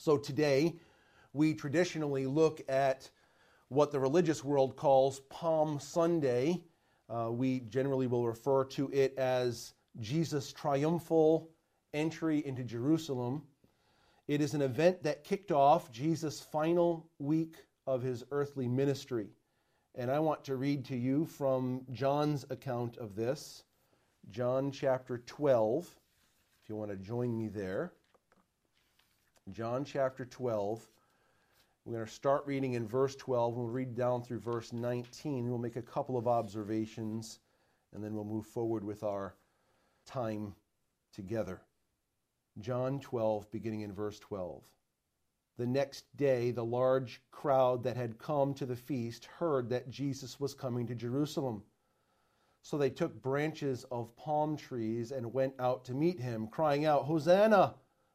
So 0.00 0.16
today, 0.16 0.76
we 1.34 1.52
traditionally 1.52 2.24
look 2.24 2.62
at 2.70 3.10
what 3.68 3.92
the 3.92 4.00
religious 4.00 4.42
world 4.42 4.74
calls 4.74 5.20
Palm 5.28 5.78
Sunday. 5.78 6.64
Uh, 7.10 7.28
we 7.30 7.60
generally 7.68 8.06
will 8.06 8.26
refer 8.26 8.64
to 8.64 8.90
it 8.94 9.12
as 9.18 9.74
Jesus' 9.98 10.54
triumphal 10.54 11.50
entry 11.92 12.42
into 12.46 12.64
Jerusalem. 12.64 13.42
It 14.26 14.40
is 14.40 14.54
an 14.54 14.62
event 14.62 15.02
that 15.02 15.22
kicked 15.22 15.52
off 15.52 15.92
Jesus' 15.92 16.40
final 16.40 17.06
week 17.18 17.56
of 17.86 18.00
his 18.00 18.24
earthly 18.30 18.68
ministry. 18.68 19.28
And 19.96 20.10
I 20.10 20.18
want 20.18 20.42
to 20.46 20.56
read 20.56 20.82
to 20.86 20.96
you 20.96 21.26
from 21.26 21.82
John's 21.92 22.46
account 22.48 22.96
of 22.96 23.16
this, 23.16 23.64
John 24.30 24.72
chapter 24.72 25.18
12, 25.18 25.94
if 26.62 26.70
you 26.70 26.76
want 26.76 26.90
to 26.90 26.96
join 26.96 27.36
me 27.36 27.48
there. 27.48 27.92
John 29.52 29.84
chapter 29.84 30.24
12. 30.24 30.86
We're 31.84 31.94
going 31.94 32.06
to 32.06 32.12
start 32.12 32.46
reading 32.46 32.74
in 32.74 32.86
verse 32.86 33.16
12. 33.16 33.54
and 33.54 33.64
We'll 33.64 33.72
read 33.72 33.96
down 33.96 34.22
through 34.22 34.38
verse 34.38 34.72
19. 34.72 35.48
We'll 35.48 35.58
make 35.58 35.76
a 35.76 35.82
couple 35.82 36.16
of 36.16 36.28
observations, 36.28 37.40
and 37.92 38.04
then 38.04 38.14
we'll 38.14 38.24
move 38.24 38.46
forward 38.46 38.84
with 38.84 39.02
our 39.02 39.34
time 40.06 40.54
together. 41.12 41.60
John 42.60 43.00
12, 43.00 43.50
beginning 43.50 43.80
in 43.80 43.92
verse 43.92 44.20
12. 44.20 44.62
The 45.56 45.66
next 45.66 46.04
day, 46.16 46.52
the 46.52 46.64
large 46.64 47.20
crowd 47.32 47.82
that 47.82 47.96
had 47.96 48.18
come 48.18 48.54
to 48.54 48.66
the 48.66 48.76
feast 48.76 49.24
heard 49.24 49.68
that 49.70 49.90
Jesus 49.90 50.38
was 50.38 50.54
coming 50.54 50.86
to 50.86 50.94
Jerusalem. 50.94 51.64
So 52.62 52.78
they 52.78 52.90
took 52.90 53.20
branches 53.20 53.84
of 53.90 54.14
palm 54.16 54.56
trees 54.56 55.10
and 55.10 55.32
went 55.32 55.54
out 55.58 55.84
to 55.86 55.94
meet 55.94 56.20
him, 56.20 56.46
crying 56.46 56.84
out, 56.84 57.06
Hosanna! 57.06 57.74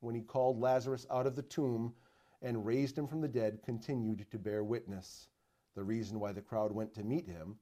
when 0.00 0.14
he 0.14 0.22
called 0.22 0.60
Lazarus 0.60 1.06
out 1.10 1.26
of 1.26 1.36
the 1.36 1.42
tomb 1.42 1.94
and 2.42 2.64
raised 2.64 2.96
him 2.96 3.06
from 3.06 3.20
the 3.20 3.28
dead 3.28 3.60
continued 3.64 4.26
to 4.30 4.38
bear 4.38 4.62
witness. 4.62 5.28
The 5.74 5.84
reason 5.84 6.20
why 6.20 6.32
the 6.32 6.42
crowd 6.42 6.72
went 6.72 6.94
to 6.94 7.04
meet 7.04 7.26
him 7.26 7.56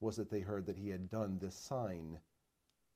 was 0.00 0.16
that 0.16 0.30
they 0.30 0.40
heard 0.40 0.66
that 0.66 0.76
he 0.76 0.88
had 0.88 1.10
done 1.10 1.38
this 1.38 1.54
sign. 1.54 2.18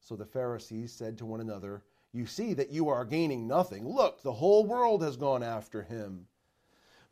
So 0.00 0.16
the 0.16 0.24
Pharisees 0.24 0.92
said 0.92 1.18
to 1.18 1.26
one 1.26 1.40
another, 1.40 1.84
You 2.12 2.26
see 2.26 2.54
that 2.54 2.70
you 2.70 2.88
are 2.88 3.04
gaining 3.04 3.46
nothing. 3.46 3.86
Look, 3.86 4.22
the 4.22 4.32
whole 4.32 4.64
world 4.64 5.02
has 5.02 5.16
gone 5.16 5.42
after 5.42 5.82
him. 5.82 6.26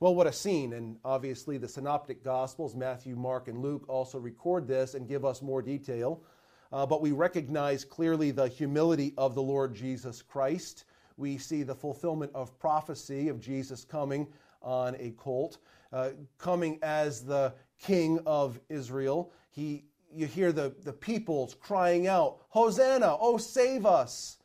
Well, 0.01 0.15
what 0.15 0.27
a 0.27 0.33
scene. 0.33 0.73
And 0.73 0.99
obviously, 1.05 1.59
the 1.59 1.69
Synoptic 1.69 2.23
Gospels, 2.23 2.77
Matthew, 2.77 3.17
Mark, 3.17 3.49
and 3.49 3.59
Luke, 3.59 3.85
also 3.89 4.19
record 4.19 4.67
this 4.67 4.95
and 4.95 5.09
give 5.09 5.25
us 5.25 5.43
more 5.43 5.63
detail. 5.63 6.23
Uh, 6.71 6.87
but 6.87 7.01
we 7.01 7.13
recognize 7.13 7.85
clearly 7.85 8.31
the 8.31 8.49
humility 8.49 9.15
of 9.17 9.35
the 9.35 9.43
Lord 9.43 9.75
Jesus 9.75 10.23
Christ 10.23 10.85
we 11.19 11.37
see 11.37 11.65
the 11.65 11.75
fulfillment 11.75 12.31
of 12.35 12.57
prophecy 12.59 13.29
of 13.29 13.41
Jesus 13.41 13.85
coming 13.85 14.27
on 14.63 14.97
a 14.99 15.11
colt, 15.11 15.59
uh, 15.93 16.11
coming 16.39 16.79
as 16.83 17.25
the 17.25 17.53
king 17.79 18.21
of 18.25 18.59
Israel. 18.69 19.33
He, 19.51 19.85
you 20.13 20.27
hear 20.27 20.53
the, 20.53 20.75
the 20.85 20.93
peoples 20.93 21.55
crying 21.55 22.07
out, 22.07 22.39
Hosanna, 22.49 23.17
oh, 23.21 23.37
save 23.37 23.85
us. 23.85 24.39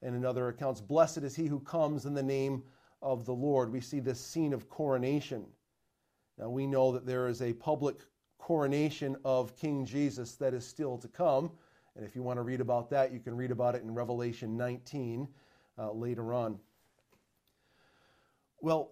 And 0.00 0.14
in 0.14 0.24
other 0.24 0.48
accounts, 0.48 0.80
blessed 0.80 1.18
is 1.18 1.34
he 1.34 1.46
who 1.46 1.60
comes 1.60 2.06
in 2.06 2.14
the 2.14 2.22
name 2.22 2.62
of 3.02 3.24
the 3.24 3.34
Lord. 3.34 3.72
We 3.72 3.80
see 3.80 4.00
this 4.00 4.20
scene 4.20 4.52
of 4.52 4.68
coronation. 4.68 5.44
Now 6.38 6.50
we 6.50 6.66
know 6.66 6.92
that 6.92 7.04
there 7.04 7.28
is 7.28 7.42
a 7.42 7.52
public 7.52 7.96
coronation 8.38 9.16
of 9.24 9.56
King 9.56 9.84
Jesus 9.84 10.34
that 10.36 10.54
is 10.54 10.66
still 10.66 10.98
to 10.98 11.08
come. 11.08 11.50
And 11.94 12.04
if 12.04 12.16
you 12.16 12.22
want 12.22 12.38
to 12.38 12.42
read 12.42 12.60
about 12.60 12.90
that, 12.90 13.12
you 13.12 13.20
can 13.20 13.36
read 13.36 13.50
about 13.50 13.74
it 13.74 13.82
in 13.82 13.92
Revelation 13.92 14.56
19 14.56 15.28
uh, 15.78 15.92
later 15.92 16.32
on. 16.34 16.58
Well, 18.60 18.90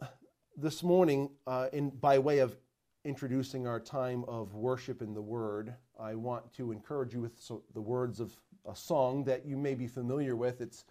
this 0.56 0.82
morning, 0.82 1.30
uh, 1.46 1.68
in, 1.72 1.91
by 1.91 2.18
way 2.18 2.38
of 2.38 2.56
introducing 3.04 3.66
our 3.66 3.80
time 3.80 4.24
of 4.28 4.54
worship 4.54 5.00
in 5.00 5.14
the 5.14 5.22
Word, 5.22 5.74
I 5.98 6.14
want 6.14 6.52
to 6.54 6.72
encourage 6.72 7.14
you 7.14 7.20
with 7.20 7.38
so, 7.41 7.62
the 7.74 7.80
words 7.80 8.20
of 8.20 8.36
a 8.68 8.76
song 8.76 9.24
that 9.24 9.46
you 9.46 9.56
may 9.56 9.74
be 9.74 9.86
familiar 9.86 10.36
with. 10.36 10.60
It's 10.60 10.84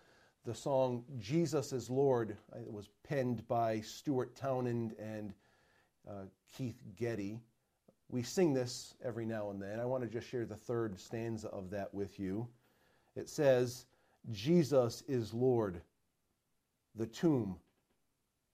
the 0.46 0.56
song 0.56 1.04
Jesus 1.20 1.74
is 1.74 1.90
Lord. 1.90 2.38
It 2.56 2.72
was 2.72 2.90
penned 3.04 3.48
by 3.48 3.82
Stuart 3.82 4.36
Townend 4.36 4.96
and 4.98 5.34
uh, 6.10 6.24
Keith 6.58 6.82
Getty. 6.96 7.40
We 8.08 8.24
sing 8.24 8.54
this 8.54 8.96
every 9.04 9.26
now 9.26 9.52
and 9.52 9.62
then. 9.62 9.80
I 9.80 9.86
want 9.86 10.04
to 10.04 10.10
just 10.10 10.28
share 10.28 10.46
the 10.46 10.56
third 10.56 11.00
stanza 11.00 11.50
of 11.50 11.70
that 11.72 11.94
with 11.94 12.20
you. 12.20 12.48
It 13.16 13.30
says, 13.30 13.86
Jesus 14.32 15.04
is 15.08 15.34
Lord. 15.34 15.82
The 16.96 17.08
tomb 17.08 17.58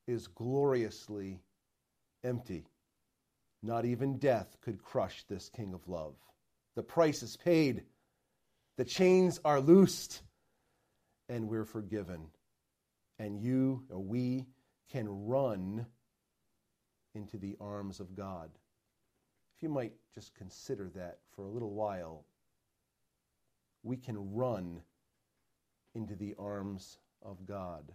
is 0.07 0.27
gloriously 0.27 1.41
empty. 2.23 2.65
Not 3.63 3.85
even 3.85 4.17
death 4.17 4.57
could 4.61 4.81
crush 4.81 5.23
this 5.23 5.49
King 5.49 5.73
of 5.73 5.87
love. 5.87 6.15
The 6.75 6.83
price 6.83 7.23
is 7.23 7.37
paid, 7.37 7.83
the 8.77 8.85
chains 8.85 9.39
are 9.45 9.59
loosed, 9.59 10.21
and 11.29 11.47
we're 11.47 11.65
forgiven. 11.65 12.27
And 13.17 13.39
you 13.39 13.83
or 13.89 13.99
we 13.99 14.45
can 14.91 15.07
run 15.25 15.85
into 17.15 17.37
the 17.37 17.55
arms 17.59 17.99
of 17.99 18.13
God. 18.15 18.51
If 19.55 19.63
you 19.63 19.69
might 19.69 19.93
just 20.13 20.35
consider 20.35 20.89
that 20.95 21.19
for 21.33 21.45
a 21.45 21.49
little 21.49 21.71
while, 21.71 22.25
we 23.83 23.95
can 23.95 24.33
run 24.33 24.81
into 25.95 26.15
the 26.15 26.35
arms 26.37 26.97
of 27.23 27.45
God. 27.45 27.93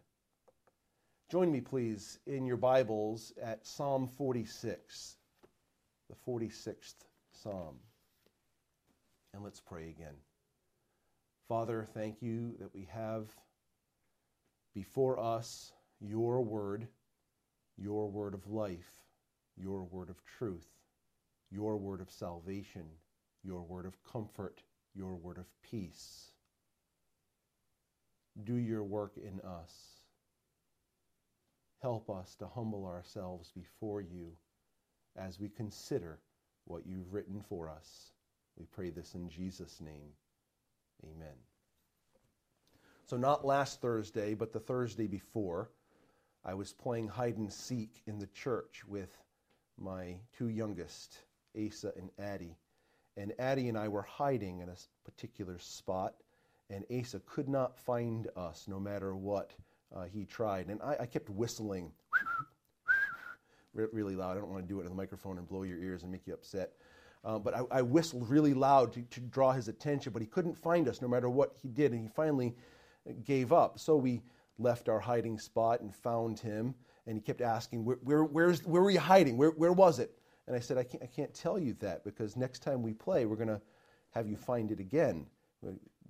Join 1.31 1.53
me, 1.53 1.61
please, 1.61 2.19
in 2.27 2.47
your 2.47 2.57
Bibles 2.57 3.33
at 3.41 3.67
Psalm 3.67 4.09
46, 4.17 5.17
the 6.09 6.17
46th 6.27 6.95
Psalm. 7.33 7.77
And 9.33 9.45
let's 9.45 9.61
pray 9.61 9.91
again. 9.91 10.15
Father, 11.49 11.87
thank 11.95 12.21
you 12.21 12.57
that 12.59 12.75
we 12.75 12.89
have 12.93 13.29
before 14.75 15.21
us 15.21 15.73
your 16.01 16.43
word, 16.43 16.89
your 17.77 18.11
word 18.11 18.35
of 18.35 18.47
life, 18.49 19.05
your 19.57 19.85
word 19.85 20.11
of 20.11 20.25
truth, 20.25 20.69
your 21.51 21.77
word 21.77 22.01
of 22.01 22.11
salvation, 22.11 22.87
your 23.45 23.63
word 23.63 23.87
of 23.87 24.03
comfort, 24.03 24.63
your 24.95 25.15
word 25.15 25.39
of 25.39 25.47
peace 25.63 26.30
do 28.45 28.57
your 28.57 28.83
work 28.83 29.13
in 29.17 29.41
us. 29.41 29.73
Help 31.83 32.11
us 32.11 32.35
to 32.37 32.47
humble 32.47 32.87
ourselves 32.87 33.53
before 33.55 34.01
you 34.01 34.33
as 35.17 35.41
we 35.41 35.49
consider 35.49 36.19
what 36.67 36.87
you've 36.87 37.13
written 37.13 37.43
for 37.49 37.69
us. 37.69 38.13
We 38.59 38.67
pray 38.67 38.91
this 38.91 39.15
in 39.15 39.29
Jesus' 39.29 39.81
name. 39.81 40.13
Amen. 41.05 41.35
So, 43.07 43.17
not 43.17 43.45
last 43.45 43.81
Thursday, 43.81 44.35
but 44.35 44.53
the 44.53 44.61
Thursday 44.61 45.07
before, 45.07 45.71
I 46.45 46.55
was 46.55 46.73
playing 46.73 47.09
hide 47.09 47.39
and 47.39 47.53
seek 47.53 48.03
in 48.07 48.19
the 48.19 48.29
church 48.29 48.83
with 48.87 49.17
my 49.79 50.17
two 50.37 50.49
youngest, 50.49 51.19
Asa 51.57 51.93
and 51.97 52.11
Addie. 52.19 52.57
And 53.17 53.33
Addie 53.39 53.69
and 53.69 53.77
I 53.77 53.89
were 53.89 54.03
hiding 54.03 54.61
in 54.61 54.69
a 54.69 54.77
particular 55.05 55.59
spot 55.59 56.15
and 56.71 56.85
Asa 56.97 57.21
could 57.27 57.49
not 57.49 57.77
find 57.77 58.29
us 58.37 58.67
no 58.69 58.79
matter 58.79 59.15
what 59.15 59.53
uh, 59.95 60.05
he 60.05 60.25
tried. 60.25 60.69
And 60.69 60.81
I, 60.83 60.99
I 61.01 61.07
kept 61.07 61.29
whistling 61.29 61.91
really 63.75 64.15
loud. 64.15 64.37
I 64.37 64.41
don't 64.41 64.51
want 64.51 64.63
to 64.63 64.69
do 64.69 64.79
it 64.81 64.85
in 64.85 64.89
the 64.89 64.95
microphone 64.95 65.39
and 65.39 65.49
blow 65.49 65.65
your 65.65 65.79
ears 65.79 66.03
and 66.03 66.13
make 66.13 66.27
you 66.27 66.35
upset. 66.35 66.73
Uh, 67.25 67.39
but 67.39 67.55
I, 67.55 67.63
I, 67.71 67.83
whistled 67.83 68.31
really 68.31 68.55
loud 68.55 68.95
to, 68.95 69.03
to, 69.03 69.21
draw 69.21 69.53
his 69.53 69.69
attention, 69.69 70.11
but 70.11 70.23
he 70.23 70.29
couldn't 70.29 70.57
find 70.57 70.89
us 70.89 71.03
no 71.03 71.09
matter 71.09 71.29
what 71.29 71.55
he 71.61 71.69
did, 71.69 71.93
and 71.93 72.01
he 72.01 72.09
finally 72.09 72.55
gave 73.27 73.53
up. 73.53 73.79
So 73.79 73.97
we 73.97 74.23
left 74.59 74.89
our 74.89 75.01
hiding 75.01 75.39
spot 75.39 75.83
and 75.83 75.95
found 75.95 76.39
him, 76.39 76.75
and 77.07 77.17
he 77.17 77.21
kept 77.21 77.43
asking, 77.43 77.85
Where, 77.85 77.99
where, 78.03 78.25
where's, 78.25 78.65
where 78.65 78.81
were 78.81 78.91
you 78.91 79.01
hiding? 79.01 79.37
Where, 79.37 79.51
where 79.51 79.73
was 79.73 79.99
it? 79.99 80.19
And 80.47 80.57
I 80.57 80.61
said, 80.61 80.79
I 80.79 80.83
can't, 80.83 81.03
I 81.03 81.07
can't 81.07 81.35
tell 81.35 81.59
you 81.59 81.75
that 81.81 82.05
because 82.05 82.37
next 82.37 82.63
time 82.63 82.83
we 82.83 82.95
play, 82.95 83.27
we're 83.27 83.37
going 83.37 83.49
to 83.49 83.61
have 84.13 84.27
you 84.27 84.37
find 84.37 84.71
it 84.71 84.81
again 84.81 85.27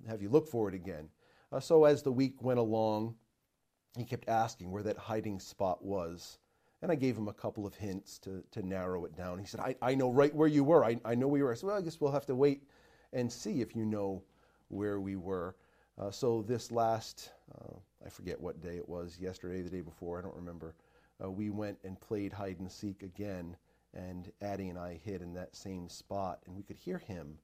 have 0.09 0.23
you 0.23 0.29
look 0.29 0.47
for 0.47 0.69
it 0.69 0.75
again. 0.75 1.09
Uh, 1.53 1.61
so 1.61 1.85
as 1.85 2.03
the 2.03 2.13
week 2.13 2.43
went 2.43 2.59
along, 2.59 3.15
he 3.97 4.05
kept 4.05 4.29
asking 4.29 4.71
where 4.71 4.83
that 4.83 4.97
hiding 4.97 5.41
spot 5.41 5.85
was. 5.85 6.39
And 6.83 6.91
I 6.91 6.95
gave 6.95 7.17
him 7.17 7.29
a 7.29 7.33
couple 7.33 7.67
of 7.67 7.75
hints 7.75 8.19
to, 8.21 8.43
to 8.53 8.67
narrow 8.67 9.05
it 9.05 9.17
down. 9.17 9.39
He 9.39 9.45
said, 9.45 9.61
I, 9.61 9.77
I 9.83 9.95
know 9.95 10.11
right 10.11 10.35
where 10.35 10.49
you 10.49 10.65
were. 10.65 10.85
I, 10.85 10.99
I 11.05 11.15
know 11.15 11.29
where 11.29 11.39
you 11.39 11.45
were. 11.45 11.53
I 11.53 11.55
said, 11.55 11.67
Well, 11.67 11.77
I 11.77 11.83
guess 11.83 12.01
we'll 12.01 12.13
have 12.13 12.27
to 12.27 12.35
wait 12.35 12.63
and 13.13 13.31
see 13.31 13.61
if 13.61 13.77
you 13.77 13.85
know 13.85 14.23
where 14.69 15.01
we 15.01 15.17
were. 15.17 15.57
Uh, 15.99 16.11
so 16.11 16.43
this 16.43 16.71
last, 16.71 17.33
uh, 17.61 17.75
I 18.05 18.09
forget 18.09 18.41
what 18.41 18.63
day 18.63 18.77
it 18.77 18.89
was, 18.89 19.19
yesterday, 19.21 19.61
the 19.61 19.69
day 19.69 19.83
before, 19.83 20.19
I 20.19 20.23
don't 20.23 20.37
remember, 20.37 20.75
uh, 21.23 21.31
we 21.31 21.51
went 21.51 21.79
and 21.85 22.01
played 22.01 22.33
hide 22.33 22.61
and 22.61 22.71
seek 22.71 23.03
again. 23.03 23.57
And 23.93 24.31
Addie 24.41 24.69
and 24.69 24.79
I 24.79 24.95
hid 25.05 25.21
in 25.21 25.35
that 25.35 25.55
same 25.55 25.89
spot, 25.89 26.41
and 26.47 26.57
we 26.57 26.63
could 26.63 26.77
hear 26.77 26.99
him 26.99 27.39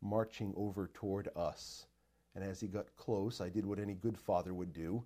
marching 0.00 0.52
over 0.56 0.88
toward 0.94 1.28
us. 1.36 1.86
And 2.34 2.44
as 2.44 2.60
he 2.60 2.66
got 2.66 2.94
close, 2.96 3.40
I 3.40 3.48
did 3.48 3.66
what 3.66 3.78
any 3.78 3.94
good 3.94 4.16
father 4.16 4.54
would 4.54 4.72
do. 4.72 5.04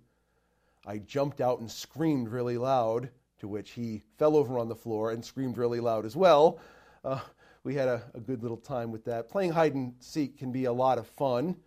I 0.85 0.99
jumped 0.99 1.41
out 1.41 1.59
and 1.59 1.69
screamed 1.69 2.29
really 2.29 2.57
loud, 2.57 3.09
to 3.39 3.47
which 3.47 3.71
he 3.71 4.01
fell 4.17 4.35
over 4.35 4.57
on 4.57 4.69
the 4.69 4.75
floor 4.75 5.11
and 5.11 5.23
screamed 5.23 5.57
really 5.57 5.79
loud 5.79 6.05
as 6.05 6.15
well. 6.15 6.59
Uh, 7.03 7.19
we 7.63 7.75
had 7.75 7.87
a, 7.87 8.01
a, 8.13 8.19
good 8.19 8.41
little 8.41 8.57
time 8.57 8.91
with 8.91 9.03
that. 9.05 9.29
Playing 9.29 9.51
hide 9.51 9.75
and 9.75 9.93
seek 9.99 10.37
can 10.37 10.51
be 10.51 10.65
a 10.65 10.71
lot 10.71 10.97
of 10.97 11.07
fun 11.07 11.57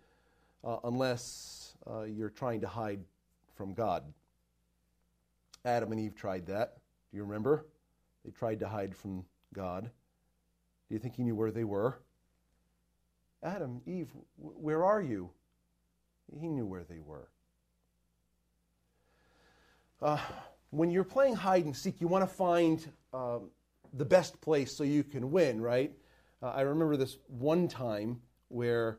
uh, 0.63 0.77
unless 0.83 1.75
uh, 1.87 2.03
you're 2.03 2.29
trying 2.29 2.61
to 2.61 2.67
hide 2.67 2.99
from 3.55 3.73
God. 3.73 4.03
Adam 5.63 5.91
and 5.91 6.01
Eve 6.01 6.15
tried 6.15 6.47
that. 6.47 6.77
Do 7.11 7.17
you 7.17 7.23
remember? 7.23 7.67
They 8.25 8.31
tried 8.31 8.59
to 8.59 8.67
hide 8.67 8.95
from 8.95 9.25
God. 9.53 9.83
Do 9.83 10.95
you 10.95 10.99
think 10.99 11.15
he 11.15 11.23
knew 11.23 11.35
where 11.35 11.51
they 11.51 11.63
were? 11.63 11.99
Adam, 13.43 13.81
Eve, 13.85 14.09
where 14.37 14.83
are 14.83 15.01
you? 15.01 15.29
He 16.39 16.47
knew 16.47 16.65
where 16.65 16.83
they 16.83 16.99
were. 16.99 17.27
Uh, 20.01 20.19
when 20.71 20.89
you're 20.89 21.03
playing 21.03 21.35
hide 21.35 21.65
and 21.65 21.75
seek, 21.75 22.01
you 22.01 22.07
want 22.07 22.27
to 22.27 22.35
find 22.35 22.87
um, 23.13 23.49
the 23.93 24.05
best 24.05 24.39
place 24.41 24.73
so 24.73 24.83
you 24.83 25.03
can 25.03 25.31
win, 25.31 25.61
right? 25.61 25.91
Uh, 26.41 26.49
I 26.49 26.61
remember 26.61 26.97
this 26.97 27.17
one 27.27 27.67
time 27.67 28.19
where 28.47 28.97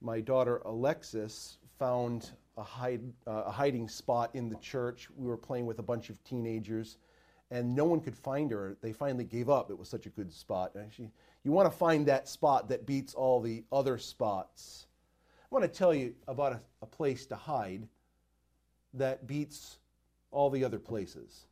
my 0.00 0.20
daughter 0.20 0.58
Alexis 0.64 1.58
found 1.78 2.30
a, 2.58 2.62
hide, 2.62 3.00
uh, 3.26 3.44
a 3.46 3.50
hiding 3.50 3.88
spot 3.88 4.30
in 4.34 4.48
the 4.48 4.56
church. 4.56 5.08
We 5.16 5.26
were 5.26 5.36
playing 5.36 5.66
with 5.66 5.78
a 5.78 5.82
bunch 5.82 6.10
of 6.10 6.22
teenagers, 6.24 6.98
and 7.50 7.74
no 7.74 7.84
one 7.84 8.00
could 8.00 8.16
find 8.16 8.50
her. 8.50 8.76
They 8.82 8.92
finally 8.92 9.24
gave 9.24 9.48
up. 9.48 9.70
It 9.70 9.78
was 9.78 9.88
such 9.88 10.06
a 10.06 10.10
good 10.10 10.32
spot. 10.32 10.72
Actually, 10.78 11.10
you 11.42 11.52
want 11.52 11.70
to 11.70 11.76
find 11.76 12.06
that 12.06 12.28
spot 12.28 12.68
that 12.68 12.86
beats 12.86 13.14
all 13.14 13.40
the 13.40 13.64
other 13.72 13.96
spots. 13.98 14.86
I 15.54 15.56
want 15.60 15.72
to 15.72 15.78
tell 15.78 15.94
you 15.94 16.16
about 16.26 16.52
a, 16.52 16.60
a 16.82 16.86
place 16.86 17.26
to 17.26 17.36
hide 17.36 17.86
that 18.94 19.28
beats 19.28 19.78
all 20.32 20.50
the 20.50 20.64
other 20.64 20.80
places. 20.80 21.46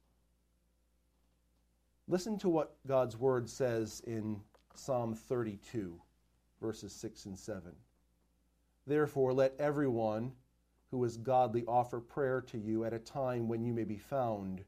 Listen 2.09 2.37
to 2.39 2.49
what 2.49 2.75
God's 2.85 3.17
word 3.17 3.49
says 3.49 4.03
in 4.05 4.41
Psalm 4.75 5.15
32, 5.15 5.95
verses 6.61 6.93
6 6.93 7.27
and 7.27 7.39
7. 7.39 7.63
Therefore, 8.89 9.33
let 9.33 9.55
everyone 9.61 10.33
who 10.91 11.05
is 11.05 11.17
godly 11.17 11.65
offer 11.69 12.01
prayer 12.01 12.41
to 12.41 12.59
you 12.59 12.83
at 12.83 12.93
a 12.93 12.99
time 12.99 13.47
when 13.47 13.63
you 13.65 13.73
may 13.73 13.85
be 13.85 13.99
found. 13.99 14.65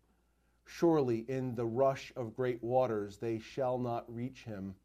Surely 0.65 1.25
in 1.27 1.57
the 1.57 1.67
rush 1.67 2.13
of 2.15 2.37
great 2.37 2.63
waters 2.63 3.17
they 3.17 3.41
shall 3.41 3.79
not 3.79 4.05
reach 4.07 4.45
him. 4.45 4.77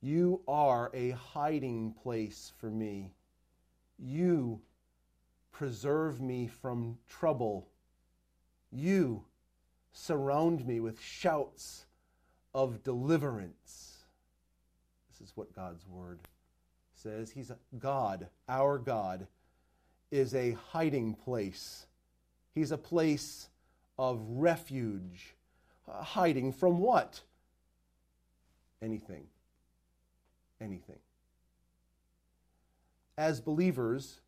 You 0.00 0.42
are 0.48 0.90
a 0.92 1.10
hiding 1.10 1.92
place 1.92 2.52
for 2.58 2.70
me. 2.70 3.12
You 3.98 4.60
preserve 5.52 6.20
me 6.20 6.46
from 6.46 6.98
trouble. 7.08 7.68
You 8.70 9.24
surround 9.92 10.66
me 10.66 10.80
with 10.80 11.00
shouts 11.00 11.86
of 12.54 12.82
deliverance. 12.82 14.04
This 15.10 15.28
is 15.28 15.36
what 15.36 15.54
God's 15.54 15.86
word 15.88 16.20
says. 16.94 17.30
He's 17.30 17.50
a 17.50 17.56
God, 17.78 18.28
our 18.48 18.78
God, 18.78 19.26
is 20.10 20.34
a 20.34 20.56
hiding 20.70 21.14
place. 21.14 21.86
He's 22.54 22.72
a 22.72 22.78
place 22.78 23.48
of 23.98 24.20
refuge. 24.28 25.34
Uh, 25.88 26.02
hiding 26.02 26.52
from 26.52 26.78
what? 26.78 27.20
Anything. 28.82 29.26
Anything. 30.60 30.98
As 33.18 33.40
believers, 33.40 34.20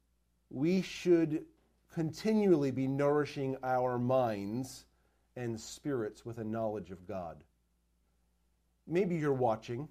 we 0.50 0.82
should 0.82 1.44
continually 1.92 2.70
be 2.70 2.86
nourishing 2.86 3.56
our 3.62 3.98
minds 3.98 4.86
and 5.36 5.60
spirits 5.60 6.24
with 6.24 6.38
a 6.38 6.44
knowledge 6.44 6.90
of 6.90 7.06
God. 7.06 7.44
Maybe 8.86 9.16
you're 9.16 9.32
watching 9.32 9.88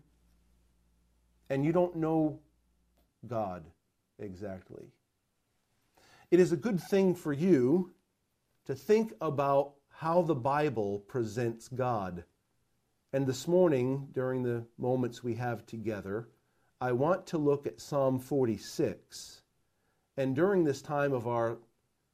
and 1.49 1.63
you 1.63 1.71
don't 1.71 1.95
know 1.95 2.39
God 3.27 3.63
exactly. 4.19 4.85
It 6.31 6.39
is 6.39 6.51
a 6.51 6.57
good 6.57 6.81
thing 6.81 7.15
for 7.15 7.31
you 7.31 7.93
to 8.65 8.75
think 8.75 9.13
about 9.21 9.73
how 9.89 10.21
the 10.21 10.35
Bible 10.35 11.00
presents 11.07 11.67
God. 11.69 12.23
And 13.13 13.25
this 13.25 13.47
morning, 13.47 14.09
during 14.11 14.43
the 14.43 14.65
moments 14.77 15.23
we 15.23 15.35
have 15.35 15.65
together, 15.65 16.27
I 16.79 16.91
want 16.91 17.25
to 17.27 17.39
look 17.39 17.65
at 17.65 17.81
Psalm 17.81 18.19
46. 18.19 19.41
And 20.15 20.35
during 20.35 20.63
this 20.63 20.81
time 20.81 21.12
of 21.12 21.27
our 21.27 21.57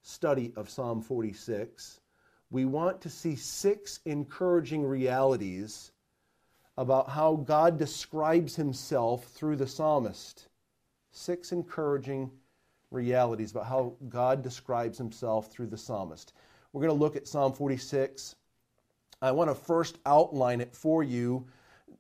study 0.02 0.54
of 0.56 0.70
Psalm 0.70 1.02
46, 1.02 2.00
we 2.50 2.64
want 2.64 3.02
to 3.02 3.10
see 3.10 3.36
six 3.36 4.00
encouraging 4.06 4.86
realities 4.86 5.92
about 6.78 7.10
how 7.10 7.36
God 7.36 7.78
describes 7.78 8.56
himself 8.56 9.26
through 9.26 9.58
the 9.58 9.68
psalmist. 9.68 10.48
Six 11.12 11.52
encouraging 11.52 12.32
realities 12.90 13.52
about 13.52 13.66
how 13.66 13.96
God 14.08 14.42
describes 14.42 14.98
himself 14.98 15.52
through 15.52 15.68
the 15.68 15.78
psalmist. 15.78 16.34
We're 16.72 16.82
going 16.82 16.98
to 16.98 17.04
look 17.04 17.18
at 17.18 17.28
Psalm 17.28 17.52
46. 17.52 18.36
I 19.22 19.32
want 19.32 19.50
to 19.50 19.56
first 19.56 20.00
outline 20.06 20.62
it 20.62 20.74
for 20.74 21.04
you. 21.04 21.46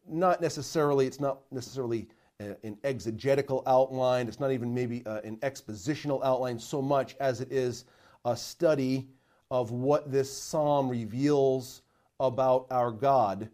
Not 0.07 0.41
necessarily, 0.41 1.07
it's 1.07 1.19
not 1.19 1.39
necessarily 1.51 2.07
an 2.39 2.77
exegetical 2.83 3.63
outline, 3.67 4.27
it's 4.27 4.39
not 4.39 4.51
even 4.51 4.73
maybe 4.73 5.05
uh, 5.05 5.21
an 5.21 5.37
expositional 5.37 6.23
outline 6.23 6.59
so 6.59 6.81
much 6.81 7.15
as 7.19 7.41
it 7.41 7.51
is 7.51 7.85
a 8.25 8.35
study 8.35 9.07
of 9.51 9.71
what 9.71 10.11
this 10.11 10.35
psalm 10.35 10.89
reveals 10.89 11.81
about 12.19 12.65
our 12.71 12.91
God. 12.91 13.49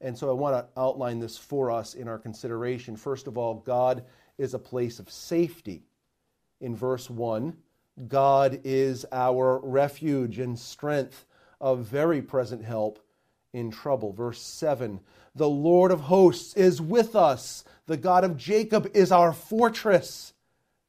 And 0.00 0.16
so 0.16 0.28
I 0.28 0.32
want 0.32 0.54
to 0.54 0.80
outline 0.80 1.18
this 1.18 1.36
for 1.36 1.70
us 1.70 1.94
in 1.94 2.06
our 2.06 2.18
consideration. 2.18 2.96
First 2.96 3.26
of 3.26 3.38
all, 3.38 3.54
God 3.54 4.04
is 4.36 4.54
a 4.54 4.58
place 4.58 4.98
of 4.98 5.10
safety 5.10 5.82
in 6.60 6.76
verse 6.76 7.08
1 7.10 7.56
God 8.06 8.60
is 8.62 9.04
our 9.10 9.58
refuge 9.58 10.38
and 10.38 10.56
strength, 10.56 11.26
a 11.60 11.74
very 11.74 12.22
present 12.22 12.64
help 12.64 13.00
in 13.58 13.70
trouble. 13.70 14.12
Verse 14.12 14.40
7 14.40 15.00
The 15.34 15.48
Lord 15.48 15.90
of 15.90 16.00
hosts 16.00 16.54
is 16.54 16.80
with 16.80 17.14
us, 17.14 17.64
the 17.86 17.96
God 17.96 18.24
of 18.24 18.36
Jacob 18.36 18.90
is 18.94 19.12
our 19.12 19.32
fortress. 19.32 20.32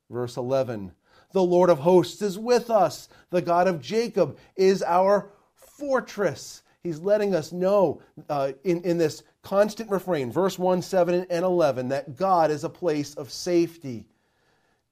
Verse 0.09 0.37
11 0.37 0.93
The 1.33 1.43
Lord 1.43 1.69
of 1.69 1.79
hosts 1.79 2.21
is 2.21 2.37
with 2.37 2.69
us, 2.69 3.09
the 3.29 3.41
God 3.41 3.67
of 3.67 3.81
Jacob 3.81 4.37
is 4.55 4.83
our 4.83 5.29
fortress. 5.55 6.63
He's 6.81 6.99
letting 6.99 7.35
us 7.35 7.51
know 7.51 8.01
uh, 8.29 8.53
in, 8.63 8.81
in 8.83 8.97
this 8.97 9.23
constant 9.41 9.89
refrain, 9.89 10.31
verse 10.31 10.57
1, 10.57 10.81
7, 10.81 11.27
and 11.29 11.45
11, 11.45 11.89
that 11.89 12.15
God 12.15 12.51
is 12.51 12.63
a 12.63 12.69
place 12.69 13.15
of 13.15 13.31
safety. 13.31 14.05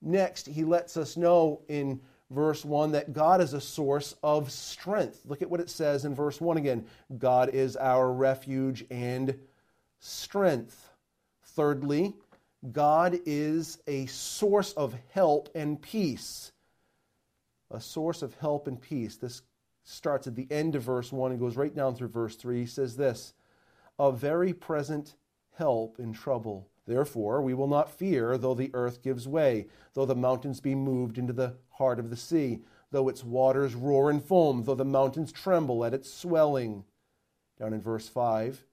Next, 0.01 0.47
he 0.47 0.65
lets 0.65 0.97
us 0.97 1.15
know 1.15 1.61
in 1.69 2.01
verse 2.29 2.65
1 2.65 2.91
that 2.91 3.13
God 3.13 3.41
is 3.41 3.53
a 3.53 3.61
source 3.61 4.15
of 4.23 4.51
strength. 4.51 5.21
Look 5.25 5.41
at 5.41 5.49
what 5.49 5.59
it 5.59 5.69
says 5.69 6.05
in 6.05 6.13
verse 6.13 6.41
1 6.41 6.57
again 6.57 6.85
God 7.17 7.49
is 7.49 7.75
our 7.77 8.11
refuge 8.11 8.85
and 8.89 9.37
strength. 9.99 10.89
Thirdly, 11.43 12.13
God 12.71 13.19
is 13.25 13.79
a 13.87 14.05
source 14.07 14.73
of 14.73 14.95
help 15.11 15.49
and 15.55 15.81
peace. 15.81 16.51
A 17.71 17.81
source 17.81 18.21
of 18.21 18.33
help 18.35 18.67
and 18.67 18.81
peace. 18.81 19.17
This 19.17 19.41
starts 19.83 20.27
at 20.27 20.35
the 20.35 20.47
end 20.51 20.75
of 20.75 20.83
verse 20.83 21.11
1 21.11 21.31
and 21.31 21.39
goes 21.39 21.57
right 21.57 21.73
down 21.73 21.95
through 21.95 22.09
verse 22.09 22.35
3. 22.35 22.59
He 22.59 22.65
says 22.65 22.95
this 22.95 23.33
A 23.99 24.11
very 24.11 24.53
present 24.53 25.15
help 25.55 25.99
in 25.99 26.13
trouble. 26.13 26.69
Therefore, 26.87 27.41
we 27.41 27.53
will 27.53 27.67
not 27.67 27.91
fear, 27.91 28.37
though 28.37 28.53
the 28.53 28.71
earth 28.73 29.03
gives 29.03 29.27
way, 29.27 29.67
though 29.93 30.05
the 30.05 30.15
mountains 30.15 30.61
be 30.61 30.73
moved 30.73 31.17
into 31.17 31.33
the 31.33 31.57
heart 31.71 31.99
of 31.99 32.09
the 32.09 32.15
sea, 32.15 32.61
though 32.91 33.09
its 33.09 33.25
waters 33.25 33.75
roar 33.75 34.09
and 34.09 34.23
foam, 34.23 34.63
though 34.63 34.73
the 34.73 34.85
mountains 34.85 35.33
tremble 35.33 35.83
at 35.83 35.93
its 35.93 36.11
swelling. 36.11 36.85
Down 37.59 37.73
in 37.73 37.81
verse 37.81 38.07
5, 38.07 38.65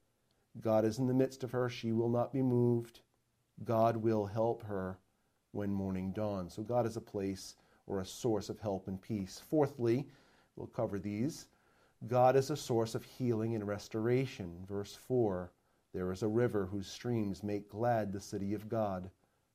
God 0.61 0.85
is 0.85 1.01
in 1.01 1.09
the 1.09 1.15
midst 1.15 1.43
of 1.43 1.51
her, 1.51 1.69
she 1.69 1.91
will 1.91 2.09
not 2.09 2.33
be 2.33 2.41
moved. 2.41 3.01
God 3.65 3.97
will 3.97 4.27
help 4.27 4.63
her 4.63 4.99
when 5.51 5.73
morning 5.73 6.13
dawns. 6.13 6.55
So, 6.55 6.63
God 6.63 6.87
is 6.87 6.97
a 6.97 7.01
place 7.01 7.57
or 7.87 8.01
a 8.01 8.07
source 8.07 8.49
of 8.49 8.61
help 8.61 8.87
and 8.87 9.03
peace. 9.03 9.43
Fourthly, 9.51 10.07
we'll 10.55 10.69
cover 10.69 11.01
these. 11.01 11.47
God 12.07 12.37
is 12.37 12.51
a 12.51 12.57
source 12.57 12.95
of 12.95 13.03
healing 13.03 13.57
and 13.57 13.67
restoration. 13.67 14.65
Verse 14.69 14.95
4 14.95 15.51
There 15.95 16.11
is 16.11 16.25
a 16.25 16.29
river 16.29 16.67
whose 16.67 16.89
streams 16.89 17.45
make 17.45 17.69
glad 17.69 18.13
the 18.13 18.21
city 18.21 18.53
of 18.53 18.69
God, 18.69 19.09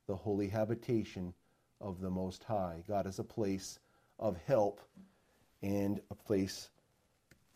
the 0.08 0.16
holy 0.16 0.48
habitation 0.48 1.34
of 1.82 2.00
the 2.00 2.10
Most 2.10 2.46
High. 2.46 2.82
God 2.88 3.06
is 3.06 3.20
a 3.20 3.26
place 3.26 3.80
of 4.18 4.38
help 4.48 4.80
and 5.62 6.00
a 6.10 6.16
place 6.16 6.70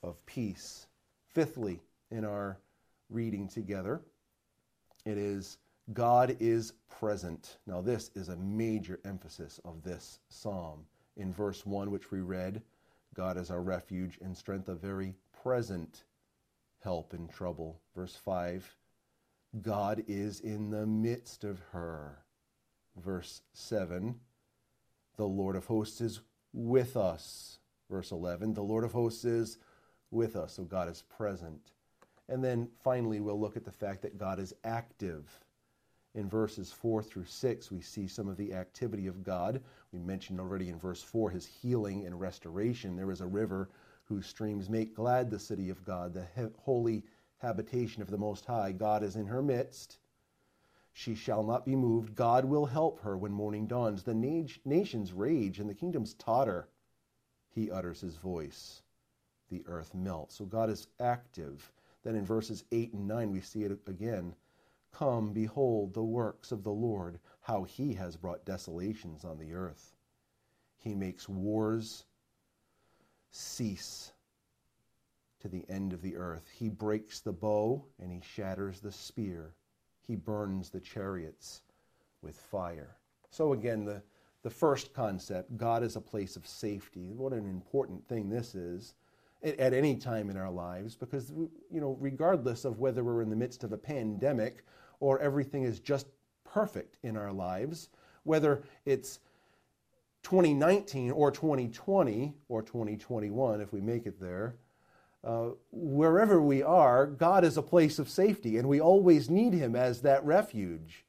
of 0.03 0.23
peace. 0.25 0.87
Fifthly, 1.27 1.79
in 2.11 2.25
our 2.25 2.59
reading 3.09 3.47
together, 3.47 4.01
it 5.05 5.17
is 5.17 5.59
God 5.93 6.35
is 6.41 6.73
present. 6.89 7.57
Now, 7.65 7.79
this 7.79 8.11
is 8.15 8.27
a 8.27 8.35
major 8.35 8.99
emphasis 9.05 9.61
of 9.63 9.81
this 9.81 10.19
psalm. 10.27 10.85
In 11.15 11.31
verse 11.31 11.65
1, 11.65 11.89
which 11.89 12.11
we 12.11 12.19
read, 12.19 12.61
God 13.13 13.37
is 13.37 13.49
our 13.49 13.61
refuge 13.61 14.17
and 14.21 14.35
strength, 14.35 14.67
a 14.67 14.75
very 14.75 15.13
present 15.41 16.03
help 16.83 17.13
in 17.13 17.27
trouble. 17.27 17.79
Verse 17.95 18.15
5, 18.15 18.75
God 19.61 20.03
is 20.07 20.39
in 20.39 20.69
the 20.69 20.85
midst 20.85 21.43
of 21.43 21.59
her. 21.71 22.19
Verse 22.97 23.41
7, 23.53 24.15
the 25.17 25.25
Lord 25.25 25.55
of 25.55 25.65
hosts 25.65 26.01
is 26.01 26.21
with 26.53 26.95
us. 26.97 27.59
Verse 27.89 28.11
11, 28.11 28.53
the 28.53 28.61
Lord 28.61 28.83
of 28.83 28.91
hosts 28.91 29.25
is 29.25 29.57
with 30.11 30.35
us, 30.35 30.53
so 30.53 30.63
God 30.63 30.89
is 30.89 31.03
present. 31.15 31.71
And 32.29 32.43
then 32.43 32.69
finally, 32.83 33.19
we'll 33.19 33.39
look 33.39 33.57
at 33.57 33.65
the 33.65 33.71
fact 33.71 34.01
that 34.03 34.17
God 34.17 34.39
is 34.39 34.53
active. 34.63 35.29
In 36.15 36.29
verses 36.29 36.71
4 36.71 37.01
through 37.01 37.25
6, 37.25 37.71
we 37.71 37.81
see 37.81 38.07
some 38.07 38.27
of 38.27 38.37
the 38.37 38.53
activity 38.53 39.07
of 39.07 39.23
God. 39.23 39.61
We 39.91 39.99
mentioned 39.99 40.39
already 40.39 40.69
in 40.69 40.79
verse 40.79 41.01
4 41.01 41.31
his 41.31 41.45
healing 41.45 42.05
and 42.05 42.19
restoration. 42.19 42.95
There 42.95 43.11
is 43.11 43.21
a 43.21 43.27
river 43.27 43.69
whose 44.05 44.27
streams 44.27 44.69
make 44.69 44.95
glad 44.95 45.29
the 45.29 45.39
city 45.39 45.69
of 45.69 45.83
God, 45.85 46.13
the 46.13 46.25
he- 46.35 46.47
holy 46.59 47.03
habitation 47.37 48.01
of 48.01 48.09
the 48.09 48.17
Most 48.17 48.45
High. 48.45 48.71
God 48.71 49.03
is 49.03 49.15
in 49.15 49.27
her 49.27 49.41
midst. 49.41 49.99
She 50.91 51.15
shall 51.15 51.43
not 51.43 51.65
be 51.65 51.75
moved. 51.75 52.15
God 52.15 52.45
will 52.45 52.65
help 52.67 52.99
her 53.01 53.17
when 53.17 53.31
morning 53.31 53.67
dawns. 53.67 54.03
The 54.03 54.13
na- 54.13 54.47
nations 54.63 55.11
rage 55.11 55.59
and 55.59 55.69
the 55.69 55.73
kingdoms 55.73 56.13
totter. 56.13 56.69
He 57.49 57.71
utters 57.71 58.01
his 58.01 58.17
voice. 58.17 58.83
The 59.49 59.63
earth 59.67 59.93
melts. 59.93 60.35
So 60.35 60.45
God 60.45 60.69
is 60.69 60.87
active. 60.99 61.71
Then 62.03 62.15
in 62.15 62.25
verses 62.25 62.63
8 62.71 62.93
and 62.93 63.07
9, 63.07 63.31
we 63.31 63.41
see 63.41 63.63
it 63.63 63.79
again. 63.87 64.35
Come, 64.91 65.33
behold 65.33 65.93
the 65.93 66.03
works 66.03 66.51
of 66.51 66.63
the 66.63 66.71
Lord, 66.71 67.19
how 67.41 67.63
he 67.63 67.93
has 67.93 68.15
brought 68.15 68.45
desolations 68.45 69.25
on 69.25 69.39
the 69.39 69.53
earth. 69.53 69.95
He 70.77 70.93
makes 70.93 71.27
wars 71.27 72.05
cease 73.33 74.13
to 75.41 75.49
the 75.49 75.65
end 75.67 75.91
of 75.91 76.01
the 76.01 76.15
earth. 76.15 76.49
He 76.55 76.69
breaks 76.69 77.19
the 77.19 77.33
bow 77.33 77.83
and 77.99 78.11
he 78.11 78.21
shatters 78.21 78.79
the 78.79 78.91
spear. 78.91 79.55
He 80.01 80.15
burns 80.15 80.69
the 80.69 80.79
chariots 80.79 81.61
with 82.21 82.37
fire. 82.37 82.95
So, 83.29 83.53
again, 83.53 83.83
the, 83.83 84.01
the 84.43 84.49
first 84.49 84.93
concept 84.93 85.57
God 85.57 85.83
is 85.83 85.95
a 85.95 86.01
place 86.01 86.35
of 86.35 86.47
safety. 86.47 87.11
What 87.13 87.33
an 87.33 87.47
important 87.47 88.07
thing 88.07 88.29
this 88.29 88.55
is 88.55 88.93
at 89.43 89.73
any 89.73 89.95
time 89.95 90.29
in 90.29 90.37
our 90.37 90.51
lives 90.51 90.95
because, 90.95 91.31
you 91.31 91.81
know, 91.81 91.97
regardless 91.99 92.63
of 92.63 92.79
whether 92.79 93.03
we're 93.03 93.21
in 93.21 93.29
the 93.29 93.35
midst 93.35 93.63
of 93.63 93.73
a 93.73 93.77
pandemic 93.77 94.63
or 94.99 95.19
everything 95.19 95.63
is 95.63 95.79
just 95.79 96.07
perfect 96.45 96.97
in 97.03 97.17
our 97.17 97.33
lives, 97.33 97.89
whether 98.23 98.63
it's 98.85 99.19
2019 100.23 101.11
or 101.11 101.31
2020 101.31 102.33
or 102.47 102.61
2021, 102.61 103.61
if 103.61 103.71
we 103.71 103.81
make 103.81 104.05
it 104.05 104.19
there, 104.19 104.55
uh, 105.23 105.49
wherever 105.71 106.41
we 106.41 106.61
are, 106.61 107.05
God 107.05 107.43
is 107.45 107.57
a 107.57 107.61
place 107.61 107.99
of 107.99 108.09
safety, 108.09 108.57
and 108.57 108.67
we 108.67 108.81
always 108.81 109.29
need 109.29 109.53
Him 109.53 109.75
as 109.75 110.01
that 110.01 110.23
refuge. 110.25 111.05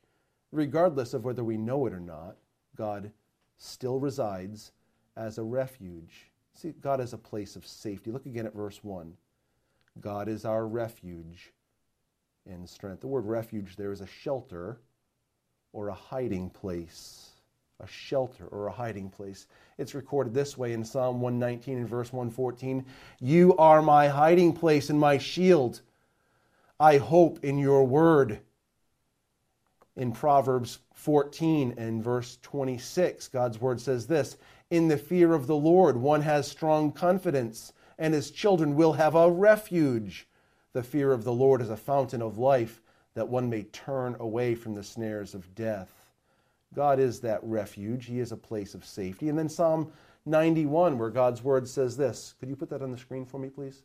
Regardless 0.53 1.15
of 1.15 1.25
whether 1.25 1.43
we 1.43 1.57
know 1.57 1.87
it 1.87 1.93
or 1.93 2.01
not, 2.01 2.37
God 2.77 3.11
still 3.57 3.99
resides 3.99 4.73
as 5.17 5.39
a 5.39 5.43
refuge. 5.43 6.31
See, 6.55 6.75
God 6.81 7.01
is 7.01 7.13
a 7.13 7.19
place 7.19 7.57
of 7.57 7.67
safety. 7.67 8.13
Look 8.13 8.27
again 8.27 8.47
at 8.47 8.55
verse 8.55 8.83
1. 8.83 9.17
God 10.01 10.29
is 10.29 10.45
our 10.45 10.67
refuge 10.67 11.53
and 12.47 12.69
strength. 12.69 13.01
The 13.01 13.09
word 13.09 13.27
refuge 13.27 13.77
there 13.77 13.93
is 13.93 14.01
a 14.01 14.07
shelter 14.07 14.79
or 15.73 15.89
a 15.89 15.95
hiding 15.95 16.51
place. 16.51 17.34
A 17.81 17.87
shelter 17.87 18.47
or 18.47 18.67
a 18.67 18.73
hiding 18.73 19.11
place. 19.11 19.47
It's 19.79 19.95
recorded 19.95 20.33
this 20.33 20.57
way 20.57 20.73
in 20.73 20.85
Psalm 20.85 21.21
119 21.21 21.79
and 21.79 21.89
verse 21.89 22.13
114 22.13 22.85
You 23.21 23.57
are 23.57 23.83
my 23.83 24.09
hiding 24.09 24.53
place 24.53 24.91
and 24.91 24.99
my 24.99 25.19
shield. 25.19 25.81
I 26.79 26.99
hope 26.99 27.45
in 27.45 27.59
your 27.59 27.85
word. 27.85 28.41
In 29.97 30.13
Proverbs 30.13 30.79
14 30.95 31.75
and 31.77 32.03
verse 32.03 32.39
26, 32.43 33.29
God's 33.29 33.61
word 33.61 33.81
says 33.81 34.07
this 34.07 34.37
In 34.71 34.89
the 34.89 34.97
fear 34.97 35.35
of 35.35 35.47
the 35.47 35.57
Lord, 35.57 35.97
one 35.97 36.23
has 36.23 36.49
strong 36.49 36.91
confidence, 36.93 37.73
and 37.99 38.15
his 38.15 38.31
children 38.31 38.75
will 38.75 38.95
have 38.95 39.15
a 39.15 39.31
refuge. 39.31 40.29
The 40.73 40.83
fear 40.83 41.13
of 41.13 41.23
the 41.23 41.33
Lord 41.33 41.61
is 41.61 41.71
a 41.71 41.77
fountain 41.77 42.23
of 42.23 42.39
life, 42.39 42.81
that 43.15 43.29
one 43.29 43.49
may 43.49 43.63
turn 43.65 44.17
away 44.19 44.57
from 44.57 44.75
the 44.75 44.83
snares 44.83 45.35
of 45.35 45.55
death. 45.55 46.04
God 46.75 46.99
is 46.99 47.21
that 47.21 47.41
refuge, 47.43 48.07
He 48.07 48.21
is 48.21 48.33
a 48.33 48.37
place 48.37 48.75
of 48.75 48.85
safety. 48.85 49.29
And 49.29 49.39
then 49.39 49.49
Psalm 49.49 49.93
91, 50.27 50.99
where 50.99 51.11
God's 51.11 51.43
word 51.43 51.69
says 51.69 51.97
this. 51.97 52.35
Could 52.41 52.49
you 52.49 52.57
put 52.57 52.71
that 52.71 52.83
on 52.83 52.91
the 52.91 52.99
screen 52.99 53.25
for 53.25 53.39
me, 53.39 53.49
please? 53.49 53.83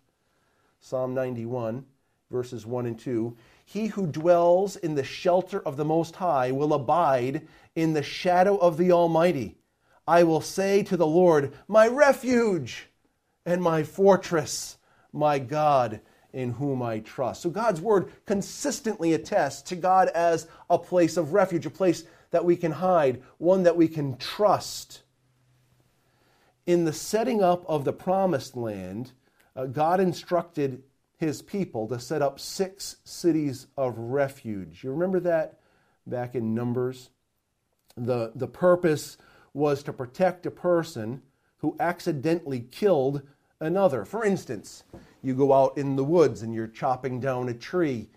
Psalm 0.79 1.13
91, 1.13 1.85
verses 2.31 2.65
1 2.65 2.85
and 2.85 2.99
2. 2.99 3.35
He 3.65 3.87
who 3.87 4.07
dwells 4.07 4.75
in 4.77 4.95
the 4.95 5.03
shelter 5.03 5.59
of 5.59 5.77
the 5.77 5.85
Most 5.85 6.15
High 6.15 6.51
will 6.51 6.73
abide 6.73 7.47
in 7.75 7.93
the 7.93 8.03
shadow 8.03 8.57
of 8.57 8.77
the 8.77 8.91
Almighty. 8.91 9.57
I 10.07 10.23
will 10.23 10.41
say 10.41 10.81
to 10.83 10.97
the 10.97 11.05
Lord, 11.05 11.53
My 11.67 11.87
refuge 11.87 12.87
and 13.45 13.61
my 13.61 13.83
fortress, 13.83 14.77
my 15.11 15.37
God 15.39 16.01
in 16.33 16.51
whom 16.51 16.81
I 16.81 16.99
trust. 16.99 17.41
So 17.41 17.49
God's 17.49 17.81
word 17.81 18.11
consistently 18.25 19.13
attests 19.13 19.63
to 19.63 19.75
God 19.75 20.09
as 20.09 20.47
a 20.69 20.77
place 20.77 21.17
of 21.17 21.33
refuge, 21.33 21.65
a 21.65 21.71
place 21.71 22.03
that 22.31 22.45
we 22.45 22.55
can 22.55 22.73
hide, 22.73 23.21
one 23.37 23.63
that 23.63 23.77
we 23.77 23.87
can 23.87 24.17
trust. 24.17 25.03
In 26.65 26.85
the 26.85 26.93
setting 26.93 27.41
up 27.41 27.65
of 27.67 27.85
the 27.85 27.93
promised 27.93 28.55
land, 28.55 29.13
uh, 29.55 29.65
God 29.65 29.99
instructed 29.99 30.83
his 31.17 31.41
people 31.41 31.87
to 31.87 31.99
set 31.99 32.21
up 32.21 32.39
six 32.39 32.97
cities 33.03 33.67
of 33.75 33.97
refuge. 33.97 34.83
You 34.83 34.91
remember 34.91 35.19
that 35.21 35.59
back 36.07 36.35
in 36.35 36.53
Numbers? 36.53 37.09
The, 37.97 38.31
the 38.35 38.47
purpose 38.47 39.17
was 39.53 39.83
to 39.83 39.93
protect 39.93 40.45
a 40.45 40.51
person 40.51 41.21
who 41.57 41.75
accidentally 41.79 42.61
killed 42.61 43.21
another. 43.59 44.05
For 44.05 44.23
instance, 44.23 44.83
you 45.21 45.33
go 45.33 45.51
out 45.51 45.77
in 45.77 45.95
the 45.95 46.03
woods 46.03 46.41
and 46.41 46.53
you're 46.53 46.67
chopping 46.67 47.19
down 47.19 47.49
a 47.49 47.53
tree 47.53 48.09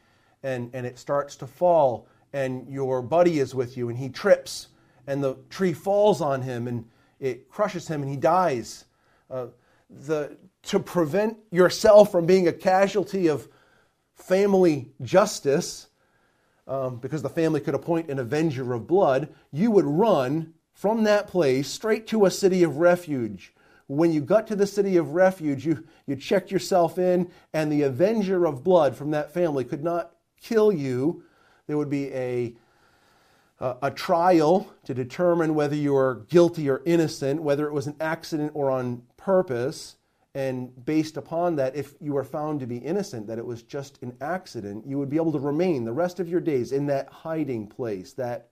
and, 0.42 0.70
and 0.72 0.86
it 0.86 0.98
starts 0.98 1.34
to 1.36 1.46
fall 1.46 2.06
and 2.32 2.68
your 2.68 3.02
buddy 3.02 3.38
is 3.38 3.54
with 3.54 3.76
you 3.76 3.88
and 3.88 3.98
he 3.98 4.08
trips 4.08 4.68
and 5.06 5.22
the 5.22 5.36
tree 5.50 5.72
falls 5.72 6.20
on 6.20 6.42
him 6.42 6.68
and 6.68 6.84
it 7.20 7.48
crushes 7.48 7.88
him 7.88 8.02
and 8.02 8.10
he 8.10 8.16
dies. 8.16 8.84
Uh, 9.30 9.46
the, 9.90 10.36
to 10.62 10.78
prevent 10.78 11.36
yourself 11.50 12.10
from 12.12 12.26
being 12.26 12.48
a 12.48 12.52
casualty 12.52 13.28
of 13.28 13.48
family 14.14 14.92
justice, 15.02 15.88
um, 16.68 16.96
because 16.96 17.22
the 17.22 17.28
family 17.28 17.60
could 17.60 17.74
appoint 17.74 18.08
an 18.08 18.18
avenger 18.18 18.72
of 18.72 18.86
blood, 18.86 19.28
you 19.50 19.70
would 19.70 19.84
run 19.84 20.54
from 20.72 21.04
that 21.04 21.26
place 21.26 21.68
straight 21.68 22.06
to 22.06 22.24
a 22.24 22.30
city 22.30 22.62
of 22.62 22.78
refuge. 22.78 23.52
When 23.88 24.12
you 24.12 24.20
got 24.20 24.46
to 24.46 24.56
the 24.56 24.66
city 24.66 24.96
of 24.96 25.10
refuge, 25.10 25.66
you, 25.66 25.84
you 26.06 26.16
checked 26.16 26.50
yourself 26.50 26.98
in, 26.98 27.30
and 27.52 27.70
the 27.70 27.82
avenger 27.82 28.46
of 28.46 28.64
blood 28.64 28.96
from 28.96 29.10
that 29.10 29.34
family 29.34 29.64
could 29.64 29.82
not 29.82 30.12
kill 30.40 30.72
you 30.72 31.24
there 31.72 31.78
would 31.78 31.88
be 31.88 32.12
a, 32.12 32.52
a, 33.58 33.76
a 33.84 33.90
trial 33.90 34.70
to 34.84 34.92
determine 34.92 35.54
whether 35.54 35.74
you 35.74 35.94
were 35.94 36.26
guilty 36.28 36.68
or 36.68 36.82
innocent, 36.84 37.42
whether 37.42 37.66
it 37.66 37.72
was 37.72 37.86
an 37.86 37.96
accident 37.98 38.52
or 38.52 38.70
on 38.70 39.00
purpose. 39.16 39.96
And 40.34 40.84
based 40.84 41.16
upon 41.16 41.56
that, 41.56 41.74
if 41.74 41.94
you 41.98 42.12
were 42.12 42.24
found 42.24 42.60
to 42.60 42.66
be 42.66 42.76
innocent, 42.76 43.26
that 43.28 43.38
it 43.38 43.46
was 43.46 43.62
just 43.62 44.02
an 44.02 44.14
accident, 44.20 44.86
you 44.86 44.98
would 44.98 45.08
be 45.08 45.16
able 45.16 45.32
to 45.32 45.38
remain 45.38 45.86
the 45.86 45.94
rest 45.94 46.20
of 46.20 46.28
your 46.28 46.42
days 46.42 46.72
in 46.72 46.84
that 46.88 47.08
hiding 47.08 47.66
place, 47.68 48.12
that 48.12 48.48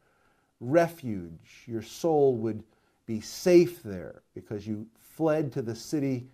refuge. 0.59 1.65
Your 1.67 1.83
soul 1.83 2.37
would 2.37 2.65
be 3.05 3.21
safe 3.21 3.83
there 3.83 4.23
because 4.35 4.67
you 4.67 4.87
fled 4.99 5.53
to 5.53 5.61
the 5.61 5.77
city 5.77 6.27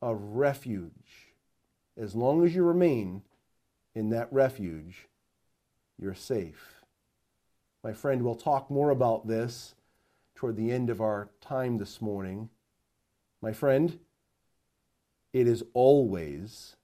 of 0.00 0.20
refuge. 0.20 0.90
As 1.96 2.16
long 2.16 2.44
as 2.44 2.52
you 2.52 2.64
remain 2.64 3.22
in 3.94 4.10
that 4.10 4.32
refuge, 4.32 5.06
you're 6.02 6.14
safe. 6.14 6.82
My 7.84 7.92
friend, 7.92 8.22
we'll 8.22 8.34
talk 8.34 8.70
more 8.70 8.90
about 8.90 9.26
this 9.26 9.74
toward 10.34 10.56
the 10.56 10.70
end 10.70 10.90
of 10.90 11.00
our 11.00 11.30
time 11.40 11.78
this 11.78 12.02
morning. 12.02 12.50
My 13.40 13.52
friend, 13.52 13.98
it 15.32 15.46
is 15.46 15.64
always 15.72 16.76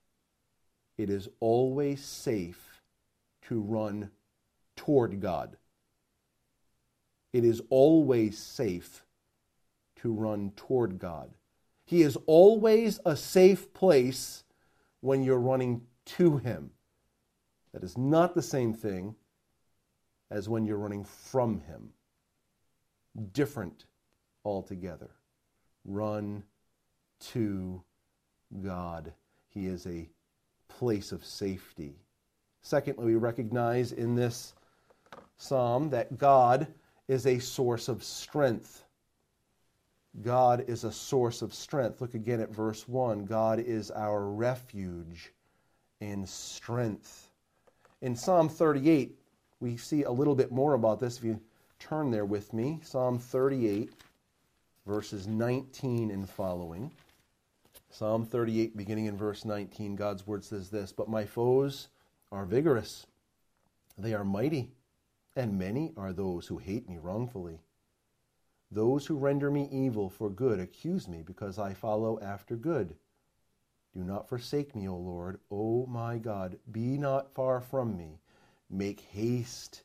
it 0.99 1.11
is 1.11 1.29
always 1.39 2.05
safe 2.05 2.81
to 3.43 3.61
run 3.61 4.11
toward 4.75 5.21
God. 5.21 5.57
It 7.33 7.45
is 7.45 7.63
always 7.71 8.37
safe 8.37 9.05
to 10.03 10.13
run 10.13 10.53
toward 10.57 10.99
God. 10.99 11.31
He 11.85 12.03
is 12.03 12.19
always 12.27 12.99
a 13.07 13.17
safe 13.17 13.73
place 13.73 14.43
when 15.01 15.23
you're 15.23 15.39
running 15.39 15.83
to 16.05 16.39
Him. 16.39 16.71
That 17.79 17.87
is 17.87 17.97
not 17.97 18.35
the 18.35 18.43
same 18.43 18.75
thing 18.75 19.15
as 20.33 20.49
when 20.49 20.65
you're 20.65 20.79
running 20.79 21.05
from 21.05 21.61
Him. 21.61 21.91
Different 23.33 23.85
altogether. 24.45 25.11
Run 25.85 26.43
to 27.31 27.81
God. 28.61 29.13
He 29.51 29.67
is 29.67 29.87
a 29.87 30.09
place 30.67 31.13
of 31.13 31.25
safety. 31.25 31.95
Secondly, 32.63 33.05
we 33.05 33.15
recognize 33.15 33.93
in 33.93 34.17
this 34.17 34.55
psalm 35.37 35.91
that 35.91 36.19
God 36.19 36.67
is 37.07 37.29
a 37.29 37.39
source 37.39 37.87
of 37.87 38.03
strength. 38.03 38.83
God 40.21 40.65
is 40.67 40.83
a 40.83 40.91
source 40.91 41.43
of 41.43 41.55
strength. 41.55 42.01
Look 42.01 42.15
again 42.15 42.41
at 42.41 42.51
verse 42.51 42.89
1. 42.89 43.27
God 43.27 43.61
is 43.61 43.93
our 43.93 44.29
refuge 44.29 45.33
and 46.01 46.29
strength. 46.29 47.28
In 48.01 48.15
Psalm 48.15 48.49
38, 48.49 49.19
we 49.59 49.77
see 49.77 50.05
a 50.05 50.11
little 50.11 50.37
bit 50.37 50.53
more 50.53 50.75
about 50.75 51.01
this. 51.01 51.19
If 51.19 51.25
you 51.25 51.41
turn 51.81 52.13
there 52.13 52.25
with 52.25 52.53
me, 52.53 52.79
Psalm 52.85 53.19
38, 53.19 53.91
verses 54.87 55.27
19 55.27 56.13
and 56.13 56.31
following. 56.31 56.93
Psalm 57.91 58.25
38, 58.25 58.77
beginning 58.77 59.07
in 59.07 59.17
verse 59.17 59.45
19, 59.45 59.97
God's 59.97 60.27
word 60.29 60.45
says 60.45 60.71
this 60.71 60.93
But 60.93 61.09
my 61.09 61.25
foes 61.25 61.89
are 62.31 62.45
vigorous, 62.45 63.07
they 63.97 64.15
are 64.15 64.25
mighty, 64.25 64.71
and 65.35 65.59
many 65.59 65.93
are 65.97 66.13
those 66.13 66.47
who 66.47 66.59
hate 66.59 66.89
me 66.89 66.99
wrongfully. 66.99 67.59
Those 68.71 69.07
who 69.07 69.17
render 69.17 69.51
me 69.51 69.69
evil 69.73 70.09
for 70.09 70.31
good 70.31 70.61
accuse 70.61 71.09
me 71.09 71.23
because 71.23 71.59
I 71.59 71.75
follow 71.75 72.21
after 72.21 72.55
good. 72.55 72.95
Do 73.95 74.05
not 74.05 74.29
forsake 74.29 74.75
me, 74.77 74.89
O 74.89 74.97
Lord. 74.97 75.41
O 75.51 75.87
my 75.87 76.19
God, 76.19 76.59
be 76.71 76.99
not 76.99 77.33
far 77.35 77.61
from 77.61 77.97
me. 77.97 78.21
Make 78.71 79.01
haste 79.01 79.83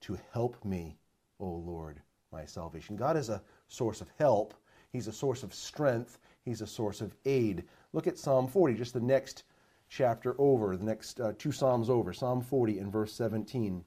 to 0.00 0.18
help 0.32 0.64
me, 0.64 0.98
O 1.38 1.46
Lord, 1.48 2.00
my 2.32 2.44
salvation. 2.44 2.96
God 2.96 3.16
is 3.16 3.28
a 3.28 3.42
source 3.68 4.00
of 4.00 4.10
help, 4.18 4.54
He's 4.92 5.08
a 5.08 5.12
source 5.12 5.42
of 5.42 5.54
strength, 5.54 6.18
He's 6.44 6.60
a 6.60 6.66
source 6.66 7.00
of 7.00 7.14
aid. 7.24 7.64
Look 7.92 8.06
at 8.06 8.18
Psalm 8.18 8.48
40, 8.48 8.74
just 8.74 8.94
the 8.94 9.00
next 9.00 9.44
chapter 9.88 10.34
over, 10.38 10.76
the 10.76 10.84
next 10.84 11.20
uh, 11.20 11.32
two 11.38 11.52
Psalms 11.52 11.88
over. 11.88 12.12
Psalm 12.12 12.40
40 12.40 12.78
and 12.78 12.92
verse 12.92 13.12
17. 13.12 13.84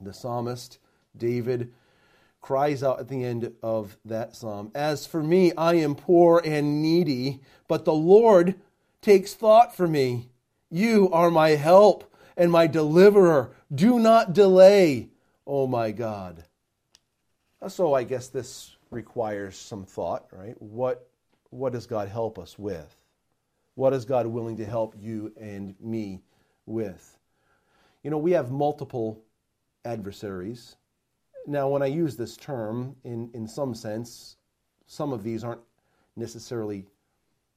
The 0.00 0.12
psalmist, 0.12 0.78
David, 1.16 1.72
cries 2.42 2.82
out 2.82 2.98
at 2.98 3.08
the 3.08 3.24
end 3.24 3.52
of 3.62 3.96
that 4.04 4.36
psalm 4.36 4.70
As 4.74 5.06
for 5.06 5.22
me, 5.22 5.52
I 5.56 5.74
am 5.74 5.94
poor 5.94 6.42
and 6.44 6.82
needy, 6.82 7.40
but 7.68 7.86
the 7.86 7.94
Lord 7.94 8.56
takes 9.00 9.32
thought 9.32 9.74
for 9.74 9.88
me. 9.88 10.28
You 10.70 11.08
are 11.12 11.30
my 11.30 11.50
help 11.50 12.12
and 12.36 12.50
my 12.50 12.66
deliverer. 12.66 13.52
Do 13.72 13.98
not 13.98 14.32
delay, 14.32 15.08
O 15.46 15.62
oh 15.62 15.66
my 15.66 15.92
God. 15.92 16.44
Uh, 17.60 17.68
so 17.68 17.94
I 17.94 18.02
guess 18.02 18.28
this 18.28 18.76
requires 18.90 19.56
some 19.56 19.84
thought, 19.84 20.26
right? 20.32 20.60
What, 20.60 21.08
what 21.50 21.72
does 21.72 21.86
God 21.86 22.08
help 22.08 22.38
us 22.38 22.58
with? 22.58 22.96
What 23.74 23.92
is 23.92 24.04
God 24.04 24.26
willing 24.26 24.56
to 24.58 24.66
help 24.66 24.94
you 24.98 25.32
and 25.40 25.74
me 25.80 26.20
with? 26.66 27.18
You 28.02 28.10
know, 28.10 28.18
we 28.18 28.32
have 28.32 28.50
multiple 28.50 29.22
adversaries 29.84 30.76
now, 31.46 31.68
when 31.68 31.82
I 31.82 31.86
use 31.86 32.16
this 32.16 32.36
term, 32.36 32.96
in, 33.04 33.30
in 33.34 33.46
some 33.48 33.74
sense, 33.74 34.36
some 34.86 35.12
of 35.12 35.22
these 35.22 35.44
aren't 35.44 35.62
necessarily 36.16 36.86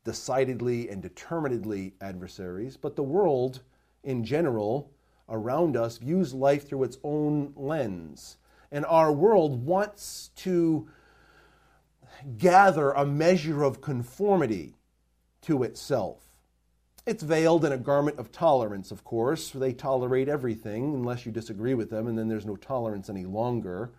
decidedly 0.03 0.89
and 0.89 1.01
determinedly 1.01 1.93
adversaries, 2.01 2.77
but 2.77 2.95
the 2.95 3.03
world 3.03 3.61
in 4.03 4.23
general 4.23 4.91
around 5.29 5.75
us 5.75 5.97
views 5.97 6.33
life 6.33 6.67
through 6.67 6.83
its 6.83 6.97
own 7.03 7.51
lens. 7.55 8.37
And 8.71 8.85
our 8.85 9.11
world 9.11 9.65
wants 9.65 10.29
to 10.37 10.87
gather 12.37 12.91
a 12.91 13.05
measure 13.05 13.63
of 13.63 13.81
conformity 13.81 14.75
to 15.41 15.63
itself. 15.63 16.24
It's 17.05 17.21
veiled 17.21 17.65
in 17.65 17.71
a 17.71 17.77
garment 17.77 18.17
of 18.17 18.31
tolerance, 18.31 18.89
of 18.89 19.03
course. 19.03 19.51
They 19.51 19.73
tolerate 19.73 20.27
everything 20.27 20.95
unless 20.95 21.25
you 21.25 21.31
disagree 21.31 21.75
with 21.75 21.91
them, 21.91 22.07
and 22.07 22.17
then 22.17 22.27
there's 22.27 22.47
no 22.47 22.55
tolerance 22.55 23.09
any 23.09 23.25
longer. 23.25 23.91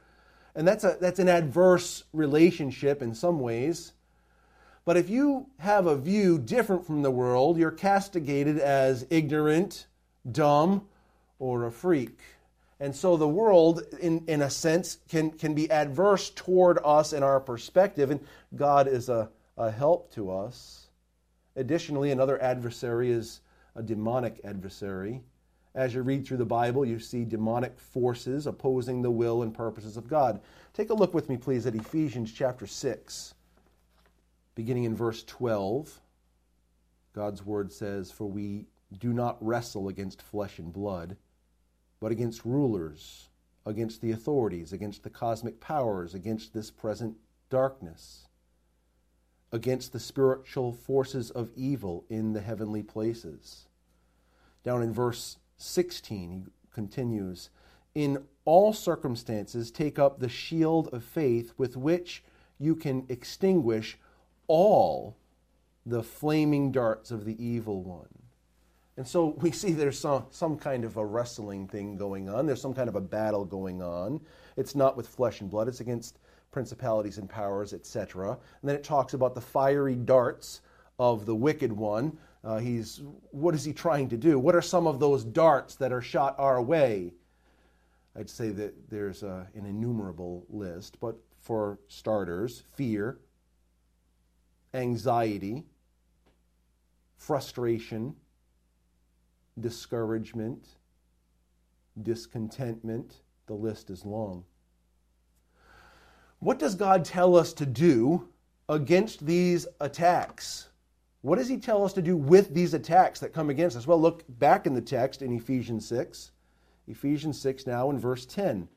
And 0.57 0.67
that's, 0.67 0.83
a, 0.83 0.97
that's 1.01 1.21
an 1.21 1.29
adverse 1.29 2.03
relationship 2.13 3.03
in 3.03 3.15
some 3.15 3.39
ways. 3.39 3.93
But 4.85 4.97
if 4.97 5.09
you 5.09 5.47
have 5.59 5.87
a 5.87 5.97
view 5.97 6.39
different 6.39 6.87
from 6.87 7.03
the 7.03 7.11
world, 7.11 7.59
you're 7.59 7.71
castigated 7.71 8.59
as 8.59 9.07
ignorant, 9.11 9.87
dumb, 10.31 10.87
or 11.39 11.67
a 11.67 11.71
freak. 11.71 12.19
And 12.81 12.95
so 12.95 13.17
the 13.17 13.29
world, 13.29 13.83
in, 14.01 14.25
in 14.27 14.43
a 14.43 14.51
sense, 14.51 14.99
can, 15.09 15.31
can 15.31 15.55
be 15.55 15.71
adverse 15.71 16.31
toward 16.31 16.79
us 16.85 17.13
in 17.13 17.23
our 17.23 17.41
perspective, 17.41 18.11
and 18.11 18.21
God 18.55 18.89
is 18.89 19.09
a, 19.09 19.29
a 19.57 19.71
help 19.71 20.13
to 20.15 20.33
us. 20.33 20.86
Additionally, 21.57 22.11
another 22.11 22.41
adversary 22.43 23.11
is 23.11 23.41
a 23.75 23.83
demonic 23.83 24.41
adversary. 24.45 25.23
As 25.75 25.95
you 25.95 26.03
read 26.03 26.27
through 26.27 26.37
the 26.37 26.45
Bible, 26.45 26.85
you 26.85 26.99
see 26.99 27.25
demonic 27.25 27.79
forces 27.79 28.47
opposing 28.47 29.03
the 29.03 29.11
will 29.11 29.43
and 29.43 29.55
purposes 29.55 29.97
of 29.97 30.09
God. 30.09 30.41
Take 30.75 30.91
a 30.91 30.95
look 30.95 31.15
with 31.15 31.29
me, 31.29 31.37
please, 31.37 31.67
at 31.67 31.75
Ephesians 31.75 32.33
chapter 32.33 32.67
6, 32.67 33.35
beginning 34.55 34.85
in 34.85 34.95
verse 34.95 35.25
12. 35.25 36.01
God's 37.15 37.45
word 37.45 37.73
says, 37.73 38.11
For 38.11 38.27
we 38.27 38.67
do 38.99 39.15
not 39.15 39.43
wrestle 39.45 39.89
against 39.89 40.23
flesh 40.23 40.59
and 40.59 40.73
blood, 40.73 41.17
but 42.01 42.13
against 42.13 42.45
rulers, 42.45 43.29
against 43.65 44.03
the 44.03 44.13
authorities, 44.13 44.73
against 44.75 45.03
the 45.03 45.11
cosmic 45.11 45.59
powers, 45.61 46.15
against 46.15 46.53
this 46.53 46.71
present 46.71 47.17
darkness 47.49 48.26
against 49.53 49.93
the 49.93 50.01
spiritual 50.01 50.73
forces 50.73 51.31
of 51.31 51.51
evil 51.57 52.05
in 52.09 52.33
the 52.33 52.41
heavenly 52.41 52.83
places. 52.83 53.67
Down 54.65 54.83
in 54.83 54.93
verse 54.93 55.39
16, 55.59 56.31
he 56.31 56.45
continues 56.73 57.51
In 57.95 58.25
all 58.45 58.73
circumstances, 58.73 59.71
take 59.71 59.99
up 59.99 60.19
the 60.19 60.29
shield 60.29 60.89
of 60.93 61.05
faith 61.05 61.53
with 61.57 61.77
which 61.77 62.23
you 62.59 62.75
can 62.75 63.07
extinguish 63.09 63.99
all 64.49 65.17
the 65.85 66.03
flaming 66.03 66.73
darts 66.73 67.11
of 67.11 67.25
the 67.25 67.43
evil 67.43 67.83
one. 67.83 68.09
And 68.97 69.07
so 69.07 69.37
we 69.41 69.51
see 69.51 69.73
there's 69.73 69.99
some, 69.99 70.25
some 70.31 70.57
kind 70.57 70.85
of 70.85 70.97
a 70.97 71.05
wrestling 71.05 71.69
thing 71.69 71.97
going 71.97 72.29
on. 72.29 72.47
There's 72.47 72.63
some 72.63 72.75
kind 72.75 72.89
of 72.89 72.97
a 72.97 73.01
battle 73.01 73.45
going 73.45 73.83
on. 73.83 74.21
It's 74.57 74.75
not 74.75 74.97
with 74.97 75.07
flesh 75.07 75.41
and 75.41 75.51
blood, 75.51 75.69
it's 75.69 75.81
against 75.81 76.19
principalities 76.51 77.19
and 77.19 77.29
powers, 77.29 77.73
etc. 77.73 78.31
And 78.31 78.69
then 78.69 78.77
it 78.77 78.85
talks 78.85 79.15
about 79.15 79.35
the 79.35 79.41
fiery 79.41 79.95
darts 79.95 80.63
of 80.99 81.27
the 81.27 81.35
wicked 81.35 81.73
one. 81.73 82.17
Uh, 82.45 82.59
he's 82.59 83.03
what 83.31 83.55
is 83.55 83.65
he 83.65 83.73
trying 83.73 84.09
to 84.09 84.17
do? 84.17 84.39
What 84.39 84.55
are 84.55 84.63
some 84.63 84.87
of 84.87 85.01
those 85.01 85.25
darts 85.25 85.75
that 85.77 85.93
are 85.93 86.01
shot 86.01 86.35
our 86.39 86.63
way? 86.63 87.13
I'd 88.19 88.31
say 88.31 88.51
that 88.51 88.89
there's 88.89 89.23
a, 89.23 89.47
an 89.55 89.67
innumerable 89.67 90.47
list, 90.49 90.99
but 91.01 91.17
for 91.43 91.79
starters, 91.89 92.63
fear, 92.75 93.19
anxiety, 94.73 95.65
frustration, 97.19 98.15
discouragement, 99.61 100.67
discontentment. 102.03 103.23
The 103.47 103.55
list 103.55 103.91
is 103.91 104.05
long. 104.05 104.45
What 106.39 106.59
does 106.59 106.75
God 106.75 107.05
tell 107.05 107.37
us 107.37 107.53
to 107.55 107.67
do 107.67 108.29
against 108.69 109.25
these 109.25 109.67
attacks? 109.81 110.69
What 111.23 111.39
does 111.39 111.49
He 111.49 111.57
tell 111.57 111.85
us 111.85 111.93
to 111.95 112.03
do 112.03 112.17
with 112.17 112.55
these 112.55 112.75
attacks 112.75 113.21
that 113.21 113.33
come 113.33 113.51
against 113.51 113.77
us? 113.77 113.87
Well, 113.87 114.01
look 114.01 114.25
back 114.29 114.67
in 114.67 114.75
the 114.75 114.81
text 114.81 115.23
in 115.23 115.33
Ephesians 115.33 115.89
6. 115.89 116.31
Ephesians 116.87 117.41
6 117.41 117.67
now 117.67 117.91
in 117.91 117.99
verse 117.99 118.27
10. 118.27 118.69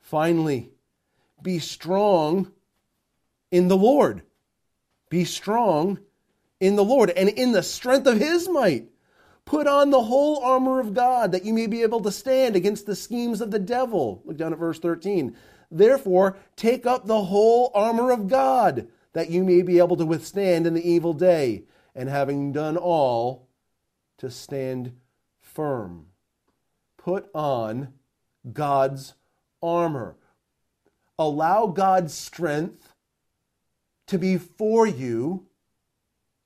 Finally, 0.00 0.70
be 1.42 1.58
strong 1.58 2.52
in 3.50 3.68
the 3.68 3.76
Lord. 3.76 4.22
Be 5.10 5.24
strong 5.24 5.98
in 6.60 6.76
the 6.76 6.84
Lord 6.84 7.10
and 7.10 7.28
in 7.28 7.52
the 7.52 7.62
strength 7.62 8.06
of 8.06 8.18
His 8.18 8.48
might. 8.48 8.90
Put 9.44 9.66
on 9.66 9.90
the 9.90 10.02
whole 10.02 10.40
armor 10.40 10.78
of 10.78 10.92
God 10.92 11.32
that 11.32 11.44
you 11.44 11.54
may 11.54 11.66
be 11.66 11.82
able 11.82 12.02
to 12.02 12.12
stand 12.12 12.54
against 12.54 12.84
the 12.84 12.94
schemes 12.94 13.40
of 13.40 13.50
the 13.50 13.58
devil. 13.58 14.22
Look 14.26 14.36
down 14.36 14.52
at 14.52 14.58
verse 14.58 14.78
13. 14.78 15.34
Therefore, 15.70 16.36
take 16.56 16.86
up 16.86 17.06
the 17.06 17.24
whole 17.24 17.70
armor 17.74 18.10
of 18.10 18.28
God, 18.28 18.88
that 19.12 19.30
you 19.30 19.44
may 19.44 19.62
be 19.62 19.78
able 19.78 19.96
to 19.96 20.06
withstand 20.06 20.66
in 20.66 20.74
the 20.74 20.88
evil 20.88 21.12
day. 21.12 21.64
and 21.98 22.08
having 22.08 22.52
done 22.52 22.76
all, 22.76 23.48
to 24.18 24.30
stand 24.30 24.92
firm. 25.40 26.06
Put 26.96 27.28
on 27.34 27.88
God's 28.52 29.14
armor. 29.60 30.14
Allow 31.18 31.66
God's 31.66 32.14
strength 32.14 32.94
to 34.06 34.16
be 34.16 34.38
for 34.38 34.86
you, 34.86 35.46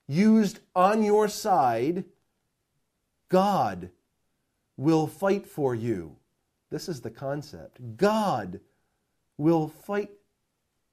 used 0.07 0.59
on 0.75 1.03
your 1.03 1.27
side. 1.27 2.05
God 3.29 3.91
will 4.75 5.05
fight 5.05 5.45
for 5.45 5.75
you. 5.75 6.15
This 6.71 6.89
is 6.89 7.01
the 7.01 7.11
concept. 7.11 7.95
God 7.95 8.59
will 9.43 9.67
fight 9.67 10.09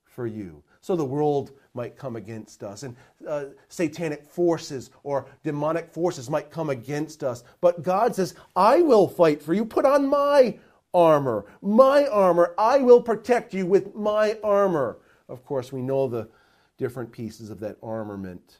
for 0.04 0.26
you. 0.26 0.62
So 0.82 0.96
the 0.96 1.04
world 1.04 1.52
might 1.72 1.96
come 1.96 2.16
against 2.16 2.62
us, 2.64 2.82
and 2.82 2.96
uh, 3.26 3.44
satanic 3.68 4.24
forces 4.24 4.90
or 5.04 5.26
demonic 5.44 5.92
forces 5.92 6.28
might 6.28 6.50
come 6.50 6.70
against 6.70 7.22
us. 7.22 7.44
But 7.60 7.82
God 7.82 8.14
says, 8.14 8.34
I 8.56 8.82
will 8.82 9.06
fight 9.06 9.40
for 9.40 9.54
you. 9.54 9.64
Put 9.64 9.84
on 9.84 10.08
my 10.08 10.58
armor. 10.92 11.44
My 11.62 12.06
armor. 12.06 12.54
I 12.58 12.78
will 12.78 13.00
protect 13.00 13.54
you 13.54 13.66
with 13.66 13.94
my 13.94 14.36
armor. 14.42 14.98
Of 15.28 15.44
course, 15.44 15.70
we 15.72 15.80
know 15.80 16.08
the 16.08 16.28
different 16.76 17.12
pieces 17.12 17.50
of 17.50 17.60
that 17.60 17.76
armament. 17.82 18.58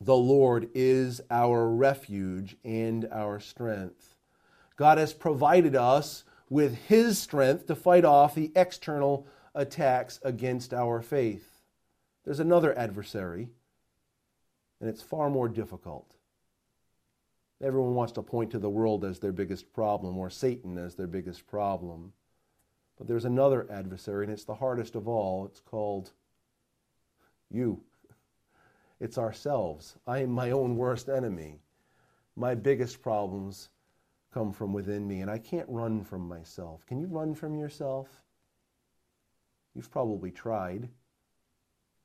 The 0.00 0.16
Lord 0.16 0.68
is 0.74 1.20
our 1.30 1.68
refuge 1.68 2.56
and 2.64 3.08
our 3.10 3.40
strength. 3.40 4.14
God 4.76 4.98
has 4.98 5.12
provided 5.12 5.74
us 5.74 6.24
with 6.52 6.76
His 6.86 7.18
strength 7.18 7.66
to 7.68 7.74
fight 7.74 8.04
off 8.04 8.34
the 8.34 8.52
external 8.54 9.26
attacks 9.54 10.20
against 10.22 10.74
our 10.74 11.00
faith. 11.00 11.62
There's 12.26 12.40
another 12.40 12.78
adversary, 12.78 13.48
and 14.78 14.90
it's 14.90 15.00
far 15.00 15.30
more 15.30 15.48
difficult. 15.48 16.14
Everyone 17.62 17.94
wants 17.94 18.12
to 18.12 18.22
point 18.22 18.50
to 18.50 18.58
the 18.58 18.68
world 18.68 19.02
as 19.02 19.18
their 19.18 19.32
biggest 19.32 19.72
problem 19.72 20.18
or 20.18 20.28
Satan 20.28 20.76
as 20.76 20.94
their 20.94 21.06
biggest 21.06 21.46
problem. 21.46 22.12
But 22.98 23.08
there's 23.08 23.24
another 23.24 23.66
adversary, 23.70 24.26
and 24.26 24.32
it's 24.32 24.44
the 24.44 24.56
hardest 24.56 24.94
of 24.94 25.08
all. 25.08 25.46
It's 25.46 25.60
called 25.60 26.10
you. 27.50 27.80
It's 29.00 29.16
ourselves. 29.16 29.96
I 30.06 30.18
am 30.18 30.30
my 30.30 30.50
own 30.50 30.76
worst 30.76 31.08
enemy. 31.08 31.60
My 32.36 32.54
biggest 32.54 33.00
problems 33.00 33.70
come 34.32 34.52
from 34.52 34.72
within 34.72 35.06
me, 35.06 35.20
and 35.20 35.30
I 35.30 35.38
can't 35.38 35.68
run 35.68 36.02
from 36.02 36.26
myself. 36.26 36.86
Can 36.86 36.98
you 36.98 37.06
run 37.06 37.34
from 37.34 37.54
yourself? 37.56 38.08
You've 39.74 39.90
probably 39.90 40.30
tried. 40.30 40.88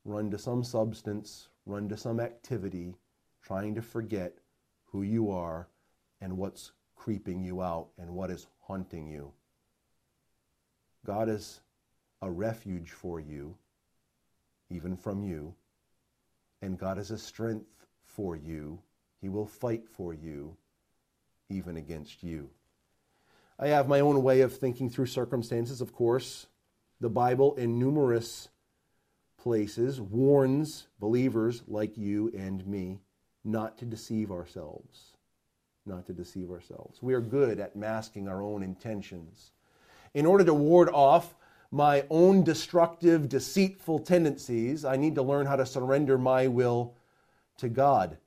Run 0.06 0.32
to 0.32 0.38
some 0.38 0.64
substance, 0.64 1.50
run 1.66 1.90
to 1.90 1.98
some 1.98 2.20
activity, 2.20 2.96
trying 3.42 3.76
to 3.76 3.82
forget 3.82 4.38
who 4.86 5.02
you 5.04 5.32
are 5.32 5.68
and 6.22 6.38
what's 6.38 6.72
creeping 6.96 7.44
you 7.44 7.62
out 7.62 7.88
and 7.98 8.10
what 8.12 8.32
is 8.32 8.48
haunting 8.62 9.08
you. 9.08 9.32
God 11.06 11.30
is 11.30 11.62
a 12.22 12.32
refuge 12.32 12.92
for 12.92 13.20
you, 13.20 13.56
even 14.70 14.96
from 14.96 15.24
you, 15.24 15.54
and 16.62 16.78
God 16.78 16.98
is 16.98 17.12
a 17.12 17.18
strength 17.18 17.86
for 18.06 18.36
you. 18.36 18.80
He 19.22 19.30
will 19.30 19.46
fight 19.46 19.88
for 19.88 20.14
you, 20.14 20.56
even 21.50 21.78
against 21.78 22.24
you. 22.24 22.50
I 23.60 23.68
have 23.70 23.88
my 23.88 24.02
own 24.02 24.22
way 24.22 24.42
of 24.42 24.56
thinking 24.56 24.90
through 24.90 25.08
circumstances, 25.08 25.82
of 25.82 25.94
course. 25.94 26.48
The 27.00 27.10
Bible, 27.10 27.56
in 27.56 27.80
numerous 27.80 28.50
places, 29.38 30.00
warns 30.02 30.88
believers 31.00 31.64
like 31.68 31.98
you 31.98 32.32
and 32.38 32.66
me 32.68 33.00
not 33.44 33.78
to 33.80 33.86
deceive 33.86 34.32
ourselves. 34.32 35.18
Not 35.86 36.06
to 36.08 36.14
deceive 36.14 36.52
ourselves. 36.52 37.02
We 37.02 37.14
are 37.14 37.22
good 37.22 37.60
at 37.60 37.76
masking 37.76 38.28
our 38.28 38.42
own 38.42 38.62
intentions. 38.62 39.52
In 40.14 40.26
order 40.26 40.44
to 40.44 40.54
ward 40.54 40.90
off 40.90 41.36
my 41.72 42.06
own 42.10 42.44
destructive, 42.44 43.30
deceitful 43.30 44.00
tendencies, 44.00 44.86
I 44.86 44.98
need 44.98 45.16
to 45.16 45.22
learn 45.22 45.46
how 45.46 45.56
to 45.56 45.66
surrender 45.66 46.18
my 46.18 46.48
will 46.48 46.96
to 47.58 47.70
God. 47.70 48.18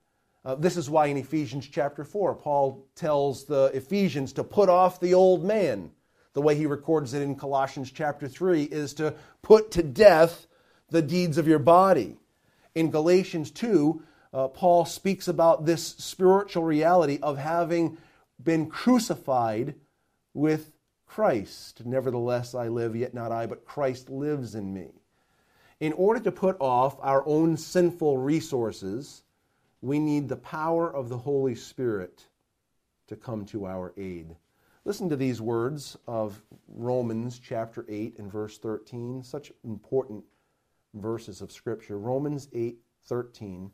Uh, 0.45 0.55
this 0.55 0.77
is 0.77 0.89
why 0.89 1.07
in 1.07 1.17
Ephesians 1.17 1.69
chapter 1.69 2.05
4, 2.05 2.35
Paul 2.37 2.87
tells 2.95 3.45
the 3.45 3.71
Ephesians 3.75 4.33
to 4.35 4.45
put 4.45 4.69
off 4.69 5.01
the 5.01 5.15
old 5.15 5.45
man 5.45 5.91
the 6.33 6.41
way 6.41 6.55
he 6.55 6.67
records 6.67 7.13
it 7.13 7.23
in 7.23 7.35
Colossians 7.35 7.91
chapter 7.91 8.29
3 8.29 8.63
is 8.63 8.95
to 8.95 9.15
put 9.43 9.73
to 9.73 9.83
death 9.83 10.47
the 10.89 11.03
deeds 11.03 11.39
of 11.39 11.47
your 11.47 11.59
body. 11.59 12.17
In 12.75 12.91
Galatians 12.91 13.51
2, 13.51 14.03
uh, 14.33 14.49
Paul 14.49 14.85
speaks 14.85 15.29
about 15.29 15.67
this 15.67 15.85
spiritual 15.85 16.63
reality 16.63 17.19
of 17.23 17.37
having 17.37 17.99
been 18.43 18.71
crucified 18.71 19.75
with 20.33 20.73
Christ. 21.07 21.85
Nevertheless, 21.85 22.55
I 22.55 22.69
live, 22.69 22.95
yet 22.95 23.13
not 23.13 23.33
I, 23.33 23.47
but 23.47 23.65
Christ 23.65 24.09
lives 24.09 24.55
in 24.55 24.73
me. 24.73 24.93
In 25.81 25.93
order 25.95 26.21
to 26.21 26.33
put 26.33 26.57
off 26.61 26.97
our 27.01 27.27
own 27.27 27.57
sinful 27.57 28.19
resources, 28.19 29.25
we 29.83 29.99
need 29.99 30.29
the 30.29 30.37
power 30.37 30.93
of 30.93 31.09
the 31.09 31.19
Holy 31.19 31.55
Spirit 31.55 32.27
to 33.07 33.17
come 33.17 33.45
to 33.47 33.67
our 33.67 33.93
aid. 33.97 34.37
Listen 34.85 35.09
to 35.09 35.17
these 35.17 35.41
words 35.41 35.97
of 36.07 36.43
Romans 36.69 37.39
chapter 37.39 37.85
8 37.89 38.19
and 38.19 38.31
verse 38.31 38.59
13, 38.59 39.23
such 39.23 39.53
important 39.65 40.25
verses 40.95 41.41
of 41.41 41.53
Scripture. 41.53 41.99
Romans 41.99 42.49
8 42.53 42.79
13. 43.07 43.71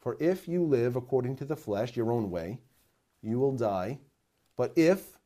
For 0.00 0.16
if 0.20 0.46
you 0.48 0.64
live 0.64 0.96
according 0.96 1.36
to 1.36 1.44
the 1.44 1.56
flesh, 1.56 1.96
your 1.96 2.12
own 2.12 2.30
way, 2.30 2.60
you 3.22 3.38
will 3.38 3.52
die. 3.52 3.98
But 4.56 4.72
if 4.76 5.18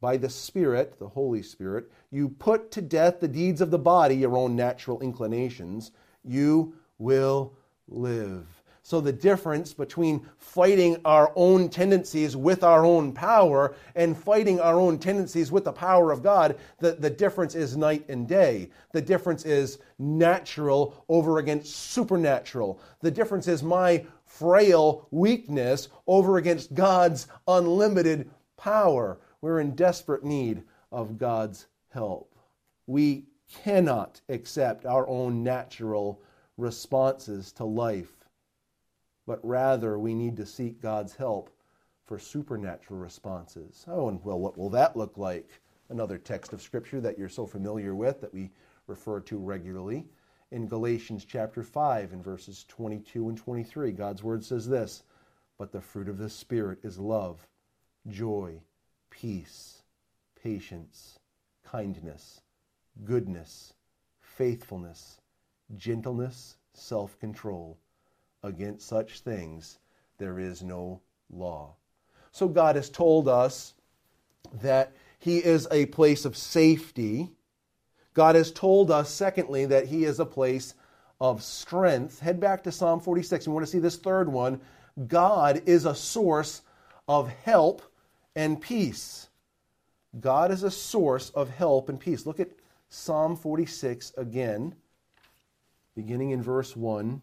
by 0.00 0.16
the 0.16 0.28
Spirit, 0.28 0.98
the 0.98 1.08
Holy 1.08 1.42
Spirit, 1.42 1.90
you 2.10 2.28
put 2.28 2.70
to 2.72 2.82
death 2.82 3.20
the 3.20 3.28
deeds 3.28 3.60
of 3.60 3.70
the 3.70 3.78
body, 3.78 4.16
your 4.16 4.36
own 4.36 4.54
natural 4.54 5.00
inclinations, 5.00 5.90
you 6.22 6.74
will 6.98 7.54
live. 7.88 8.55
So, 8.86 9.00
the 9.00 9.12
difference 9.12 9.74
between 9.74 10.24
fighting 10.38 10.98
our 11.04 11.32
own 11.34 11.70
tendencies 11.70 12.36
with 12.36 12.62
our 12.62 12.84
own 12.84 13.12
power 13.12 13.74
and 13.96 14.16
fighting 14.16 14.60
our 14.60 14.78
own 14.78 15.00
tendencies 15.00 15.50
with 15.50 15.64
the 15.64 15.72
power 15.72 16.12
of 16.12 16.22
God, 16.22 16.56
the, 16.78 16.92
the 16.92 17.10
difference 17.10 17.56
is 17.56 17.76
night 17.76 18.04
and 18.08 18.28
day. 18.28 18.70
The 18.92 19.02
difference 19.02 19.44
is 19.44 19.78
natural 19.98 21.04
over 21.08 21.40
against 21.40 21.74
supernatural. 21.74 22.80
The 23.00 23.10
difference 23.10 23.48
is 23.48 23.60
my 23.60 24.06
frail 24.24 25.08
weakness 25.10 25.88
over 26.06 26.36
against 26.36 26.72
God's 26.72 27.26
unlimited 27.48 28.30
power. 28.56 29.18
We're 29.40 29.58
in 29.58 29.74
desperate 29.74 30.22
need 30.22 30.62
of 30.92 31.18
God's 31.18 31.66
help. 31.88 32.38
We 32.86 33.24
cannot 33.64 34.20
accept 34.28 34.86
our 34.86 35.08
own 35.08 35.42
natural 35.42 36.22
responses 36.56 37.50
to 37.50 37.64
life 37.64 38.15
but 39.26 39.44
rather 39.44 39.98
we 39.98 40.14
need 40.14 40.36
to 40.36 40.46
seek 40.46 40.80
God's 40.80 41.16
help 41.16 41.50
for 42.04 42.18
supernatural 42.18 43.00
responses. 43.00 43.84
Oh, 43.88 44.08
and 44.08 44.24
well, 44.24 44.38
what 44.38 44.56
will 44.56 44.70
that 44.70 44.96
look 44.96 45.18
like? 45.18 45.50
Another 45.88 46.18
text 46.18 46.52
of 46.52 46.62
Scripture 46.62 47.00
that 47.00 47.18
you're 47.18 47.28
so 47.28 47.46
familiar 47.46 47.94
with 47.94 48.20
that 48.20 48.32
we 48.32 48.50
refer 48.86 49.20
to 49.20 49.38
regularly. 49.38 50.06
In 50.52 50.68
Galatians 50.68 51.24
chapter 51.24 51.64
5, 51.64 52.12
in 52.12 52.22
verses 52.22 52.64
22 52.68 53.28
and 53.28 53.36
23, 53.36 53.92
God's 53.92 54.22
word 54.22 54.44
says 54.44 54.68
this 54.68 55.02
But 55.58 55.72
the 55.72 55.80
fruit 55.80 56.08
of 56.08 56.18
the 56.18 56.30
Spirit 56.30 56.78
is 56.84 56.98
love, 56.98 57.48
joy, 58.08 58.60
peace, 59.10 59.82
patience, 60.40 61.18
kindness, 61.64 62.40
goodness, 63.04 63.74
faithfulness, 64.20 65.18
gentleness, 65.76 66.56
self 66.72 67.18
control 67.18 67.78
against 68.42 68.86
such 68.86 69.20
things 69.20 69.78
there 70.18 70.38
is 70.38 70.62
no 70.62 71.00
law. 71.30 71.74
So 72.32 72.48
God 72.48 72.76
has 72.76 72.90
told 72.90 73.28
us 73.28 73.74
that 74.62 74.92
He 75.18 75.38
is 75.38 75.66
a 75.70 75.86
place 75.86 76.24
of 76.24 76.36
safety. 76.36 77.30
God 78.14 78.34
has 78.34 78.50
told 78.50 78.90
us, 78.90 79.10
secondly, 79.10 79.66
that 79.66 79.86
He 79.86 80.04
is 80.04 80.20
a 80.20 80.26
place 80.26 80.74
of 81.20 81.42
strength. 81.42 82.20
Head 82.20 82.40
back 82.40 82.62
to 82.64 82.72
Psalm 82.72 83.00
46. 83.00 83.46
We 83.46 83.52
want 83.52 83.66
to 83.66 83.72
see 83.72 83.78
this 83.78 83.96
third 83.96 84.28
one. 84.28 84.60
God 85.08 85.62
is 85.66 85.84
a 85.84 85.94
source 85.94 86.62
of 87.08 87.28
help 87.28 87.82
and 88.34 88.60
peace. 88.60 89.28
God 90.20 90.50
is 90.50 90.62
a 90.62 90.70
source 90.70 91.30
of 91.30 91.50
help 91.50 91.88
and 91.88 92.00
peace. 92.00 92.26
Look 92.26 92.40
at 92.40 92.50
Psalm 92.88 93.36
46 93.36 94.12
again, 94.16 94.74
beginning 95.94 96.30
in 96.30 96.42
verse 96.42 96.76
1. 96.76 97.20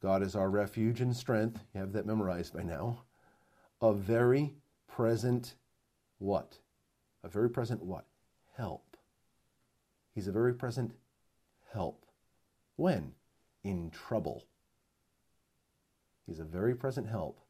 God 0.00 0.22
is 0.22 0.36
our 0.36 0.48
refuge 0.48 1.00
and 1.00 1.14
strength. 1.14 1.60
You 1.74 1.80
have 1.80 1.92
that 1.92 2.06
memorized 2.06 2.54
by 2.54 2.62
now. 2.62 3.02
A 3.80 3.92
very 3.92 4.54
present 4.86 5.54
what? 6.18 6.58
A 7.24 7.28
very 7.28 7.50
present 7.50 7.82
what? 7.82 8.04
Help. 8.56 8.96
He's 10.14 10.28
a 10.28 10.32
very 10.32 10.54
present 10.54 10.92
help. 11.72 12.04
When? 12.76 13.12
In 13.64 13.90
trouble. 13.90 14.44
He's 16.26 16.40
a 16.40 16.44
very 16.44 16.74
present 16.74 17.08
help 17.08 17.40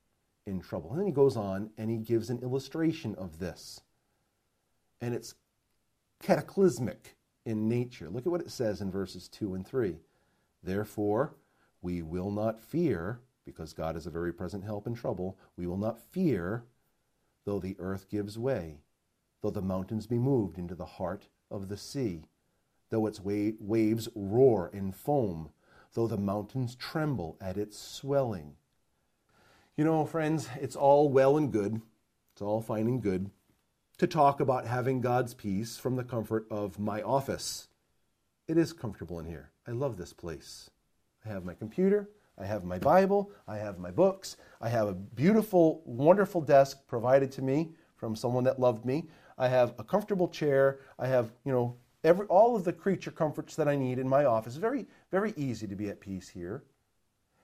in 0.46 0.60
trouble. 0.60 0.90
And 0.90 0.98
then 0.98 1.06
he 1.06 1.12
goes 1.12 1.36
on 1.36 1.70
and 1.76 1.90
he 1.90 1.98
gives 1.98 2.30
an 2.30 2.38
illustration 2.42 3.14
of 3.16 3.38
this. 3.38 3.80
And 5.00 5.14
it's 5.14 5.34
cataclysmic 6.22 7.16
in 7.44 7.68
nature. 7.68 8.08
Look 8.08 8.26
at 8.26 8.32
what 8.32 8.40
it 8.40 8.50
says 8.50 8.80
in 8.80 8.90
verses 8.90 9.28
2 9.28 9.54
and 9.54 9.66
3. 9.66 9.96
Therefore, 10.62 11.34
we 11.82 12.02
will 12.02 12.30
not 12.30 12.60
fear, 12.60 13.20
because 13.44 13.72
God 13.72 13.96
is 13.96 14.06
a 14.06 14.10
very 14.10 14.32
present 14.32 14.64
help 14.64 14.86
in 14.86 14.94
trouble, 14.94 15.38
we 15.56 15.66
will 15.66 15.76
not 15.76 16.00
fear 16.00 16.64
though 17.48 17.58
the 17.58 17.76
earth 17.78 18.10
gives 18.10 18.38
way, 18.38 18.82
though 19.40 19.50
the 19.50 19.62
mountains 19.62 20.06
be 20.06 20.18
moved 20.18 20.58
into 20.58 20.74
the 20.74 20.84
heart 20.84 21.28
of 21.50 21.68
the 21.68 21.78
sea, 21.78 22.24
though 22.90 23.06
its 23.06 23.20
wa- 23.20 23.52
waves 23.58 24.06
roar 24.14 24.70
and 24.74 24.94
foam, 24.94 25.48
though 25.94 26.06
the 26.06 26.18
mountains 26.18 26.74
tremble 26.74 27.38
at 27.40 27.56
its 27.56 27.78
swelling. 27.78 28.56
You 29.78 29.84
know, 29.84 30.04
friends, 30.04 30.50
it's 30.60 30.76
all 30.76 31.08
well 31.08 31.38
and 31.38 31.50
good, 31.50 31.80
it's 32.32 32.42
all 32.42 32.60
fine 32.60 32.86
and 32.86 33.02
good 33.02 33.30
to 33.96 34.06
talk 34.06 34.40
about 34.40 34.66
having 34.66 35.00
God's 35.00 35.32
peace 35.32 35.78
from 35.78 35.96
the 35.96 36.04
comfort 36.04 36.46
of 36.50 36.78
my 36.78 37.00
office. 37.00 37.68
It 38.46 38.58
is 38.58 38.74
comfortable 38.74 39.18
in 39.18 39.24
here. 39.24 39.52
I 39.66 39.70
love 39.70 39.96
this 39.96 40.12
place. 40.12 40.68
I 41.28 41.32
have 41.32 41.44
my 41.44 41.54
computer, 41.54 42.08
I 42.38 42.46
have 42.46 42.64
my 42.64 42.78
Bible, 42.78 43.30
I 43.46 43.58
have 43.58 43.78
my 43.78 43.90
books, 43.90 44.36
I 44.60 44.68
have 44.68 44.88
a 44.88 44.94
beautiful, 44.94 45.82
wonderful 45.84 46.40
desk 46.40 46.86
provided 46.86 47.30
to 47.32 47.42
me 47.42 47.72
from 47.96 48.16
someone 48.16 48.44
that 48.44 48.58
loved 48.58 48.84
me. 48.84 49.08
I 49.36 49.48
have 49.48 49.74
a 49.78 49.84
comfortable 49.84 50.28
chair. 50.28 50.80
I 50.98 51.06
have, 51.06 51.32
you 51.44 51.52
know, 51.52 51.76
every 52.02 52.26
all 52.26 52.56
of 52.56 52.64
the 52.64 52.72
creature 52.72 53.10
comforts 53.10 53.56
that 53.56 53.68
I 53.68 53.76
need 53.76 53.98
in 53.98 54.08
my 54.08 54.24
office. 54.24 54.56
Very, 54.56 54.86
very 55.10 55.34
easy 55.36 55.66
to 55.66 55.76
be 55.76 55.88
at 55.88 56.00
peace 56.00 56.28
here. 56.28 56.64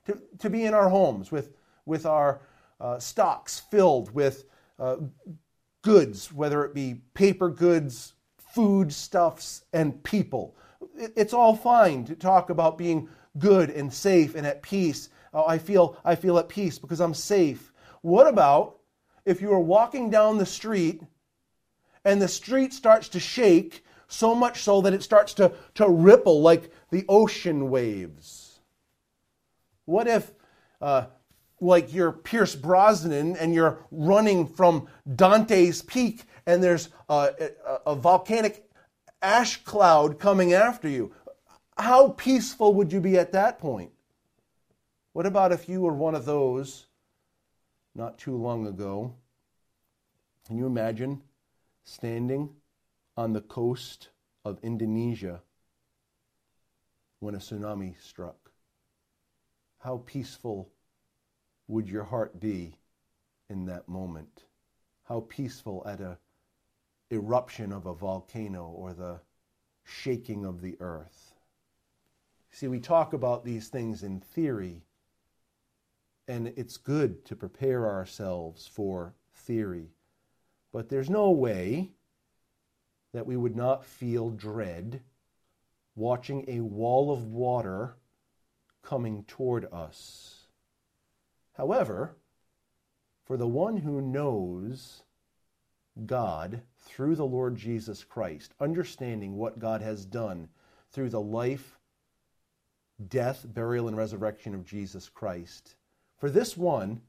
To, 0.06 0.18
to 0.38 0.50
be 0.50 0.64
in 0.64 0.74
our 0.74 0.88
homes 0.88 1.30
with, 1.30 1.52
with 1.86 2.06
our 2.06 2.42
uh, 2.80 2.98
stocks 2.98 3.60
filled 3.70 4.10
with 4.12 4.46
uh, 4.78 4.96
goods, 5.82 6.32
whether 6.32 6.64
it 6.64 6.74
be 6.74 7.02
paper 7.14 7.48
goods, 7.48 8.14
food 8.38 8.92
stuffs, 8.92 9.64
and 9.72 10.02
people. 10.02 10.56
It, 10.96 11.12
it's 11.16 11.32
all 11.32 11.54
fine 11.56 12.04
to 12.06 12.14
talk 12.14 12.50
about 12.50 12.76
being 12.76 13.08
good 13.38 13.70
and 13.70 13.92
safe 13.92 14.34
and 14.34 14.46
at 14.46 14.62
peace. 14.62 15.08
Oh, 15.32 15.44
I 15.46 15.58
feel 15.58 15.96
I 16.04 16.14
feel 16.14 16.38
at 16.38 16.48
peace 16.48 16.78
because 16.78 17.00
I'm 17.00 17.14
safe. 17.14 17.72
What 18.02 18.26
about 18.26 18.78
if 19.24 19.40
you 19.40 19.52
are 19.52 19.60
walking 19.60 20.10
down 20.10 20.38
the 20.38 20.46
street 20.46 21.02
and 22.04 22.20
the 22.20 22.28
street 22.28 22.72
starts 22.72 23.08
to 23.10 23.20
shake 23.20 23.84
so 24.08 24.34
much 24.34 24.62
so 24.62 24.80
that 24.82 24.92
it 24.92 25.02
starts 25.02 25.34
to, 25.34 25.52
to 25.74 25.88
ripple 25.88 26.42
like 26.42 26.70
the 26.90 27.04
ocean 27.08 27.70
waves? 27.70 28.60
What 29.86 30.06
if, 30.06 30.32
uh, 30.80 31.06
like 31.60 31.92
you're 31.92 32.12
Pierce 32.12 32.54
Brosnan 32.54 33.36
and 33.36 33.54
you're 33.54 33.78
running 33.90 34.46
from 34.46 34.88
Dante's 35.16 35.82
Peak 35.82 36.24
and 36.46 36.62
there's 36.62 36.90
a, 37.08 37.32
a, 37.66 37.90
a 37.92 37.94
volcanic 37.94 38.68
ash 39.22 39.62
cloud 39.64 40.18
coming 40.18 40.52
after 40.52 40.88
you? 40.88 41.12
How 41.76 42.10
peaceful 42.10 42.74
would 42.74 42.92
you 42.92 43.00
be 43.00 43.18
at 43.18 43.32
that 43.32 43.58
point? 43.58 43.92
What 45.12 45.26
about 45.26 45.52
if 45.52 45.68
you 45.68 45.80
were 45.80 45.92
one 45.92 46.14
of 46.14 46.24
those 46.24 46.86
not 47.94 48.18
too 48.18 48.36
long 48.36 48.66
ago? 48.66 49.14
Can 50.46 50.56
you 50.56 50.66
imagine 50.66 51.22
standing 51.84 52.50
on 53.16 53.32
the 53.32 53.40
coast 53.40 54.10
of 54.44 54.58
Indonesia 54.62 55.42
when 57.20 57.34
a 57.34 57.38
tsunami 57.38 57.94
struck? 58.00 58.50
How 59.78 60.02
peaceful 60.06 60.70
would 61.68 61.88
your 61.88 62.04
heart 62.04 62.40
be 62.40 62.76
in 63.48 63.66
that 63.66 63.88
moment? 63.88 64.44
How 65.04 65.20
peaceful 65.28 65.82
at 65.86 66.00
a 66.00 66.18
eruption 67.10 67.72
of 67.72 67.86
a 67.86 67.94
volcano 67.94 68.66
or 68.66 68.92
the 68.92 69.20
shaking 69.84 70.44
of 70.44 70.60
the 70.60 70.76
earth? 70.80 71.33
See, 72.54 72.68
we 72.68 72.78
talk 72.78 73.14
about 73.14 73.44
these 73.44 73.66
things 73.66 74.04
in 74.04 74.20
theory, 74.20 74.84
and 76.28 76.52
it's 76.54 76.76
good 76.76 77.24
to 77.24 77.34
prepare 77.34 77.90
ourselves 77.90 78.68
for 78.68 79.12
theory. 79.34 79.90
But 80.72 80.88
there's 80.88 81.10
no 81.10 81.32
way 81.32 81.90
that 83.12 83.26
we 83.26 83.36
would 83.36 83.56
not 83.56 83.84
feel 83.84 84.30
dread 84.30 85.02
watching 85.96 86.44
a 86.46 86.60
wall 86.60 87.10
of 87.10 87.26
water 87.26 87.96
coming 88.82 89.24
toward 89.24 89.66
us. 89.72 90.46
However, 91.54 92.14
for 93.24 93.36
the 93.36 93.48
one 93.48 93.78
who 93.78 94.00
knows 94.00 95.02
God 96.06 96.62
through 96.78 97.16
the 97.16 97.26
Lord 97.26 97.56
Jesus 97.56 98.04
Christ, 98.04 98.54
understanding 98.60 99.34
what 99.34 99.58
God 99.58 99.82
has 99.82 100.04
done 100.06 100.48
through 100.92 101.10
the 101.10 101.20
life, 101.20 101.80
death, 103.08 103.44
burial, 103.46 103.88
and 103.88 103.96
resurrection 103.96 104.54
of 104.54 104.64
Jesus 104.64 105.08
Christ. 105.08 105.76
For 106.18 106.30
this 106.30 106.56
one, 106.56 107.00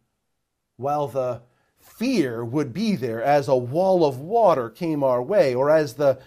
while 0.77 1.07
the 1.07 1.41
fear 1.77 2.43
would 2.43 2.73
be 2.73 2.95
there 2.95 3.23
as 3.23 3.47
a 3.47 3.55
wall 3.55 4.05
of 4.05 4.19
water 4.19 4.69
came 4.69 5.03
our 5.03 5.21
way, 5.21 5.53
or 5.53 5.69
as 5.69 5.93
the 5.93 6.19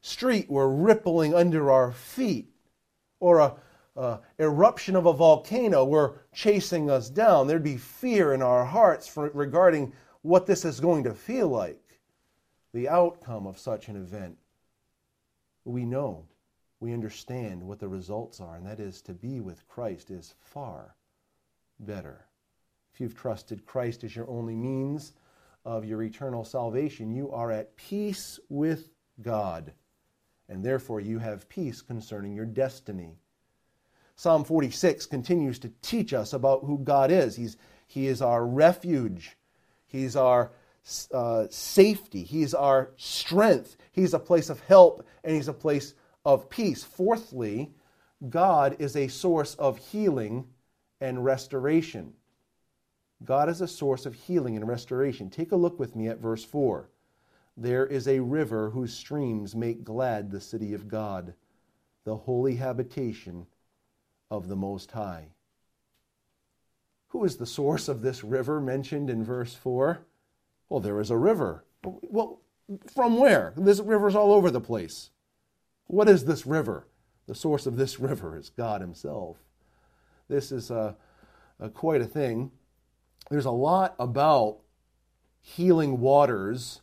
street 0.00 0.48
were 0.50 0.68
rippling 0.68 1.34
under 1.34 1.70
our 1.70 1.92
feet, 1.92 2.50
or 3.18 3.38
a, 3.40 3.54
a 3.96 4.20
eruption 4.38 4.94
of 4.94 5.06
a 5.06 5.12
volcano 5.12 5.84
were 5.84 6.20
chasing 6.32 6.90
us 6.90 7.08
down, 7.08 7.46
there'd 7.46 7.62
be 7.62 7.78
fear 7.78 8.34
in 8.34 8.42
our 8.42 8.64
hearts 8.64 9.08
for, 9.08 9.30
regarding 9.30 9.92
what 10.22 10.46
this 10.46 10.64
is 10.64 10.80
going 10.80 11.04
to 11.04 11.14
feel 11.14 11.48
like, 11.48 12.00
the 12.74 12.88
outcome 12.88 13.46
of 13.46 13.58
such 13.58 13.88
an 13.88 13.96
event. 13.96 14.36
We 15.64 15.84
know 15.84 16.26
we 16.80 16.92
understand 16.92 17.62
what 17.62 17.78
the 17.78 17.88
results 17.88 18.40
are, 18.40 18.56
and 18.56 18.66
that 18.66 18.80
is 18.80 19.00
to 19.02 19.14
be 19.14 19.40
with 19.40 19.66
Christ 19.68 20.10
is 20.10 20.34
far 20.40 20.94
better. 21.80 22.26
If 22.92 23.00
you've 23.00 23.16
trusted 23.16 23.66
Christ 23.66 24.04
as 24.04 24.14
your 24.14 24.28
only 24.28 24.54
means 24.54 25.12
of 25.64 25.84
your 25.84 26.02
eternal 26.02 26.44
salvation, 26.44 27.14
you 27.14 27.30
are 27.30 27.50
at 27.50 27.76
peace 27.76 28.38
with 28.48 28.90
God, 29.22 29.72
and 30.48 30.64
therefore 30.64 31.00
you 31.00 31.18
have 31.18 31.48
peace 31.48 31.82
concerning 31.82 32.34
your 32.34 32.46
destiny. 32.46 33.18
Psalm 34.16 34.44
46 34.44 35.06
continues 35.06 35.58
to 35.58 35.72
teach 35.82 36.14
us 36.14 36.32
about 36.32 36.64
who 36.64 36.78
God 36.78 37.10
is. 37.10 37.36
He's, 37.36 37.56
he 37.86 38.06
is 38.06 38.22
our 38.22 38.46
refuge, 38.46 39.36
He's 39.86 40.16
our 40.16 40.52
uh, 41.12 41.46
safety, 41.50 42.22
He's 42.22 42.54
our 42.54 42.92
strength, 42.96 43.76
He's 43.92 44.14
a 44.14 44.18
place 44.18 44.48
of 44.50 44.60
help, 44.60 45.06
and 45.22 45.34
He's 45.34 45.48
a 45.48 45.52
place 45.52 45.94
of 46.26 46.50
peace. 46.50 46.82
Fourthly, 46.82 47.70
God 48.28 48.76
is 48.80 48.96
a 48.96 49.08
source 49.08 49.54
of 49.54 49.78
healing 49.78 50.48
and 51.00 51.24
restoration. 51.24 52.12
God 53.24 53.48
is 53.48 53.60
a 53.60 53.68
source 53.68 54.04
of 54.04 54.14
healing 54.14 54.56
and 54.56 54.66
restoration. 54.66 55.30
Take 55.30 55.52
a 55.52 55.56
look 55.56 55.78
with 55.78 55.94
me 55.94 56.08
at 56.08 56.18
verse 56.18 56.44
4. 56.44 56.90
There 57.56 57.86
is 57.86 58.08
a 58.08 58.20
river 58.20 58.70
whose 58.70 58.92
streams 58.92 59.54
make 59.54 59.84
glad 59.84 60.30
the 60.30 60.40
city 60.40 60.74
of 60.74 60.88
God, 60.88 61.32
the 62.04 62.16
holy 62.16 62.56
habitation 62.56 63.46
of 64.30 64.48
the 64.48 64.56
Most 64.56 64.90
High. 64.90 65.28
Who 67.08 67.24
is 67.24 67.36
the 67.36 67.46
source 67.46 67.88
of 67.88 68.02
this 68.02 68.24
river 68.24 68.60
mentioned 68.60 69.08
in 69.08 69.24
verse 69.24 69.54
4? 69.54 70.00
Well, 70.68 70.80
there 70.80 71.00
is 71.00 71.10
a 71.10 71.16
river. 71.16 71.64
Well, 71.84 72.40
from 72.92 73.16
where? 73.16 73.54
This 73.56 73.78
river's 73.78 74.16
all 74.16 74.32
over 74.32 74.50
the 74.50 74.60
place. 74.60 75.10
What 75.86 76.08
is 76.08 76.24
this 76.24 76.46
river? 76.46 76.86
The 77.26 77.34
source 77.34 77.66
of 77.66 77.76
this 77.76 77.98
river 78.00 78.36
is 78.36 78.50
God 78.50 78.80
Himself. 78.80 79.36
This 80.28 80.50
is 80.50 80.70
a, 80.70 80.96
a 81.60 81.68
quite 81.68 82.00
a 82.00 82.06
thing. 82.06 82.50
There's 83.30 83.44
a 83.44 83.50
lot 83.50 83.94
about 83.98 84.58
healing 85.40 86.00
waters 86.00 86.80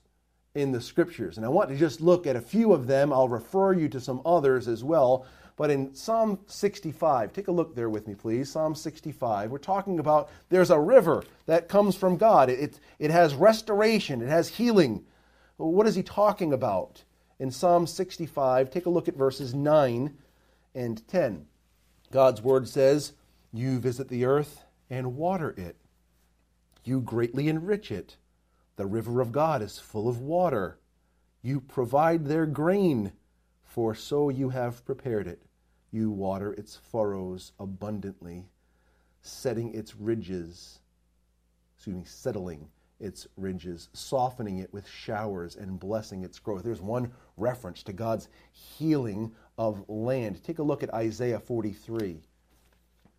in 0.56 0.72
the 0.72 0.82
scriptures, 0.82 1.38
and 1.38 1.46
I 1.46 1.50
want 1.50 1.70
to 1.70 1.76
just 1.76 2.00
look 2.00 2.28
at 2.28 2.36
a 2.36 2.42
few 2.42 2.74
of 2.74 2.88
them. 2.88 3.12
I'll 3.12 3.28
refer 3.28 3.74
you 3.74 3.90
to 3.90 4.00
some 4.00 4.22
others 4.26 4.68
as 4.68 4.84
well. 4.84 5.26
But 5.56 5.70
in 5.70 5.94
Psalm 5.94 6.40
65, 6.48 7.32
take 7.32 7.48
a 7.48 7.52
look 7.52 7.76
there 7.76 7.90
with 7.90 8.08
me, 8.08 8.16
please. 8.16 8.52
Psalm 8.52 8.74
65, 8.74 9.52
we're 9.52 9.58
talking 9.60 10.00
about 10.00 10.30
there's 10.50 10.72
a 10.72 10.80
river 10.80 11.24
that 11.46 11.68
comes 11.68 11.96
from 11.96 12.18
God. 12.18 12.50
It, 12.50 12.60
it, 12.60 12.80
it 12.98 13.12
has 13.12 13.36
restoration, 13.36 14.22
it 14.22 14.30
has 14.30 14.50
healing. 14.50 15.06
What 15.58 15.88
is 15.88 15.96
he 15.96 16.04
talking 16.04 16.54
about? 16.54 17.04
In 17.44 17.52
Psalm 17.52 17.86
65. 17.86 18.70
Take 18.70 18.86
a 18.86 18.90
look 18.90 19.10
at 19.10 19.18
verses 19.18 19.54
9 19.54 20.18
and 20.74 21.08
10. 21.10 21.46
God's 22.10 22.42
word 22.42 22.70
says, 22.70 23.12
You 23.52 23.80
visit 23.80 24.08
the 24.08 24.24
earth 24.24 24.64
and 24.90 25.18
water 25.18 25.54
it, 25.58 25.76
you 26.86 27.02
greatly 27.02 27.50
enrich 27.50 27.92
it. 27.92 28.16
The 28.78 28.86
river 28.86 29.20
of 29.20 29.34
God 29.34 29.62
is 29.62 29.78
full 29.78 30.08
of 30.08 30.22
water. 30.22 30.80
You 31.42 31.60
provide 31.60 32.26
their 32.26 32.46
grain, 32.46 33.12
for 33.62 33.94
so 33.94 34.30
you 34.30 34.50
have 34.50 34.86
prepared 34.86 35.28
it. 35.28 35.42
You 35.92 36.12
water 36.12 36.54
its 36.54 36.78
furrows 36.78 37.52
abundantly. 37.60 38.46
setting 39.22 39.74
its 39.74 39.96
ridges, 39.98 40.80
excuse 41.76 41.96
me, 41.96 42.04
settling 42.06 42.70
its 43.04 43.28
ridges, 43.36 43.90
softening 43.94 44.60
it 44.60 44.74
with 44.74 44.88
showers 44.88 45.56
and 45.56 45.80
blessing 45.80 46.24
its 46.24 46.40
growth. 46.40 46.64
There's 46.64 46.82
one 46.82 47.12
reference 47.36 47.84
to 47.84 47.94
God's 47.94 48.30
healing 48.52 49.34
of 49.58 49.88
land. 49.90 50.42
Take 50.44 50.60
a 50.60 50.64
look 50.64 50.84
at 50.84 50.94
Isaiah 50.94 51.40
43. 51.40 52.22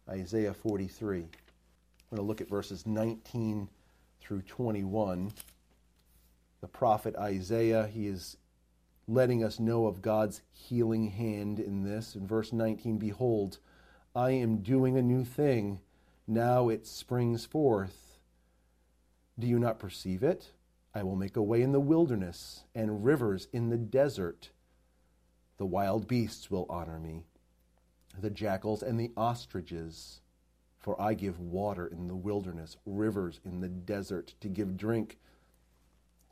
Isaiah 0.08 0.54
43. 0.54 1.18
I'm 1.18 1.28
going 2.10 2.16
to 2.16 2.22
look 2.22 2.40
at 2.40 2.48
verses 2.48 2.86
19 2.86 3.68
through 4.20 4.42
21. 4.42 5.32
The 6.60 6.68
prophet 6.68 7.14
Isaiah, 7.16 7.86
he 7.86 8.06
is 8.06 8.38
letting 9.06 9.44
us 9.44 9.60
know 9.60 9.86
of 9.86 10.00
God's 10.00 10.40
healing 10.50 11.08
hand 11.08 11.60
in 11.60 11.82
this. 11.82 12.14
In 12.14 12.26
verse 12.26 12.52
19, 12.52 12.96
behold, 12.96 13.58
I 14.16 14.30
am 14.30 14.58
doing 14.58 14.96
a 14.96 15.02
new 15.02 15.24
thing. 15.24 15.80
Now 16.26 16.70
it 16.70 16.86
springs 16.86 17.44
forth. 17.44 18.03
Do 19.38 19.46
you 19.46 19.58
not 19.58 19.78
perceive 19.78 20.22
it? 20.22 20.52
I 20.94 21.02
will 21.02 21.16
make 21.16 21.36
a 21.36 21.42
way 21.42 21.62
in 21.62 21.72
the 21.72 21.80
wilderness 21.80 22.64
and 22.74 23.04
rivers 23.04 23.48
in 23.52 23.70
the 23.70 23.76
desert. 23.76 24.50
The 25.56 25.66
wild 25.66 26.06
beasts 26.06 26.50
will 26.50 26.66
honor 26.68 26.98
me, 26.98 27.24
the 28.20 28.30
jackals 28.30 28.82
and 28.82 28.98
the 28.98 29.10
ostriches. 29.16 30.20
For 30.78 31.00
I 31.00 31.14
give 31.14 31.40
water 31.40 31.86
in 31.86 32.08
the 32.08 32.14
wilderness, 32.14 32.76
rivers 32.84 33.40
in 33.44 33.60
the 33.60 33.68
desert, 33.68 34.34
to 34.40 34.48
give 34.48 34.76
drink 34.76 35.18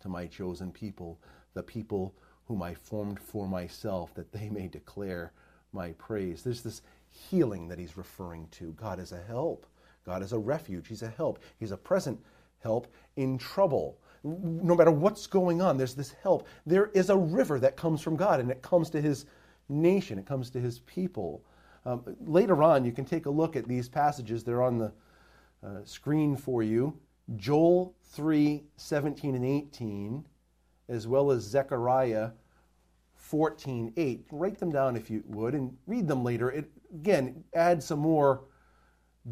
to 0.00 0.08
my 0.08 0.26
chosen 0.26 0.70
people, 0.70 1.18
the 1.54 1.62
people 1.62 2.14
whom 2.44 2.62
I 2.62 2.74
formed 2.74 3.18
for 3.18 3.48
myself, 3.48 4.14
that 4.14 4.30
they 4.30 4.50
may 4.50 4.68
declare 4.68 5.32
my 5.72 5.92
praise. 5.92 6.42
There's 6.42 6.62
this 6.62 6.82
healing 7.08 7.68
that 7.68 7.78
he's 7.78 7.96
referring 7.96 8.48
to. 8.52 8.72
God 8.72 9.00
is 9.00 9.12
a 9.12 9.22
help. 9.22 9.66
God 10.04 10.22
is 10.22 10.32
a 10.32 10.38
refuge. 10.38 10.88
He's 10.88 11.02
a 11.02 11.08
help. 11.08 11.38
He's 11.58 11.72
a 11.72 11.76
present 11.76 12.20
help 12.62 12.92
in 13.16 13.38
trouble. 13.38 13.98
No 14.24 14.76
matter 14.76 14.90
what's 14.90 15.26
going 15.26 15.60
on, 15.60 15.76
there's 15.76 15.94
this 15.94 16.14
help. 16.22 16.46
There 16.64 16.86
is 16.94 17.10
a 17.10 17.16
river 17.16 17.58
that 17.60 17.76
comes 17.76 18.00
from 18.00 18.16
God, 18.16 18.40
and 18.40 18.50
it 18.50 18.62
comes 18.62 18.90
to 18.90 19.00
his 19.00 19.26
nation, 19.68 20.18
it 20.18 20.26
comes 20.26 20.50
to 20.50 20.60
his 20.60 20.80
people. 20.80 21.44
Um, 21.84 22.16
later 22.24 22.62
on, 22.62 22.84
you 22.84 22.92
can 22.92 23.04
take 23.04 23.26
a 23.26 23.30
look 23.30 23.56
at 23.56 23.66
these 23.66 23.88
passages. 23.88 24.44
They're 24.44 24.62
on 24.62 24.78
the 24.78 24.92
uh, 25.64 25.84
screen 25.84 26.36
for 26.36 26.62
you. 26.62 26.96
Joel 27.36 27.94
3 28.10 28.62
17 28.76 29.34
and 29.34 29.44
18, 29.44 30.24
as 30.88 31.08
well 31.08 31.30
as 31.30 31.42
Zechariah 31.42 32.30
14 33.14 33.92
8. 33.96 34.26
Write 34.30 34.58
them 34.58 34.70
down 34.70 34.96
if 34.96 35.10
you 35.10 35.22
would 35.26 35.54
and 35.54 35.76
read 35.86 36.06
them 36.06 36.22
later. 36.22 36.50
It, 36.50 36.70
again, 36.92 37.44
adds 37.54 37.86
some 37.86 38.00
more 38.00 38.44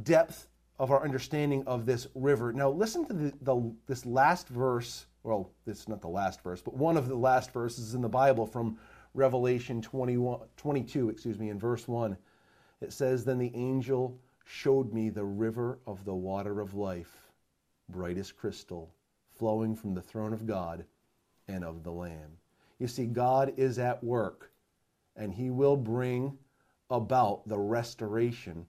depth 0.02 0.48
of 0.80 0.90
our 0.90 1.04
understanding 1.04 1.62
of 1.66 1.84
this 1.84 2.06
river. 2.14 2.54
Now, 2.54 2.70
listen 2.70 3.04
to 3.04 3.12
the, 3.12 3.34
the, 3.42 3.70
this 3.86 4.06
last 4.06 4.48
verse. 4.48 5.04
Well, 5.22 5.50
this 5.66 5.80
is 5.80 5.88
not 5.88 6.00
the 6.00 6.08
last 6.08 6.42
verse, 6.42 6.62
but 6.62 6.74
one 6.74 6.96
of 6.96 7.06
the 7.06 7.14
last 7.14 7.52
verses 7.52 7.92
in 7.92 8.00
the 8.00 8.08
Bible 8.08 8.46
from 8.46 8.78
Revelation 9.12 9.82
21, 9.82 10.40
22, 10.56 11.10
excuse 11.10 11.38
me, 11.38 11.50
in 11.50 11.58
verse 11.58 11.86
1. 11.86 12.16
It 12.80 12.94
says, 12.94 13.26
Then 13.26 13.36
the 13.36 13.54
angel 13.54 14.18
showed 14.46 14.94
me 14.94 15.10
the 15.10 15.22
river 15.22 15.80
of 15.86 16.06
the 16.06 16.14
water 16.14 16.62
of 16.62 16.72
life, 16.72 17.30
bright 17.90 18.16
as 18.16 18.32
crystal, 18.32 18.90
flowing 19.36 19.76
from 19.76 19.92
the 19.92 20.00
throne 20.00 20.32
of 20.32 20.46
God 20.46 20.86
and 21.46 21.62
of 21.62 21.84
the 21.84 21.92
Lamb. 21.92 22.38
You 22.78 22.88
see, 22.88 23.04
God 23.04 23.52
is 23.58 23.78
at 23.78 24.02
work, 24.02 24.50
and 25.14 25.34
He 25.34 25.50
will 25.50 25.76
bring 25.76 26.38
about 26.88 27.46
the 27.46 27.58
restoration 27.58 28.64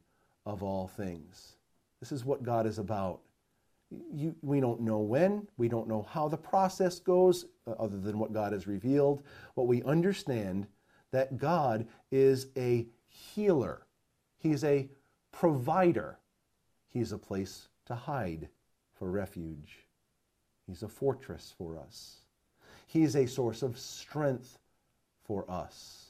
of 0.46 0.62
all 0.62 0.90
things. 0.90 1.56
This 2.02 2.12
is 2.12 2.26
what 2.26 2.44
God 2.44 2.66
is 2.66 2.80
about. 2.80 3.22
You, 4.14 4.36
we 4.42 4.60
don't 4.60 4.82
know 4.82 5.00
when, 5.00 5.48
we 5.58 5.70
don't 5.70 5.88
know 5.88 6.08
how 6.10 6.28
the 6.28 6.38
process 6.38 7.00
goes, 7.00 7.46
uh, 7.68 7.72
other 7.72 8.00
than 8.00 8.18
what 8.18 8.34
God 8.34 8.54
has 8.54 8.68
revealed. 8.68 9.22
But 9.56 9.64
we 9.64 9.84
understand 9.84 10.68
that 11.12 11.38
God 11.38 11.88
is 12.12 12.48
a 12.58 12.88
healer, 13.08 13.86
He's 14.40 14.64
a 14.64 14.90
provider, 15.32 16.18
He's 16.90 17.12
a 17.12 17.18
place 17.18 17.68
to 17.86 17.96
hide 17.96 18.50
for 18.98 19.10
refuge, 19.12 19.86
He's 20.68 20.84
a 20.84 20.90
fortress 20.90 21.54
for 21.58 21.78
us. 21.78 22.18
He's 22.88 23.16
a 23.16 23.26
source 23.26 23.62
of 23.62 23.80
strength 23.80 24.58
for 25.24 25.50
us. 25.50 26.08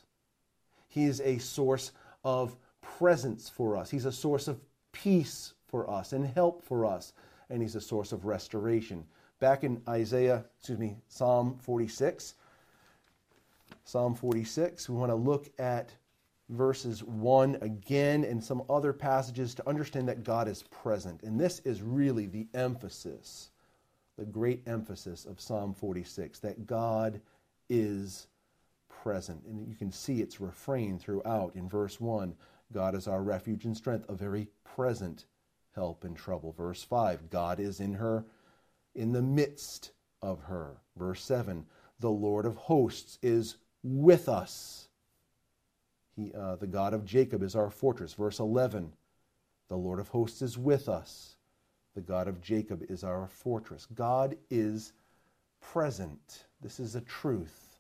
He 0.87 1.03
is 1.03 1.21
a 1.21 1.37
source 1.37 1.91
of 2.23 2.55
presence 2.81 3.49
for 3.49 3.77
us. 3.77 3.91
He's 3.91 4.05
a 4.05 4.11
source 4.11 4.47
of 4.47 4.59
peace 4.91 5.53
for 5.71 5.89
us 5.89 6.13
and 6.13 6.27
help 6.27 6.63
for 6.63 6.85
us. 6.85 7.13
And 7.49 7.61
he's 7.61 7.75
a 7.75 7.81
source 7.81 8.11
of 8.11 8.25
restoration. 8.25 9.05
Back 9.39 9.63
in 9.63 9.81
Isaiah, 9.89 10.45
excuse 10.57 10.77
me, 10.77 10.97
Psalm 11.07 11.57
46. 11.61 12.35
Psalm 13.83 14.13
46, 14.13 14.89
we 14.89 14.95
want 14.95 15.09
to 15.09 15.15
look 15.15 15.49
at 15.57 15.89
verses 16.49 17.03
1 17.03 17.57
again 17.61 18.23
and 18.23 18.43
some 18.43 18.61
other 18.69 18.93
passages 18.93 19.55
to 19.55 19.67
understand 19.67 20.07
that 20.07 20.23
God 20.23 20.47
is 20.47 20.63
present. 20.63 21.23
And 21.23 21.39
this 21.39 21.59
is 21.65 21.81
really 21.81 22.27
the 22.27 22.47
emphasis, 22.53 23.49
the 24.17 24.25
great 24.25 24.61
emphasis 24.67 25.25
of 25.25 25.41
Psalm 25.41 25.73
46, 25.73 26.39
that 26.39 26.67
God 26.67 27.21
is 27.69 28.27
present. 29.01 29.43
And 29.45 29.67
you 29.67 29.75
can 29.75 29.91
see 29.91 30.21
its 30.21 30.39
refrain 30.39 30.99
throughout 30.99 31.55
in 31.55 31.67
verse 31.67 31.99
1 31.99 32.35
God 32.73 32.95
is 32.95 33.07
our 33.07 33.21
refuge 33.21 33.65
and 33.65 33.75
strength, 33.75 34.09
a 34.09 34.13
very 34.13 34.47
present 34.63 35.25
help 35.75 36.05
in 36.05 36.13
trouble. 36.13 36.51
Verse 36.51 36.83
5 36.83 37.29
God 37.29 37.59
is 37.59 37.79
in 37.79 37.93
her, 37.93 38.25
in 38.95 39.11
the 39.11 39.21
midst 39.21 39.91
of 40.21 40.43
her. 40.43 40.81
Verse 40.97 41.23
7 41.23 41.65
The 41.99 42.09
Lord 42.09 42.45
of 42.45 42.55
hosts 42.55 43.17
is 43.21 43.57
with 43.83 44.29
us. 44.29 44.87
He, 46.15 46.31
uh, 46.33 46.57
the 46.57 46.67
God 46.67 46.93
of 46.93 47.05
Jacob 47.05 47.41
is 47.41 47.55
our 47.55 47.69
fortress. 47.69 48.13
Verse 48.13 48.39
11 48.39 48.93
The 49.69 49.77
Lord 49.77 49.99
of 49.99 50.09
hosts 50.09 50.41
is 50.41 50.57
with 50.57 50.89
us. 50.89 51.35
The 51.95 52.01
God 52.01 52.27
of 52.27 52.41
Jacob 52.41 52.85
is 52.89 53.03
our 53.03 53.27
fortress. 53.27 53.85
God 53.93 54.37
is 54.49 54.93
present. 55.59 56.45
This 56.61 56.79
is 56.79 56.95
a 56.95 57.01
truth 57.01 57.71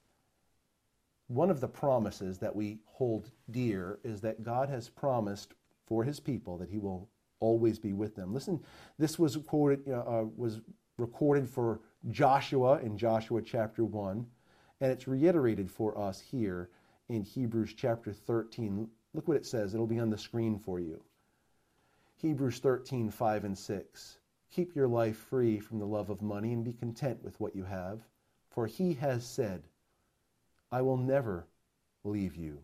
one 1.31 1.49
of 1.49 1.61
the 1.61 1.67
promises 1.67 2.37
that 2.39 2.53
we 2.53 2.79
hold 2.85 3.31
dear 3.49 3.99
is 4.03 4.19
that 4.19 4.43
God 4.43 4.67
has 4.67 4.89
promised 4.89 5.53
for 5.85 6.03
his 6.03 6.19
people 6.19 6.57
that 6.57 6.69
he 6.69 6.77
will 6.77 7.07
always 7.41 7.77
be 7.77 7.91
with 7.91 8.15
them. 8.15 8.33
Listen, 8.33 8.61
this 8.97 9.19
was 9.19 9.37
quoted 9.45 9.87
uh, 9.89 10.23
was 10.37 10.61
recorded 10.97 11.49
for 11.49 11.81
Joshua 12.09 12.79
in 12.79 12.97
Joshua 12.97 13.41
chapter 13.41 13.83
1 13.83 14.25
and 14.81 14.91
it's 14.91 15.07
reiterated 15.07 15.69
for 15.69 15.97
us 15.97 16.19
here 16.19 16.69
in 17.07 17.23
Hebrews 17.23 17.73
chapter 17.77 18.11
13. 18.11 18.87
Look 19.13 19.27
what 19.27 19.37
it 19.37 19.45
says. 19.45 19.73
It'll 19.73 19.87
be 19.87 19.99
on 19.99 20.09
the 20.09 20.17
screen 20.17 20.57
for 20.57 20.79
you. 20.79 21.03
Hebrews 22.15 22.59
13, 22.59 23.09
5 23.09 23.43
and 23.45 23.57
6. 23.57 24.17
Keep 24.51 24.75
your 24.75 24.87
life 24.87 25.17
free 25.17 25.59
from 25.59 25.79
the 25.79 25.85
love 25.85 26.09
of 26.09 26.21
money 26.21 26.51
and 26.51 26.63
be 26.63 26.73
content 26.73 27.23
with 27.23 27.39
what 27.39 27.55
you 27.55 27.63
have, 27.63 27.99
for 28.49 28.65
he 28.67 28.93
has 28.95 29.25
said, 29.25 29.63
I 30.71 30.81
will 30.81 30.97
never 30.97 31.47
leave 32.03 32.35
you 32.35 32.59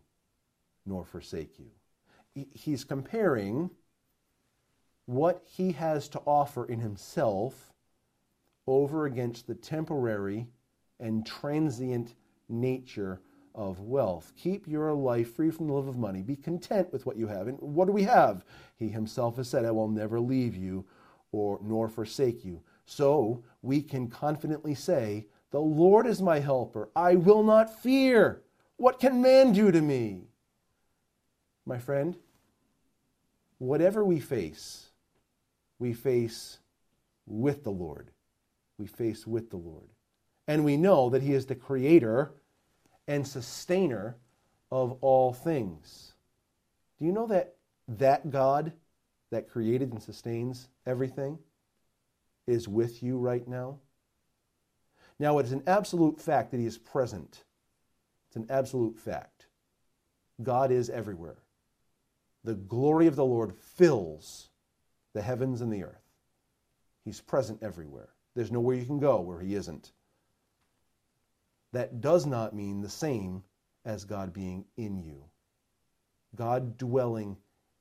nor 0.85 1.05
forsake 1.05 1.59
you. 1.59 2.45
He's 2.51 2.83
comparing 2.83 3.69
what 5.07 5.41
he 5.45 5.71
has 5.71 6.07
to 6.09 6.19
offer 6.25 6.65
in 6.65 6.79
himself 6.79 7.73
over 8.67 9.05
against 9.05 9.47
the 9.47 9.55
temporary 9.55 10.47
and 10.99 11.25
transient 11.25 12.13
nature 12.49 13.21
of 13.55 13.79
wealth. 13.79 14.33
Keep 14.37 14.67
your 14.67 14.93
life 14.93 15.33
free 15.33 15.49
from 15.49 15.67
the 15.67 15.73
love 15.73 15.87
of 15.87 15.97
money. 15.97 16.21
Be 16.21 16.35
content 16.35 16.91
with 16.91 17.05
what 17.05 17.17
you 17.17 17.25
have. 17.27 17.47
And 17.47 17.57
what 17.59 17.85
do 17.85 17.93
we 17.93 18.03
have? 18.03 18.43
He 18.75 18.89
himself 18.89 19.37
has 19.37 19.49
said, 19.49 19.65
I 19.65 19.71
will 19.71 19.87
never 19.87 20.19
leave 20.19 20.55
you 20.55 20.85
or 21.31 21.59
nor 21.63 21.87
forsake 21.87 22.43
you. 22.45 22.61
So 22.85 23.43
we 23.61 23.81
can 23.81 24.09
confidently 24.09 24.75
say, 24.75 25.27
the 25.51 25.59
Lord 25.59 26.05
is 26.05 26.21
my 26.21 26.39
helper. 26.39 26.89
I 26.95 27.15
will 27.15 27.43
not 27.43 27.81
fear. 27.81 28.41
What 28.75 28.99
can 28.99 29.21
man 29.21 29.53
do 29.53 29.71
to 29.71 29.81
me? 29.81 30.27
My 31.65 31.79
friend, 31.79 32.17
whatever 33.57 34.03
we 34.03 34.19
face, 34.19 34.86
we 35.79 35.93
face 35.93 36.59
with 37.25 37.63
the 37.63 37.71
Lord. 37.71 38.11
We 38.77 38.87
face 38.87 39.25
with 39.25 39.49
the 39.49 39.57
Lord. 39.57 39.89
And 40.47 40.63
we 40.63 40.77
know 40.77 41.09
that 41.09 41.21
He 41.21 41.33
is 41.33 41.45
the 41.45 41.55
creator 41.55 42.31
and 43.07 43.27
sustainer 43.27 44.17
of 44.71 44.97
all 45.01 45.33
things. 45.33 46.13
Do 46.99 47.05
you 47.05 47.11
know 47.11 47.27
that 47.27 47.55
that 47.87 48.29
God 48.29 48.73
that 49.31 49.49
created 49.49 49.91
and 49.91 50.01
sustains 50.01 50.67
everything 50.85 51.37
is 52.45 52.67
with 52.67 53.03
you 53.03 53.17
right 53.17 53.47
now? 53.47 53.79
Now, 55.19 55.39
it 55.39 55.45
is 55.45 55.51
an 55.51 55.63
absolute 55.67 56.19
fact 56.19 56.51
that 56.51 56.59
He 56.59 56.65
is 56.65 56.77
present. 56.77 57.43
It's 58.27 58.35
an 58.35 58.47
absolute 58.49 58.99
fact. 58.99 59.47
God 60.41 60.71
is 60.71 60.89
everywhere. 60.89 61.37
The 62.43 62.53
glory 62.53 63.07
of 63.07 63.15
the 63.15 63.25
Lord 63.25 63.55
fills 63.55 64.46
the 65.17 65.23
heavens 65.23 65.61
and 65.61 65.73
the 65.73 65.83
earth. 65.83 66.11
He's 67.03 67.21
present 67.21 67.63
everywhere. 67.63 68.09
There's 68.35 68.51
nowhere 68.51 68.75
you 68.75 68.85
can 68.85 68.99
go 68.99 69.19
where 69.19 69.39
He 69.39 69.55
isn't. 69.55 69.91
That 71.71 72.01
does 72.01 72.27
not 72.27 72.53
mean 72.53 72.81
the 72.81 72.89
same 72.89 73.43
as 73.83 74.05
God 74.05 74.31
being 74.31 74.63
in 74.77 75.01
you. 75.01 75.23
God 76.35 76.77
dwelling 76.77 77.35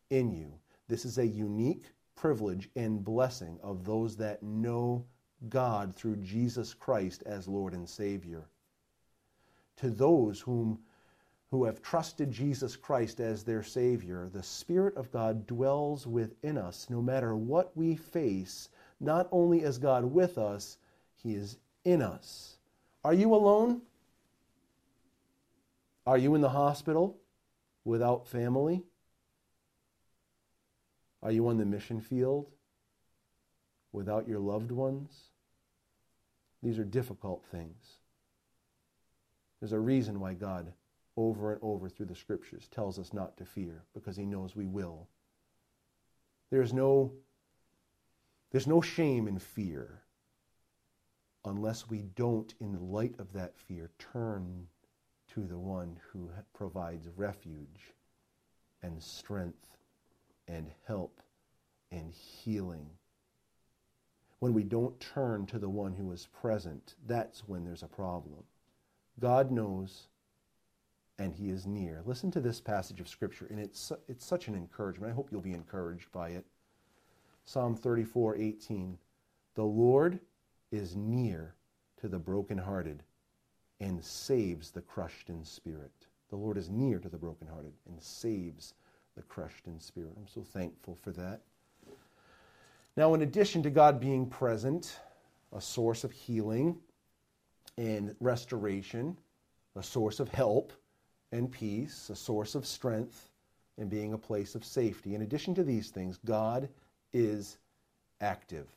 in 0.09 0.33
you. 0.33 0.55
This 0.89 1.05
is 1.05 1.19
a 1.19 1.27
unique 1.27 1.93
privilege 2.15 2.71
and 2.75 3.05
blessing 3.05 3.59
of 3.63 3.85
those 3.85 4.17
that 4.17 4.43
know 4.43 5.05
God 5.51 5.95
through 5.95 6.17
Jesus 6.17 6.73
Christ 6.73 7.23
as 7.27 7.47
Lord 7.47 7.75
and 7.75 7.87
Savior. 7.87 8.49
To 9.77 9.91
those 9.91 10.41
whom 10.41 10.79
who 11.57 11.65
have 11.65 11.81
trusted 11.81 12.31
Jesus 12.31 12.77
Christ 12.77 13.19
as 13.19 13.43
their 13.43 13.63
Savior, 13.63 14.29
the 14.31 14.43
Spirit 14.43 14.95
of 14.95 15.11
God 15.11 15.47
dwells 15.47 16.07
within 16.07 16.59
us 16.59 16.87
no 16.91 17.01
matter 17.01 17.35
what 17.35 17.75
we 17.75 17.97
face, 17.97 18.69
not 19.01 19.27
only 19.33 19.63
is 19.63 19.79
God 19.79 20.05
with 20.05 20.37
us, 20.37 20.77
He 21.23 21.35
is 21.35 21.57
in 21.87 22.03
us. 22.03 22.59
Are 23.03 23.15
you 23.15 23.35
alone? 23.35 23.81
Are 26.07 26.19
you 26.19 26.35
in 26.35 26.43
the 26.43 26.51
hospital 26.51 27.17
without 27.87 28.29
family? 28.29 28.83
Are 31.23 31.33
you 31.33 31.49
on 31.49 31.57
the 31.57 31.65
mission 31.65 32.03
field 32.03 32.51
without 33.93 34.29
your 34.29 34.41
loved 34.41 34.73
ones? 34.73 35.31
These 36.63 36.79
are 36.79 36.85
difficult 36.85 37.47
things. 37.51 37.95
There's 39.59 39.73
a 39.73 39.81
reason 39.81 40.21
why 40.21 40.35
God, 40.35 40.71
over 41.17 41.53
and 41.53 41.63
over 41.63 41.89
through 41.89 42.07
the 42.07 42.15
scriptures, 42.15 42.69
tells 42.69 42.99
us 42.99 43.13
not 43.13 43.37
to 43.37 43.45
fear, 43.45 43.83
because 43.95 44.17
he 44.17 44.27
knows 44.27 44.55
we 44.55 44.67
will. 44.67 45.09
There's 46.51 46.73
no, 46.73 47.13
there's 48.51 48.67
no 48.67 48.81
shame 48.81 49.27
in 49.27 49.39
fear 49.39 50.03
unless 51.45 51.89
we 51.89 52.03
don't, 52.03 52.55
in 52.61 52.73
the 52.73 52.83
light 52.83 53.15
of 53.19 53.33
that 53.33 53.57
fear, 53.57 53.91
turn 53.99 54.67
to 55.29 55.47
the 55.47 55.59
one 55.59 55.99
who 56.11 56.29
provides 56.53 57.09
refuge 57.17 57.95
and 58.83 59.03
strength 59.03 59.77
and 60.49 60.71
help 60.87 61.21
and 61.91 62.13
healing. 62.13 62.87
When 64.41 64.53
we 64.53 64.65
don't 64.65 64.99
turn 65.01 65.47
to 65.47 65.59
the 65.59 65.69
one 65.69 65.95
who 65.95 66.13
is 66.13 66.29
present, 66.41 66.95
that's 67.07 67.49
when 67.49 67.65
there's 67.65 67.83
a 67.83 67.89
problem. 67.89 68.45
God 69.19 69.51
knows 69.51 70.09
and 71.19 71.33
he 71.33 71.49
is 71.49 71.67
near. 71.67 72.03
Listen 72.05 72.31
to 72.33 72.41
this 72.41 72.61
passage 72.61 73.01
of 73.01 73.09
scripture 73.09 73.47
and 73.51 73.59
it's 73.59 73.93
it's 74.09 74.27
such 74.27 74.49
an 74.49 74.55
encouragement. 74.55 75.13
I 75.13 75.15
hope 75.15 75.29
you'll 75.31 75.41
be 75.41 75.55
encouraged 75.55 76.11
by 76.13 76.31
it. 76.31 76.45
Psalm 77.45 77.77
34:18. 77.77 78.99
The 79.55 79.65
Lord 79.65 80.21
is 80.71 80.97
near 80.97 81.55
to 81.99 82.09
the 82.09 82.19
brokenhearted 82.19 83.03
and 83.81 84.05
saves 84.05 84.71
the 84.71 84.83
crushed 84.83 85.31
in 85.31 85.45
spirit. 85.45 86.07
The 86.29 86.37
Lord 86.37 86.59
is 86.59 86.69
near 86.69 86.99
to 86.99 87.09
the 87.09 87.17
brokenhearted 87.17 87.73
and 87.89 88.03
saves 88.03 88.75
the 89.17 89.23
crushed 89.23 89.67
in 89.67 89.81
spirit. 89.81 90.13
I'm 90.17 90.27
so 90.27 90.43
thankful 90.43 90.97
for 90.97 91.13
that. 91.13 91.41
Now, 92.97 93.15
in 93.15 93.23
addition 93.23 93.63
to 93.63 93.71
God 93.71 94.01
being 94.01 94.27
present, 94.27 94.99
a 95.53 95.61
source 95.61 96.05
of 96.05 96.13
healing 96.13 96.79
and 97.79 98.15
restoration, 98.21 99.17
a 99.75 99.83
source 99.83 100.19
of 100.21 100.29
help 100.29 100.73
and 101.33 101.51
peace, 101.51 102.11
a 102.11 102.17
source 102.17 102.55
of 102.55 102.67
strength, 102.67 103.31
and 103.79 103.91
being 103.91 104.13
a 104.13 104.19
place 104.19 104.55
of 104.55 104.65
safety. 104.65 105.15
In 105.15 105.23
addition 105.23 105.55
to 105.55 105.65
these 105.65 105.91
things, 105.91 106.19
God 106.25 106.69
is 107.13 107.59
active. 108.21 108.69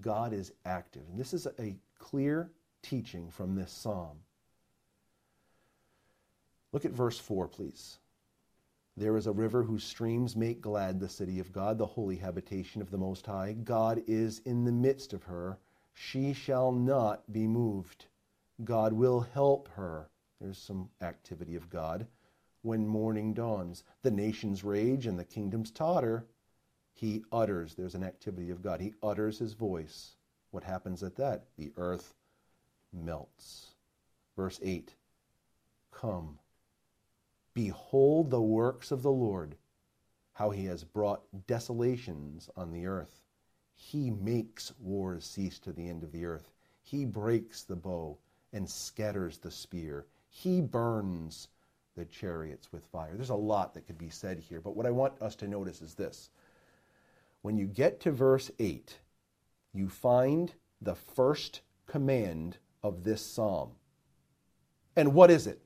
God 0.00 0.32
is 0.32 0.52
active. 0.64 1.02
And 1.10 1.18
this 1.18 1.34
is 1.34 1.46
a 1.58 1.76
clear 1.98 2.50
teaching 2.82 3.30
from 3.30 3.54
this 3.54 3.72
psalm. 3.72 4.18
Look 6.72 6.84
at 6.84 6.92
verse 6.92 7.18
4, 7.18 7.48
please. 7.48 7.98
There 8.96 9.16
is 9.16 9.26
a 9.26 9.32
river 9.32 9.62
whose 9.62 9.84
streams 9.84 10.36
make 10.36 10.60
glad 10.60 11.00
the 11.00 11.08
city 11.08 11.40
of 11.40 11.52
God, 11.52 11.78
the 11.78 11.86
holy 11.86 12.16
habitation 12.16 12.82
of 12.82 12.90
the 12.90 12.98
Most 12.98 13.26
High. 13.26 13.52
God 13.52 14.02
is 14.06 14.40
in 14.44 14.64
the 14.64 14.72
midst 14.72 15.12
of 15.12 15.24
her. 15.24 15.58
She 15.94 16.32
shall 16.32 16.70
not 16.70 17.32
be 17.32 17.46
moved. 17.46 18.06
God 18.62 18.92
will 18.92 19.20
help 19.20 19.68
her. 19.68 20.08
There's 20.40 20.58
some 20.58 20.88
activity 21.02 21.54
of 21.54 21.68
God. 21.68 22.06
When 22.62 22.86
morning 22.86 23.34
dawns, 23.34 23.84
the 24.02 24.10
nations 24.10 24.64
rage 24.64 25.06
and 25.06 25.18
the 25.18 25.24
kingdoms 25.24 25.70
totter. 25.70 26.26
He 26.92 27.24
utters, 27.30 27.74
there's 27.74 27.94
an 27.94 28.04
activity 28.04 28.50
of 28.50 28.62
God. 28.62 28.80
He 28.80 28.94
utters 29.02 29.38
his 29.38 29.52
voice. 29.52 30.16
What 30.50 30.64
happens 30.64 31.02
at 31.02 31.16
that? 31.16 31.44
The 31.56 31.72
earth 31.76 32.14
melts. 32.92 33.74
Verse 34.36 34.58
8 34.62 34.94
Come 35.90 36.38
Behold 37.54 38.30
the 38.30 38.40
works 38.40 38.90
of 38.90 39.02
the 39.02 39.10
Lord, 39.10 39.56
how 40.32 40.50
he 40.50 40.64
has 40.66 40.84
brought 40.84 41.22
desolations 41.46 42.48
on 42.56 42.70
the 42.70 42.86
earth. 42.86 43.20
He 43.74 44.10
makes 44.10 44.72
wars 44.78 45.24
cease 45.24 45.58
to 45.60 45.72
the 45.72 45.88
end 45.88 46.02
of 46.02 46.12
the 46.12 46.24
earth. 46.24 46.52
He 46.82 47.04
breaks 47.04 47.62
the 47.62 47.76
bow 47.76 48.18
and 48.52 48.68
scatters 48.68 49.38
the 49.38 49.50
spear. 49.50 50.06
He 50.30 50.60
burns 50.60 51.48
the 51.96 52.04
chariots 52.06 52.72
with 52.72 52.84
fire. 52.86 53.12
There's 53.14 53.30
a 53.30 53.34
lot 53.34 53.74
that 53.74 53.86
could 53.86 53.98
be 53.98 54.08
said 54.08 54.38
here, 54.38 54.60
but 54.60 54.76
what 54.76 54.86
I 54.86 54.90
want 54.90 55.20
us 55.20 55.34
to 55.36 55.48
notice 55.48 55.82
is 55.82 55.94
this. 55.94 56.30
When 57.42 57.58
you 57.58 57.66
get 57.66 58.00
to 58.00 58.12
verse 58.12 58.50
8, 58.58 58.98
you 59.74 59.88
find 59.88 60.52
the 60.80 60.94
first 60.94 61.60
command 61.86 62.56
of 62.82 63.04
this 63.04 63.20
psalm. 63.24 63.72
And 64.96 65.14
what 65.14 65.30
is 65.30 65.46
it? 65.46 65.60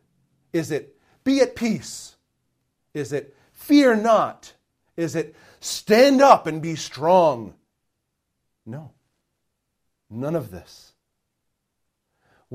Is 0.52 0.70
it 0.70 0.96
be 1.24 1.40
at 1.40 1.54
peace? 1.54 2.16
Is 2.94 3.12
it 3.12 3.36
fear 3.52 3.94
not? 3.94 4.54
Is 4.96 5.14
it 5.14 5.34
stand 5.60 6.22
up 6.22 6.46
and 6.46 6.62
be 6.62 6.76
strong? 6.76 7.54
No. 8.64 8.92
None 10.08 10.36
of 10.36 10.50
this. 10.50 10.93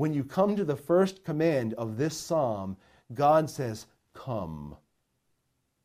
When 0.00 0.14
you 0.14 0.24
come 0.24 0.56
to 0.56 0.64
the 0.64 0.76
first 0.76 1.24
command 1.24 1.74
of 1.74 1.98
this 1.98 2.16
psalm, 2.16 2.78
God 3.12 3.50
says, 3.50 3.84
Come. 4.14 4.76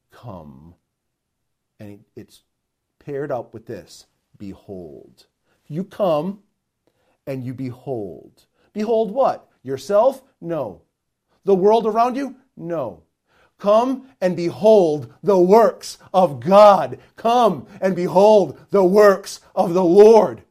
Come. 0.10 0.74
And 1.82 2.00
it's 2.16 2.44
paired 2.98 3.30
up 3.30 3.54
with 3.54 3.66
this 3.66 4.06
Behold. 4.38 5.26
You 5.68 5.84
come 5.84 6.40
and 7.28 7.44
you 7.44 7.54
behold. 7.54 8.46
Behold 8.72 9.12
what? 9.12 9.50
Yourself? 9.64 10.24
No. 10.40 10.84
The 11.44 11.54
world 11.54 11.86
around 11.86 12.16
you? 12.16 12.38
No. 12.56 13.04
Come 13.58 14.08
and 14.22 14.38
behold 14.38 15.14
the 15.24 15.38
works 15.40 15.98
of 16.14 16.40
God. 16.40 17.00
Come 17.18 17.68
and 17.82 17.94
behold 17.98 18.58
the 18.70 18.86
works 18.86 19.42
of 19.54 19.74
the 19.74 19.84
Lord. 19.84 20.44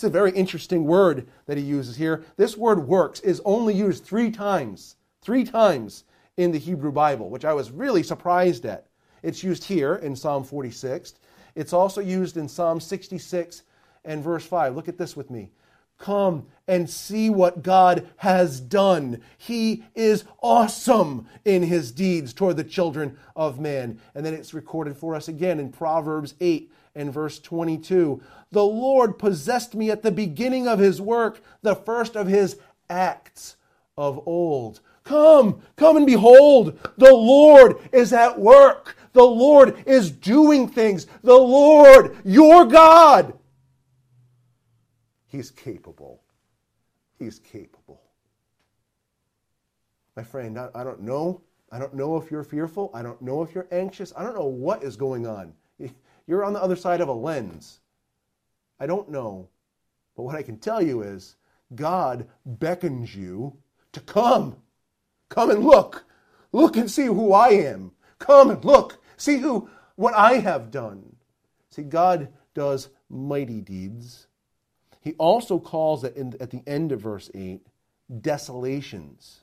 It's 0.00 0.04
a 0.06 0.08
very 0.08 0.30
interesting 0.30 0.86
word 0.86 1.28
that 1.44 1.58
he 1.58 1.62
uses 1.62 1.94
here. 1.94 2.24
This 2.38 2.56
word 2.56 2.88
works 2.88 3.20
is 3.20 3.42
only 3.44 3.74
used 3.74 4.02
three 4.02 4.30
times, 4.30 4.96
three 5.20 5.44
times 5.44 6.04
in 6.38 6.52
the 6.52 6.58
Hebrew 6.58 6.90
Bible, 6.90 7.28
which 7.28 7.44
I 7.44 7.52
was 7.52 7.70
really 7.70 8.02
surprised 8.02 8.64
at. 8.64 8.86
It's 9.22 9.44
used 9.44 9.64
here 9.64 9.96
in 9.96 10.16
Psalm 10.16 10.42
46. 10.42 11.16
It's 11.54 11.74
also 11.74 12.00
used 12.00 12.38
in 12.38 12.48
Psalm 12.48 12.80
66 12.80 13.62
and 14.06 14.24
verse 14.24 14.46
5. 14.46 14.74
Look 14.74 14.88
at 14.88 14.96
this 14.96 15.14
with 15.14 15.28
me. 15.28 15.50
Come 15.98 16.46
and 16.66 16.88
see 16.88 17.28
what 17.28 17.62
God 17.62 18.08
has 18.16 18.58
done. 18.58 19.20
He 19.36 19.84
is 19.94 20.24
awesome 20.40 21.28
in 21.44 21.64
his 21.64 21.92
deeds 21.92 22.32
toward 22.32 22.56
the 22.56 22.64
children 22.64 23.18
of 23.36 23.60
man. 23.60 24.00
And 24.14 24.24
then 24.24 24.32
it's 24.32 24.54
recorded 24.54 24.96
for 24.96 25.14
us 25.14 25.28
again 25.28 25.60
in 25.60 25.70
Proverbs 25.70 26.36
8 26.40 26.72
and 26.94 27.12
verse 27.12 27.38
22. 27.38 28.22
The 28.50 28.64
Lord 28.64 29.18
possessed 29.18 29.74
me 29.74 29.90
at 29.90 30.02
the 30.02 30.10
beginning 30.10 30.66
of 30.66 30.78
his 30.78 31.00
work, 31.00 31.40
the 31.62 31.74
first 31.74 32.16
of 32.16 32.26
his 32.26 32.58
acts 32.88 33.56
of 33.96 34.26
old. 34.26 34.80
Come, 35.04 35.60
come 35.76 35.96
and 35.96 36.06
behold. 36.06 36.78
The 36.96 37.14
Lord 37.14 37.76
is 37.92 38.12
at 38.12 38.38
work. 38.38 38.96
The 39.12 39.24
Lord 39.24 39.82
is 39.86 40.10
doing 40.10 40.68
things. 40.68 41.06
The 41.22 41.34
Lord, 41.34 42.16
your 42.24 42.64
God, 42.64 43.34
He's 45.30 45.50
capable. 45.50 46.22
He's 47.18 47.38
capable. 47.38 48.02
My 50.16 50.24
friend, 50.24 50.58
I, 50.58 50.68
I, 50.74 50.82
don't 50.82 51.02
know. 51.02 51.42
I 51.70 51.78
don't 51.78 51.94
know 51.94 52.16
if 52.16 52.30
you're 52.32 52.42
fearful. 52.42 52.90
I 52.92 53.02
don't 53.02 53.22
know 53.22 53.42
if 53.42 53.54
you're 53.54 53.68
anxious. 53.70 54.12
I 54.16 54.24
don't 54.24 54.34
know 54.34 54.46
what 54.46 54.82
is 54.82 54.96
going 54.96 55.28
on. 55.28 55.52
You're 56.30 56.44
on 56.44 56.52
the 56.52 56.62
other 56.62 56.76
side 56.76 57.00
of 57.00 57.08
a 57.08 57.12
lens. 57.12 57.80
I 58.78 58.86
don't 58.86 59.10
know. 59.10 59.48
But 60.14 60.22
what 60.22 60.36
I 60.36 60.44
can 60.44 60.58
tell 60.58 60.80
you 60.80 61.02
is 61.02 61.34
God 61.74 62.28
beckons 62.46 63.16
you 63.16 63.56
to 63.90 63.98
come. 63.98 64.54
Come 65.28 65.50
and 65.50 65.64
look. 65.64 66.04
Look 66.52 66.76
and 66.76 66.88
see 66.88 67.06
who 67.06 67.32
I 67.32 67.48
am. 67.48 67.90
Come 68.20 68.50
and 68.50 68.64
look. 68.64 69.02
See 69.16 69.38
who 69.38 69.68
what 69.96 70.14
I 70.14 70.34
have 70.34 70.70
done. 70.70 71.16
See, 71.68 71.82
God 71.82 72.28
does 72.54 72.90
mighty 73.08 73.60
deeds. 73.60 74.28
He 75.00 75.14
also 75.14 75.58
calls 75.58 76.04
it 76.04 76.14
in, 76.14 76.36
at 76.38 76.52
the 76.52 76.62
end 76.64 76.92
of 76.92 77.00
verse 77.00 77.28
8 77.34 77.66
desolations. 78.20 79.40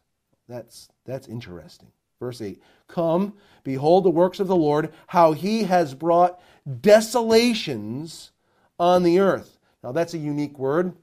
That's, 0.47 0.87
that's 1.03 1.27
interesting. 1.27 1.91
Verse 2.19 2.41
8 2.41 2.61
Come, 2.87 3.33
behold 3.63 4.05
the 4.05 4.09
works 4.09 4.39
of 4.39 4.47
the 4.47 4.55
Lord, 4.55 4.93
how 5.07 5.33
he 5.33 5.63
has 5.63 5.93
brought 5.93 6.39
desolations 6.81 8.31
on 8.79 9.03
the 9.03 9.19
earth. 9.19 9.57
Now, 9.83 9.91
that's 9.91 10.13
a 10.13 10.19
unique 10.19 10.57
word. 10.57 10.93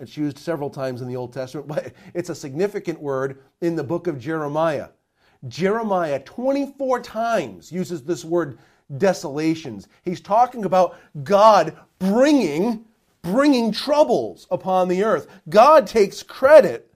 It's 0.00 0.16
used 0.16 0.38
several 0.38 0.70
times 0.70 1.00
in 1.00 1.08
the 1.08 1.16
Old 1.16 1.32
Testament, 1.32 1.68
but 1.68 1.92
it's 2.14 2.30
a 2.30 2.34
significant 2.34 3.00
word 3.00 3.42
in 3.60 3.76
the 3.76 3.84
book 3.84 4.06
of 4.06 4.18
Jeremiah. 4.18 4.88
Jeremiah 5.48 6.20
24 6.20 7.00
times 7.02 7.70
uses 7.70 8.02
this 8.02 8.24
word 8.24 8.58
desolations. 8.98 9.88
He's 10.02 10.20
talking 10.20 10.64
about 10.64 10.96
God 11.24 11.76
bringing 11.98 12.84
bringing 13.22 13.72
troubles 13.72 14.46
upon 14.52 14.86
the 14.86 15.02
earth. 15.02 15.26
God 15.48 15.86
takes 15.86 16.22
credit 16.22 16.92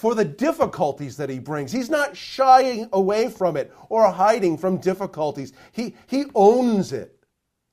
for 0.00 0.14
the 0.14 0.24
difficulties 0.24 1.18
that 1.18 1.28
he 1.28 1.38
brings. 1.38 1.70
He's 1.70 1.90
not 1.90 2.16
shying 2.16 2.88
away 2.94 3.28
from 3.28 3.58
it 3.58 3.70
or 3.90 4.10
hiding 4.10 4.56
from 4.56 4.78
difficulties. 4.78 5.52
He, 5.72 5.94
he 6.06 6.24
owns 6.34 6.94
it. 6.94 7.22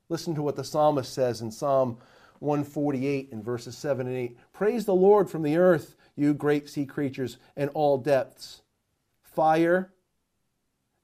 Listen 0.09 0.35
to 0.35 0.41
what 0.41 0.57
the 0.57 0.63
psalmist 0.65 1.13
says 1.13 1.39
in 1.39 1.49
Psalm 1.49 1.99
148 2.39 3.29
in 3.31 3.41
verses 3.41 3.77
7 3.77 4.07
and 4.07 4.15
8. 4.17 4.37
Praise 4.51 4.83
the 4.83 4.93
Lord 4.93 5.29
from 5.29 5.41
the 5.41 5.55
earth, 5.55 5.95
you 6.17 6.33
great 6.33 6.67
sea 6.67 6.85
creatures 6.85 7.37
and 7.55 7.69
all 7.73 7.97
depths. 7.97 8.61
Fire 9.21 9.93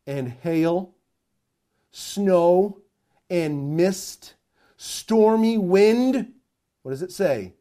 and 0.05 0.27
hail, 0.27 0.93
snow 1.91 2.81
and 3.29 3.77
mist, 3.77 4.33
stormy 4.75 5.57
wind. 5.57 6.33
What 6.81 6.91
does 6.91 7.01
it 7.01 7.13
say? 7.13 7.53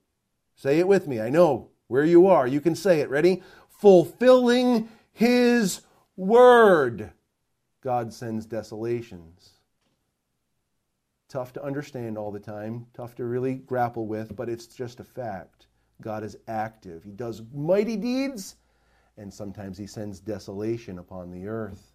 Say 0.56 0.80
it 0.80 0.88
with 0.88 1.06
me. 1.06 1.20
I 1.20 1.30
know 1.30 1.68
where 1.92 2.06
you 2.06 2.26
are. 2.26 2.46
You 2.46 2.62
can 2.62 2.74
say 2.74 3.00
it. 3.00 3.10
Ready? 3.10 3.42
Fulfilling 3.68 4.88
his 5.12 5.82
word. 6.16 7.12
God 7.82 8.14
sends 8.14 8.46
desolations. 8.46 9.50
Tough 11.28 11.52
to 11.52 11.62
understand 11.62 12.16
all 12.16 12.32
the 12.32 12.40
time, 12.40 12.86
tough 12.94 13.14
to 13.16 13.26
really 13.26 13.56
grapple 13.56 14.06
with, 14.06 14.34
but 14.34 14.48
it's 14.48 14.66
just 14.66 15.00
a 15.00 15.04
fact. 15.04 15.66
God 16.00 16.24
is 16.24 16.38
active. 16.48 17.04
He 17.04 17.12
does 17.12 17.42
mighty 17.52 17.98
deeds, 17.98 18.56
and 19.18 19.32
sometimes 19.32 19.76
he 19.76 19.86
sends 19.86 20.18
desolation 20.18 20.98
upon 20.98 21.30
the 21.30 21.46
earth. 21.46 21.92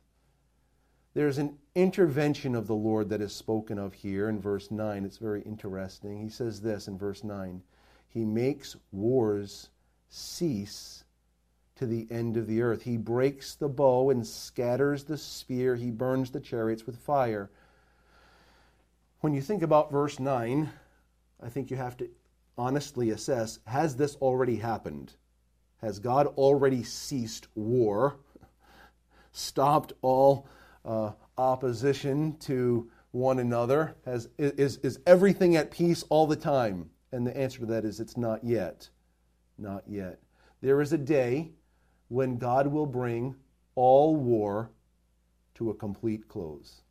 There's 1.15 1.39
an 1.39 1.57
intervention 1.73 2.53
of 2.53 2.67
the 2.67 2.75
Lord 2.75 3.09
that 3.09 3.21
is 3.21 3.33
spoken 3.33 3.79
of 3.79 3.95
here 3.95 4.29
in 4.29 4.39
verse 4.39 4.69
9. 4.69 5.05
It's 5.05 5.17
very 5.17 5.41
interesting. 5.41 6.21
He 6.21 6.29
says 6.29 6.61
this 6.61 6.87
in 6.87 6.99
verse 6.99 7.23
9 7.23 7.63
He 8.09 8.25
makes 8.25 8.75
wars 8.91 9.69
cease 10.09 11.03
to 11.75 11.85
the 11.85 12.07
end 12.09 12.37
of 12.37 12.47
the 12.47 12.61
earth. 12.61 12.83
He 12.83 12.97
breaks 12.97 13.55
the 13.55 13.69
bow 13.69 14.09
and 14.09 14.25
scatters 14.25 15.03
the 15.03 15.17
spear. 15.17 15.75
He 15.75 15.91
burns 15.91 16.31
the 16.31 16.39
chariots 16.39 16.85
with 16.85 16.97
fire. 16.97 17.49
When 19.21 19.33
you 19.33 19.41
think 19.41 19.61
about 19.61 19.91
verse 19.91 20.19
9, 20.19 20.69
I 21.41 21.49
think 21.49 21.69
you 21.69 21.77
have 21.77 21.97
to 21.97 22.09
honestly 22.57 23.11
assess 23.11 23.59
has 23.65 23.95
this 23.95 24.15
already 24.15 24.55
happened? 24.55 25.13
Has 25.81 25.99
God 25.99 26.27
already 26.27 26.83
ceased 26.83 27.47
war? 27.55 28.17
Stopped 29.31 29.93
all 30.01 30.47
uh, 30.83 31.11
opposition 31.37 32.37
to 32.39 32.89
one 33.11 33.39
another? 33.39 33.95
Has, 34.05 34.29
is, 34.37 34.77
is 34.77 34.99
everything 35.05 35.55
at 35.55 35.69
peace 35.69 36.03
all 36.09 36.25
the 36.25 36.35
time? 36.35 36.89
And 37.11 37.25
the 37.25 37.37
answer 37.37 37.59
to 37.59 37.65
that 37.67 37.85
is 37.85 37.99
it's 37.99 38.17
not 38.17 38.43
yet. 38.43 38.89
Not 39.57 39.83
yet. 39.87 40.19
There 40.61 40.81
is 40.81 40.93
a 40.93 40.97
day 40.97 41.51
when 42.09 42.37
God 42.37 42.67
will 42.67 42.85
bring 42.85 43.35
all 43.75 44.15
war 44.15 44.71
to 45.55 45.69
a 45.69 45.73
complete 45.73 46.27
close. 46.27 46.81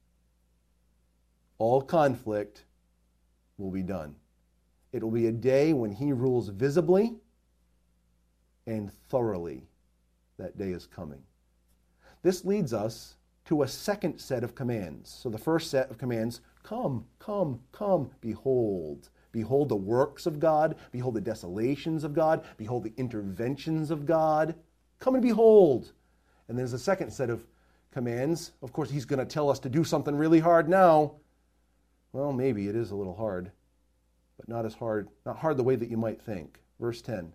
All 1.59 1.81
conflict 1.81 2.65
will 3.59 3.71
be 3.71 3.83
done. 3.83 4.15
It 4.93 5.03
will 5.03 5.11
be 5.11 5.27
a 5.27 5.33
day 5.33 5.73
when 5.73 5.93
He 5.93 6.13
rules 6.13 6.49
visibly 6.49 7.15
and 8.67 8.93
thoroughly. 9.09 9.67
That 10.39 10.59
day 10.59 10.71
is 10.71 10.87
coming. 10.87 11.23
This 12.23 12.45
leads 12.45 12.75
us 12.75 13.17
to 13.47 13.63
a 13.63 13.69
second 13.69 14.19
set 14.19 14.45
of 14.45 14.55
commands. 14.55 15.09
So 15.09 15.31
the 15.31 15.39
first 15.39 15.71
set 15.71 15.91
of 15.91 15.99
commands 15.99 16.41
come, 16.63 17.07
come, 17.19 17.61
come, 17.73 18.11
behold. 18.21 19.09
Behold 19.37 19.69
the 19.69 19.77
works 19.77 20.25
of 20.25 20.41
God, 20.41 20.77
behold 20.93 21.13
the 21.13 21.21
desolations 21.21 22.05
of 22.05 22.15
God, 22.15 22.43
behold 22.57 22.85
the 22.85 22.95
interventions 22.97 23.91
of 23.91 24.07
God. 24.07 24.55
Come 24.99 25.15
and 25.15 25.23
behold. 25.23 25.93
And 26.49 26.59
there's 26.59 26.73
a 26.73 26.79
second 26.79 27.11
set 27.11 27.29
of 27.29 27.47
commands. 27.93 28.53
Of 28.63 28.73
course, 28.73 28.89
he's 28.89 29.05
going 29.05 29.19
to 29.19 29.27
tell 29.27 29.51
us 29.51 29.59
to 29.59 29.69
do 29.69 29.85
something 29.85 30.17
really 30.17 30.41
hard 30.41 30.71
now. 30.71 31.17
Well, 32.13 32.33
maybe 32.33 32.67
it 32.67 32.75
is 32.75 32.93
a 32.93 32.97
little 32.97 33.15
hard, 33.15 33.53
but 34.39 34.49
not 34.49 34.65
as 34.65 34.73
hard, 34.73 35.11
not 35.27 35.37
hard 35.37 35.59
the 35.59 35.65
way 35.65 35.77
that 35.77 35.91
you 35.91 35.99
might 35.99 36.23
think. 36.23 36.59
Verse 36.81 37.03
10 37.03 37.31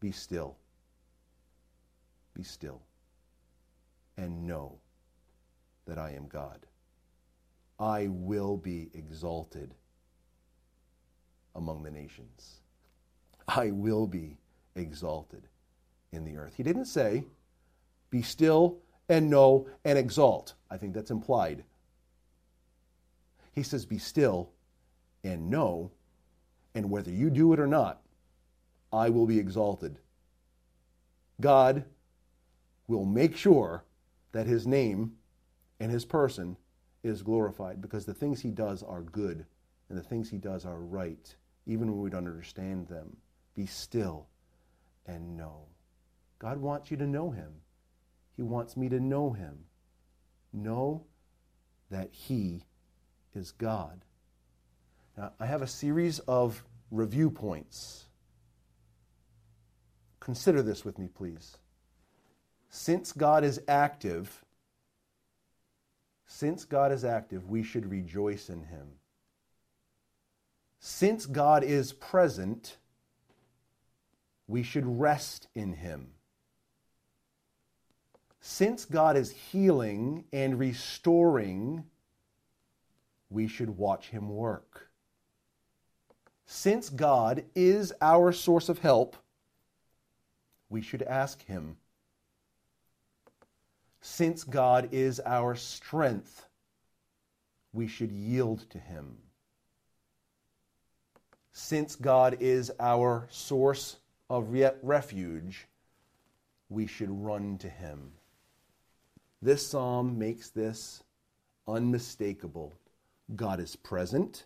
Be 0.00 0.10
still. 0.10 0.56
Be 2.34 2.42
still 2.42 2.82
and 4.16 4.44
know 4.44 4.80
that 5.86 5.98
I 5.98 6.10
am 6.14 6.26
God. 6.26 6.66
I 7.78 8.08
will 8.08 8.56
be 8.56 8.90
exalted 8.92 9.72
among 11.54 11.82
the 11.82 11.90
nations. 11.90 12.60
I 13.48 13.70
will 13.70 14.06
be 14.06 14.38
exalted 14.76 15.48
in 16.12 16.24
the 16.24 16.36
earth. 16.36 16.54
He 16.56 16.62
didn't 16.62 16.86
say, 16.86 17.24
be 18.10 18.22
still 18.22 18.78
and 19.08 19.30
know 19.30 19.68
and 19.84 19.98
exalt. 19.98 20.54
I 20.70 20.76
think 20.76 20.94
that's 20.94 21.10
implied. 21.10 21.64
He 23.52 23.62
says, 23.62 23.84
be 23.84 23.98
still 23.98 24.50
and 25.24 25.50
know, 25.50 25.90
and 26.74 26.90
whether 26.90 27.10
you 27.10 27.30
do 27.30 27.52
it 27.52 27.60
or 27.60 27.66
not, 27.66 28.00
I 28.92 29.10
will 29.10 29.26
be 29.26 29.38
exalted. 29.38 29.98
God 31.40 31.84
will 32.86 33.04
make 33.04 33.36
sure 33.36 33.84
that 34.32 34.46
his 34.46 34.66
name 34.66 35.12
and 35.80 35.90
his 35.90 36.04
person 36.04 36.56
is 37.02 37.22
glorified 37.22 37.80
because 37.80 38.04
the 38.04 38.14
things 38.14 38.40
he 38.40 38.50
does 38.50 38.82
are 38.82 39.02
good 39.02 39.46
and 39.88 39.98
the 39.98 40.02
things 40.02 40.30
he 40.30 40.38
does 40.38 40.64
are 40.64 40.78
right, 40.78 41.34
even 41.66 41.90
when 41.90 42.00
we 42.00 42.10
don't 42.10 42.26
understand 42.26 42.88
them. 42.88 43.16
Be 43.54 43.66
still 43.66 44.26
and 45.06 45.36
know. 45.36 45.66
God 46.38 46.58
wants 46.58 46.90
you 46.90 46.96
to 46.98 47.06
know 47.06 47.30
him. 47.30 47.52
He 48.36 48.42
wants 48.42 48.76
me 48.76 48.88
to 48.88 49.00
know 49.00 49.32
him. 49.32 49.58
Know 50.52 51.04
that 51.90 52.08
he 52.12 52.64
is 53.34 53.52
God. 53.52 54.04
Now, 55.16 55.32
I 55.38 55.46
have 55.46 55.62
a 55.62 55.66
series 55.66 56.18
of 56.20 56.64
review 56.90 57.30
points. 57.30 58.06
Consider 60.20 60.62
this 60.62 60.84
with 60.84 60.98
me, 60.98 61.08
please 61.08 61.56
since 62.70 63.12
God 63.12 63.44
is 63.44 63.60
active, 63.66 64.44
since 66.24 66.64
God 66.64 66.92
is 66.92 67.04
active, 67.04 67.50
we 67.50 67.64
should 67.64 67.90
rejoice 67.90 68.48
in 68.48 68.62
him. 68.62 68.86
Since 70.80 71.26
God 71.26 71.62
is 71.62 71.92
present, 71.92 72.78
we 74.48 74.62
should 74.62 74.98
rest 74.98 75.46
in 75.54 75.74
him. 75.74 76.08
Since 78.40 78.86
God 78.86 79.16
is 79.16 79.30
healing 79.30 80.24
and 80.32 80.58
restoring, 80.58 81.84
we 83.28 83.46
should 83.46 83.76
watch 83.76 84.08
him 84.08 84.30
work. 84.30 84.88
Since 86.46 86.88
God 86.88 87.44
is 87.54 87.92
our 88.00 88.32
source 88.32 88.68
of 88.68 88.80
help, 88.80 89.16
we 90.68 90.82
should 90.82 91.02
ask 91.02 91.44
him 91.44 91.76
since 94.00 94.44
God 94.44 94.88
is 94.92 95.20
our 95.26 95.54
strength, 95.54 96.48
we 97.72 97.86
should 97.86 98.10
yield 98.10 98.68
to 98.70 98.78
Him. 98.78 99.18
Since 101.52 101.96
God 101.96 102.36
is 102.40 102.70
our 102.78 103.26
source 103.30 103.96
of 104.28 104.54
refuge, 104.82 105.66
we 106.68 106.86
should 106.86 107.10
run 107.10 107.58
to 107.58 107.68
Him. 107.68 108.12
This 109.42 109.66
psalm 109.66 110.18
makes 110.18 110.50
this 110.50 111.02
unmistakable. 111.66 112.72
God 113.34 113.60
is 113.60 113.76
present. 113.76 114.44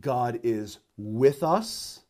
God 0.00 0.40
is 0.42 0.78
with 0.96 1.42
us. 1.42 2.00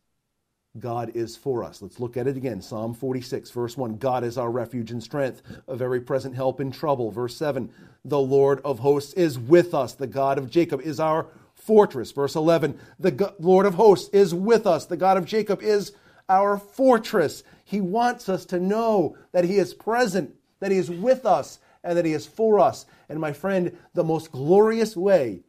God 0.77 1.11
is 1.15 1.35
for 1.35 1.63
us. 1.63 1.81
Let's 1.81 1.99
look 1.99 2.15
at 2.15 2.27
it 2.27 2.37
again. 2.37 2.61
Psalm 2.61 2.93
46, 2.93 3.49
verse 3.49 3.75
1 3.75 3.97
God 3.97 4.23
is 4.23 4.37
our 4.37 4.51
refuge 4.51 4.91
and 4.91 5.01
strength, 5.01 5.41
a 5.67 5.75
very 5.75 5.99
present 5.99 6.35
help 6.35 6.61
in 6.61 6.71
trouble. 6.71 7.09
Verse 7.09 7.35
7 7.35 7.71
The 8.05 8.19
Lord 8.19 8.61
of 8.63 8.79
hosts 8.79 9.13
is 9.13 9.39
with 9.39 9.73
us. 9.73 9.93
The 9.93 10.07
God 10.07 10.37
of 10.37 10.49
Jacob 10.49 10.81
is 10.81 10.99
our 10.99 11.27
fortress. 11.59 12.11
Verse 12.11 12.35
11 12.35 12.79
The 12.99 13.33
Lord 13.39 13.65
of 13.65 13.75
hosts 13.75 14.09
is 14.13 14.33
with 14.33 14.65
us. 14.65 14.85
The 14.85 14.97
God 14.97 15.17
of 15.17 15.25
Jacob 15.25 15.61
is 15.61 15.93
our 16.27 16.57
fortress. 16.57 17.43
He 17.63 17.81
wants 17.81 18.29
us 18.29 18.45
to 18.45 18.59
know 18.59 19.17
that 19.31 19.45
He 19.45 19.57
is 19.57 19.73
present, 19.73 20.35
that 20.59 20.71
He 20.71 20.77
is 20.77 20.89
with 20.89 21.25
us, 21.25 21.59
and 21.83 21.97
that 21.97 22.05
He 22.05 22.13
is 22.13 22.25
for 22.25 22.59
us. 22.59 22.85
And 23.07 23.19
my 23.19 23.33
friend, 23.33 23.77
the 23.93 24.03
most 24.03 24.31
glorious 24.31 24.95
way 24.95 25.41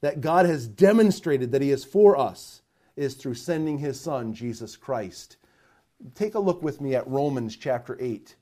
that 0.00 0.20
God 0.20 0.46
has 0.46 0.66
demonstrated 0.66 1.52
that 1.52 1.62
He 1.62 1.70
is 1.70 1.84
for 1.84 2.16
us 2.16 2.62
is 2.96 3.14
through 3.14 3.34
sending 3.34 3.78
His 3.78 4.00
Son, 4.00 4.34
Jesus 4.34 4.76
Christ. 4.76 5.36
Take 6.14 6.34
a 6.34 6.40
look 6.40 6.62
with 6.62 6.80
me 6.80 6.94
at 6.94 7.08
Romans 7.08 7.56
chapter 7.56 7.96
8. 8.00 8.34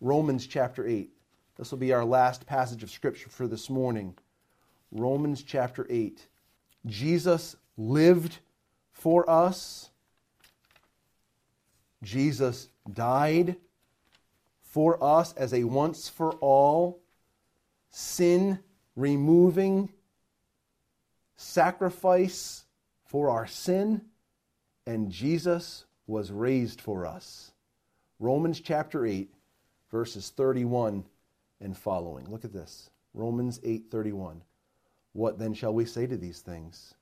Romans 0.00 0.46
chapter 0.46 0.86
8. 0.86 1.10
This 1.56 1.70
will 1.70 1.78
be 1.78 1.92
our 1.92 2.04
last 2.04 2.46
passage 2.46 2.82
of 2.82 2.90
Scripture 2.90 3.28
for 3.28 3.46
this 3.46 3.70
morning. 3.70 4.14
Romans 4.90 5.42
chapter 5.42 5.86
8. 5.88 6.26
Jesus 6.86 7.56
lived 7.76 8.38
for 8.92 9.28
us. 9.28 9.90
Jesus 12.02 12.68
died 12.92 13.56
for 14.62 15.02
us 15.02 15.32
as 15.34 15.54
a 15.54 15.64
once 15.64 16.08
for 16.08 16.32
all, 16.34 17.00
sin 17.90 18.58
removing 18.96 19.88
sacrifice 21.36 22.64
for 23.04 23.30
our 23.30 23.46
sin, 23.46 24.02
and 24.86 25.10
Jesus 25.10 25.84
was 26.06 26.30
raised 26.30 26.80
for 26.80 27.06
us. 27.06 27.52
Romans 28.18 28.60
chapter 28.60 29.06
8, 29.06 29.32
verses 29.90 30.30
31 30.30 31.04
and 31.60 31.76
following. 31.76 32.30
Look 32.30 32.44
at 32.44 32.52
this. 32.52 32.90
Romans 33.12 33.58
8:31. 33.60 34.42
What 35.14 35.38
then 35.38 35.54
shall 35.54 35.72
we 35.72 35.86
say 35.86 36.06
to 36.06 36.16
these 36.16 36.40
things? 36.40 36.94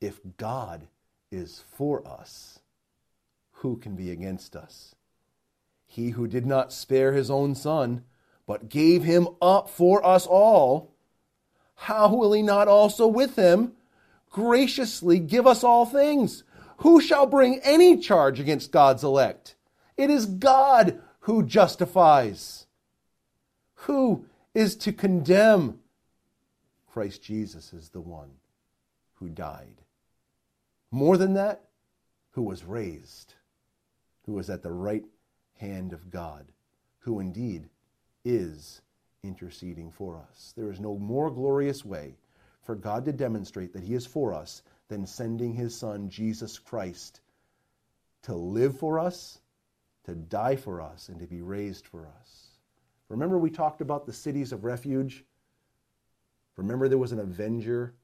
If 0.00 0.20
God 0.36 0.88
is 1.30 1.62
for 1.72 2.06
us, 2.06 2.58
who 3.52 3.76
can 3.76 3.94
be 3.94 4.10
against 4.10 4.54
us? 4.54 4.94
He 5.86 6.10
who 6.10 6.26
did 6.26 6.44
not 6.44 6.72
spare 6.72 7.12
his 7.12 7.30
own 7.30 7.54
son, 7.54 8.02
but 8.44 8.68
gave 8.68 9.04
him 9.04 9.28
up 9.40 9.70
for 9.70 10.04
us 10.04 10.26
all, 10.26 10.92
how 11.76 12.14
will 12.14 12.32
he 12.32 12.42
not 12.42 12.68
also 12.68 13.06
with 13.06 13.36
him 13.36 13.72
graciously 14.30 15.20
give 15.20 15.46
us 15.46 15.62
all 15.62 15.86
things? 15.86 16.42
Who 16.78 17.00
shall 17.00 17.26
bring 17.26 17.60
any 17.60 17.98
charge 17.98 18.40
against 18.40 18.72
God's 18.72 19.04
elect? 19.04 19.54
It 19.96 20.10
is 20.10 20.26
God 20.26 21.00
who 21.20 21.44
justifies. 21.44 22.66
Who 23.74 24.26
is 24.54 24.74
to 24.76 24.92
condemn? 24.92 25.78
Christ 26.96 27.22
Jesus 27.22 27.74
is 27.74 27.90
the 27.90 28.00
one 28.00 28.30
who 29.16 29.28
died. 29.28 29.82
More 30.90 31.18
than 31.18 31.34
that, 31.34 31.68
who 32.30 32.40
was 32.40 32.64
raised, 32.64 33.34
who 34.24 34.32
was 34.32 34.48
at 34.48 34.62
the 34.62 34.72
right 34.72 35.04
hand 35.56 35.92
of 35.92 36.10
God, 36.10 36.46
who 37.00 37.20
indeed 37.20 37.68
is 38.24 38.80
interceding 39.22 39.90
for 39.90 40.16
us. 40.16 40.54
There 40.56 40.70
is 40.70 40.80
no 40.80 40.96
more 40.96 41.30
glorious 41.30 41.84
way 41.84 42.16
for 42.62 42.74
God 42.74 43.04
to 43.04 43.12
demonstrate 43.12 43.74
that 43.74 43.84
He 43.84 43.92
is 43.92 44.06
for 44.06 44.32
us 44.32 44.62
than 44.88 45.04
sending 45.04 45.52
His 45.52 45.76
Son, 45.76 46.08
Jesus 46.08 46.58
Christ, 46.58 47.20
to 48.22 48.34
live 48.34 48.78
for 48.78 48.98
us, 48.98 49.38
to 50.04 50.14
die 50.14 50.56
for 50.56 50.80
us, 50.80 51.10
and 51.10 51.20
to 51.20 51.26
be 51.26 51.42
raised 51.42 51.86
for 51.86 52.06
us. 52.06 52.52
Remember, 53.10 53.36
we 53.36 53.50
talked 53.50 53.82
about 53.82 54.06
the 54.06 54.14
cities 54.14 54.50
of 54.50 54.64
refuge? 54.64 55.26
Remember, 56.56 56.88
there 56.88 56.98
was 56.98 57.12
an 57.12 57.18
avenger 57.18 57.94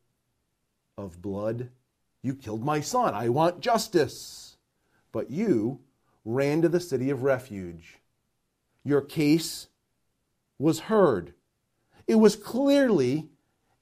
of 0.99 1.23
blood? 1.23 1.71
You 2.23 2.35
killed 2.35 2.65
my 2.65 2.81
son. 2.81 3.15
I 3.15 3.29
want 3.29 3.61
justice. 3.61 4.57
But 5.11 5.31
you 5.31 5.81
ran 6.25 6.63
to 6.63 6.69
the 6.69 6.81
city 6.81 7.11
of 7.11 7.23
refuge. 7.23 7.99
Your 8.85 9.01
case 9.01 9.69
was 10.59 10.81
heard. 10.81 11.35
It 12.07 12.17
was 12.17 12.37
clearly 12.37 13.29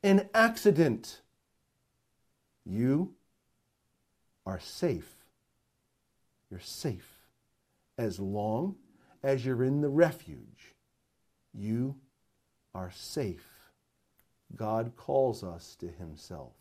an 0.03 0.29
accident. 0.35 1.21
You 2.65 3.15
are 4.47 4.61
safe. 4.61 5.17
You're 6.51 6.61
safe 6.61 7.21
as 7.99 8.19
long 8.19 8.77
as 9.23 9.45
you're 9.45 9.63
in 9.63 9.81
the 9.81 9.89
refuge. 9.89 10.75
You 11.53 11.97
are 12.75 12.91
safe. 12.93 13.50
God 14.57 14.93
calls 14.97 15.43
us 15.45 15.77
to 15.77 15.89
Himself. 15.89 16.55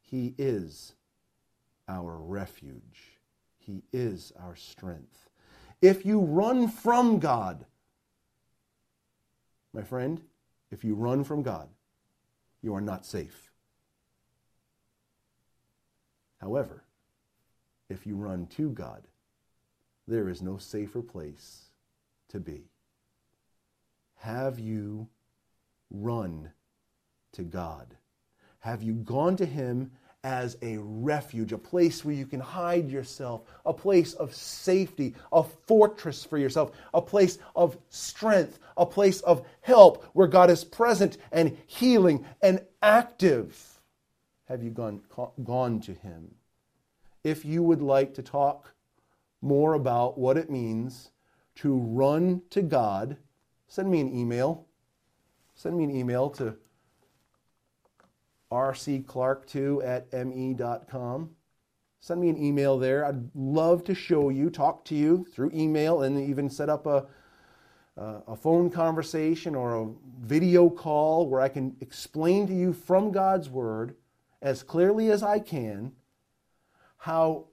He 0.00 0.34
is 0.38 0.94
our 1.88 2.16
refuge, 2.16 3.18
He 3.58 3.82
is 3.92 4.32
our 4.38 4.56
strength. 4.56 5.28
If 5.80 6.04
you 6.04 6.20
run 6.20 6.68
from 6.68 7.18
God, 7.18 7.64
my 9.72 9.82
friend, 9.82 10.20
if 10.70 10.84
you 10.84 10.94
run 10.94 11.24
from 11.24 11.42
God, 11.42 11.68
you 12.62 12.74
are 12.74 12.80
not 12.80 13.06
safe. 13.06 13.52
However, 16.40 16.84
if 17.88 18.06
you 18.06 18.16
run 18.16 18.46
to 18.46 18.70
God, 18.70 19.06
there 20.06 20.28
is 20.28 20.42
no 20.42 20.56
safer 20.58 21.02
place 21.02 21.70
to 22.28 22.40
be. 22.40 22.70
Have 24.16 24.58
you 24.58 25.08
run 25.90 26.50
to 27.32 27.42
God? 27.42 27.96
Have 28.60 28.82
you 28.82 28.94
gone 28.94 29.36
to 29.36 29.46
Him 29.46 29.92
as 30.24 30.56
a 30.62 30.76
refuge, 30.78 31.52
a 31.52 31.58
place 31.58 32.04
where 32.04 32.14
you 32.14 32.26
can 32.26 32.40
hide 32.40 32.90
yourself, 32.90 33.42
a 33.64 33.72
place 33.72 34.14
of 34.14 34.34
safety, 34.34 35.14
a 35.32 35.42
fortress 35.42 36.24
for 36.24 36.38
yourself, 36.38 36.72
a 36.92 37.00
place 37.00 37.38
of 37.54 37.78
strength, 37.88 38.58
a 38.76 38.84
place 38.84 39.20
of 39.20 39.46
help 39.60 40.04
where 40.12 40.26
God 40.26 40.50
is 40.50 40.64
present 40.64 41.18
and 41.30 41.56
healing 41.66 42.26
and 42.42 42.60
active? 42.82 43.80
Have 44.46 44.62
you 44.62 44.70
gone, 44.70 45.00
gone 45.44 45.80
to 45.82 45.92
Him? 45.92 46.34
If 47.22 47.44
you 47.44 47.62
would 47.62 47.82
like 47.82 48.14
to 48.14 48.22
talk 48.22 48.74
more 49.40 49.74
about 49.74 50.18
what 50.18 50.36
it 50.36 50.50
means 50.50 51.10
to 51.56 51.76
run 51.76 52.42
to 52.50 52.62
God, 52.62 53.16
send 53.68 53.90
me 53.90 54.00
an 54.00 54.14
email. 54.14 54.66
Send 55.54 55.76
me 55.76 55.84
an 55.84 55.90
email 55.90 56.30
to 56.30 56.56
rcclark2 58.50 59.84
at 59.84 60.26
me.com. 60.26 61.30
Send 62.00 62.20
me 62.20 62.28
an 62.28 62.42
email 62.42 62.78
there. 62.78 63.04
I'd 63.04 63.34
love 63.34 63.84
to 63.84 63.94
show 63.94 64.28
you, 64.28 64.50
talk 64.50 64.84
to 64.86 64.94
you 64.94 65.26
through 65.32 65.50
email, 65.52 66.02
and 66.02 66.18
even 66.18 66.48
set 66.48 66.68
up 66.68 66.86
a, 66.86 67.06
uh, 67.96 68.20
a 68.28 68.36
phone 68.36 68.70
conversation 68.70 69.54
or 69.54 69.74
a 69.74 69.88
video 70.20 70.70
call 70.70 71.28
where 71.28 71.40
I 71.40 71.48
can 71.48 71.76
explain 71.80 72.46
to 72.46 72.54
you 72.54 72.72
from 72.72 73.10
God's 73.10 73.50
Word 73.50 73.96
as 74.40 74.62
clearly 74.62 75.10
as 75.10 75.22
I 75.22 75.40
can 75.40 75.92
how 76.96 77.46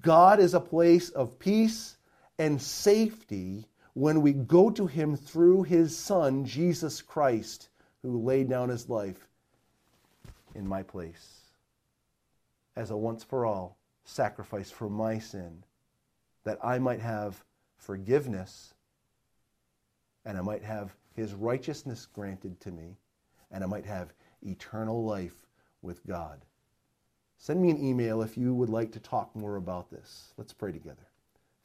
God 0.00 0.40
is 0.40 0.54
a 0.54 0.60
place 0.60 1.10
of 1.10 1.38
peace 1.38 1.96
and 2.38 2.60
safety 2.60 3.66
when 3.92 4.22
we 4.22 4.32
go 4.32 4.70
to 4.70 4.86
Him 4.86 5.14
through 5.14 5.64
His 5.64 5.96
Son, 5.96 6.44
Jesus 6.46 7.02
Christ, 7.02 7.68
who 8.02 8.22
laid 8.22 8.48
down 8.48 8.70
His 8.70 8.88
life 8.88 9.28
in 10.54 10.66
my 10.66 10.82
place 10.82 11.40
as 12.76 12.90
a 12.90 12.96
once 12.96 13.22
for 13.22 13.46
all 13.46 13.78
sacrifice 14.04 14.70
for 14.70 14.88
my 14.88 15.18
sin, 15.18 15.64
that 16.44 16.58
I 16.62 16.78
might 16.78 17.00
have 17.00 17.42
forgiveness 17.76 18.74
and 20.24 20.36
I 20.36 20.40
might 20.40 20.62
have 20.62 20.96
his 21.14 21.34
righteousness 21.34 22.06
granted 22.06 22.60
to 22.60 22.70
me 22.70 22.96
and 23.50 23.62
I 23.62 23.66
might 23.66 23.86
have 23.86 24.12
eternal 24.42 25.04
life 25.04 25.46
with 25.82 26.04
God. 26.06 26.44
Send 27.38 27.60
me 27.60 27.70
an 27.70 27.82
email 27.82 28.22
if 28.22 28.36
you 28.36 28.54
would 28.54 28.70
like 28.70 28.92
to 28.92 29.00
talk 29.00 29.34
more 29.34 29.56
about 29.56 29.90
this. 29.90 30.32
Let's 30.36 30.52
pray 30.52 30.72
together. 30.72 31.06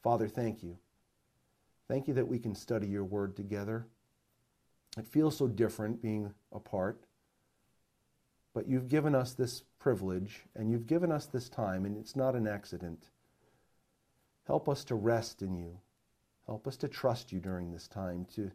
Father, 0.04 0.28
thank 0.28 0.64
you. 0.64 0.78
Thank 1.88 2.08
you 2.08 2.14
that 2.16 2.28
we 2.28 2.40
can 2.40 2.54
study 2.54 2.88
your 2.88 3.04
word 3.04 3.36
together. 3.36 3.88
It 4.98 5.08
feels 5.08 5.38
so 5.38 5.48
different 5.48 6.02
being 6.02 6.34
apart. 6.52 7.04
But 8.54 8.68
you've 8.68 8.88
given 8.88 9.16
us 9.16 9.34
this 9.34 9.64
privilege 9.80 10.46
and 10.56 10.72
you've 10.72 10.88
given 10.88 11.12
us 11.12 11.26
this 11.26 11.50
time, 11.50 11.86
and 11.86 11.98
it's 11.98 12.16
not 12.16 12.36
an 12.36 12.48
accident. 12.48 13.10
Help 14.46 14.68
us 14.68 14.84
to 14.86 14.96
rest 14.96 15.42
in 15.42 15.56
you. 15.56 15.78
Help 16.48 16.68
us 16.68 16.78
to 16.78 16.88
trust 16.88 17.32
you 17.32 17.40
during 17.40 17.72
this 17.72 17.88
time, 17.88 18.26
to, 18.34 18.52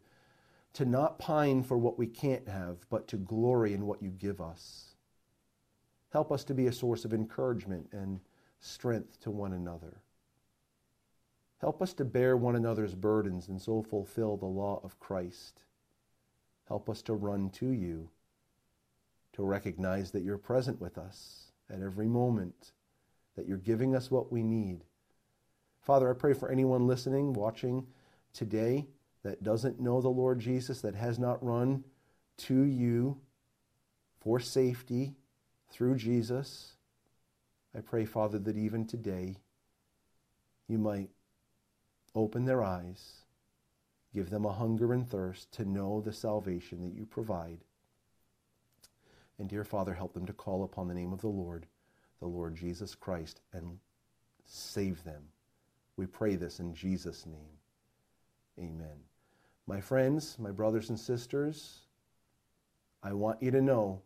to 0.73 0.85
not 0.85 1.19
pine 1.21 1.63
for 1.63 1.79
what 1.79 1.97
we 1.97 2.09
can't 2.09 2.49
have, 2.49 2.79
but 2.91 3.07
to 3.09 3.17
glory 3.17 3.73
in 3.73 3.87
what 3.87 4.03
you 4.03 4.11
give 4.11 4.41
us. 4.41 4.97
Help 6.11 6.33
us 6.33 6.43
to 6.45 6.55
be 6.55 6.67
a 6.67 6.73
source 6.73 7.05
of 7.05 7.15
encouragement 7.15 7.89
and 7.93 8.21
strength 8.59 9.21
to 9.21 9.31
one 9.31 9.53
another. 9.53 10.01
Help 11.59 11.81
us 11.81 11.95
to 11.95 12.05
bear 12.05 12.37
one 12.37 12.57
another's 12.57 12.95
burdens 12.95 13.49
and 13.49 13.63
so 13.63 13.83
fulfill 13.83 14.37
the 14.37 14.47
law 14.47 14.81
of 14.83 14.99
Christ. 14.99 15.63
Help 16.67 16.91
us 16.91 17.03
to 17.03 17.15
run 17.15 17.51
to 17.51 17.71
you, 17.71 18.11
to 19.35 19.43
recognize 19.43 20.11
that 20.13 20.23
you're 20.23 20.39
present 20.39 20.81
with 20.81 20.97
us 20.97 21.53
at 21.71 21.81
every 21.81 22.09
moment, 22.09 22.73
that 23.37 23.47
you're 23.47 23.59
giving 23.59 23.95
us 23.95 24.11
what 24.11 24.33
we 24.33 24.43
need. 24.43 24.85
Father, 25.81 26.09
I 26.11 26.15
pray 26.15 26.33
for 26.33 26.51
anyone 26.51 26.87
listening, 26.87 27.33
watching 27.33 27.87
today 28.33 28.87
that 29.23 29.43
doesn't 29.43 29.81
know 29.81 30.01
the 30.01 30.09
Lord 30.09 30.39
Jesus, 30.39 30.81
that 30.83 30.95
has 30.95 31.19
not 31.19 31.45
run 31.45 31.85
to 32.37 32.63
you 32.63 33.19
for 34.21 34.39
safety 34.41 35.15
through 35.71 35.97
Jesus. 35.97 36.75
I 37.77 37.81
pray, 37.81 38.05
Father, 38.05 38.39
that 38.39 38.57
even 38.57 38.87
today 38.87 39.37
you 40.69 40.79
might 40.79 41.11
open 42.15 42.45
their 42.45 42.63
eyes, 42.63 43.25
give 44.15 44.31
them 44.31 44.45
a 44.45 44.53
hunger 44.53 44.93
and 44.93 45.09
thirst 45.09 45.51
to 45.53 45.65
know 45.65 46.01
the 46.01 46.13
salvation 46.13 46.83
that 46.83 46.95
you 46.95 47.05
provide. 47.05 47.59
And 49.39 49.49
dear 49.49 49.65
Father, 49.65 49.95
help 49.95 50.15
them 50.15 50.27
to 50.27 50.33
call 50.33 50.65
upon 50.65 50.89
the 50.89 50.95
name 50.95 51.13
of 51.13 51.21
the 51.21 51.29
Lord, 51.29 51.67
the 52.21 52.27
Lord 52.27 52.57
Jesus 52.57 52.95
Christ, 52.95 53.41
and 53.53 53.79
save 54.45 55.03
them. 55.05 55.23
We 55.97 56.07
pray 56.07 56.37
this 56.37 56.61
in 56.61 56.75
Jesus' 56.75 57.27
name. 57.27 57.59
Amen. 58.59 58.99
My 59.67 59.81
friends, 59.81 60.37
my 60.39 60.51
brothers 60.51 60.91
and 60.91 60.99
sisters, 60.99 61.81
I 63.03 63.13
want 63.13 63.43
you 63.43 63.51
to 63.51 63.61
know 63.61 64.03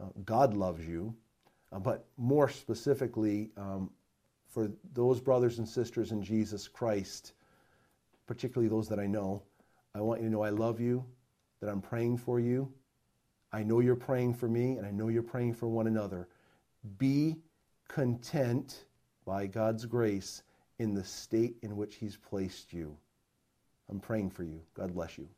uh, 0.00 0.06
God 0.24 0.54
loves 0.54 0.86
you, 0.86 1.14
uh, 1.72 1.78
but 1.78 2.06
more 2.16 2.48
specifically, 2.48 3.50
um, 3.56 3.90
for 4.48 4.70
those 4.94 5.20
brothers 5.20 5.58
and 5.58 5.68
sisters 5.68 6.12
in 6.12 6.22
Jesus 6.22 6.68
Christ, 6.68 7.32
particularly 8.26 8.68
those 8.68 8.88
that 8.88 8.98
I 8.98 9.06
know, 9.06 9.42
I 9.94 10.00
want 10.00 10.20
you 10.20 10.26
to 10.28 10.32
know 10.32 10.42
I 10.42 10.50
love 10.50 10.80
you, 10.80 11.04
that 11.60 11.68
I'm 11.68 11.80
praying 11.80 12.18
for 12.18 12.38
you. 12.38 12.72
I 13.52 13.62
know 13.62 13.80
you're 13.80 13.96
praying 13.96 14.34
for 14.34 14.48
me, 14.48 14.76
and 14.76 14.86
I 14.86 14.90
know 14.90 15.08
you're 15.08 15.22
praying 15.22 15.54
for 15.54 15.68
one 15.68 15.86
another. 15.86 16.28
Be 16.98 17.36
content 17.88 18.84
by 19.24 19.46
God's 19.46 19.86
grace 19.86 20.42
in 20.78 20.94
the 20.94 21.04
state 21.04 21.56
in 21.62 21.76
which 21.76 21.96
He's 21.96 22.16
placed 22.16 22.72
you. 22.72 22.96
I'm 23.90 24.00
praying 24.00 24.30
for 24.30 24.44
you. 24.44 24.60
God 24.74 24.94
bless 24.94 25.16
you. 25.18 25.28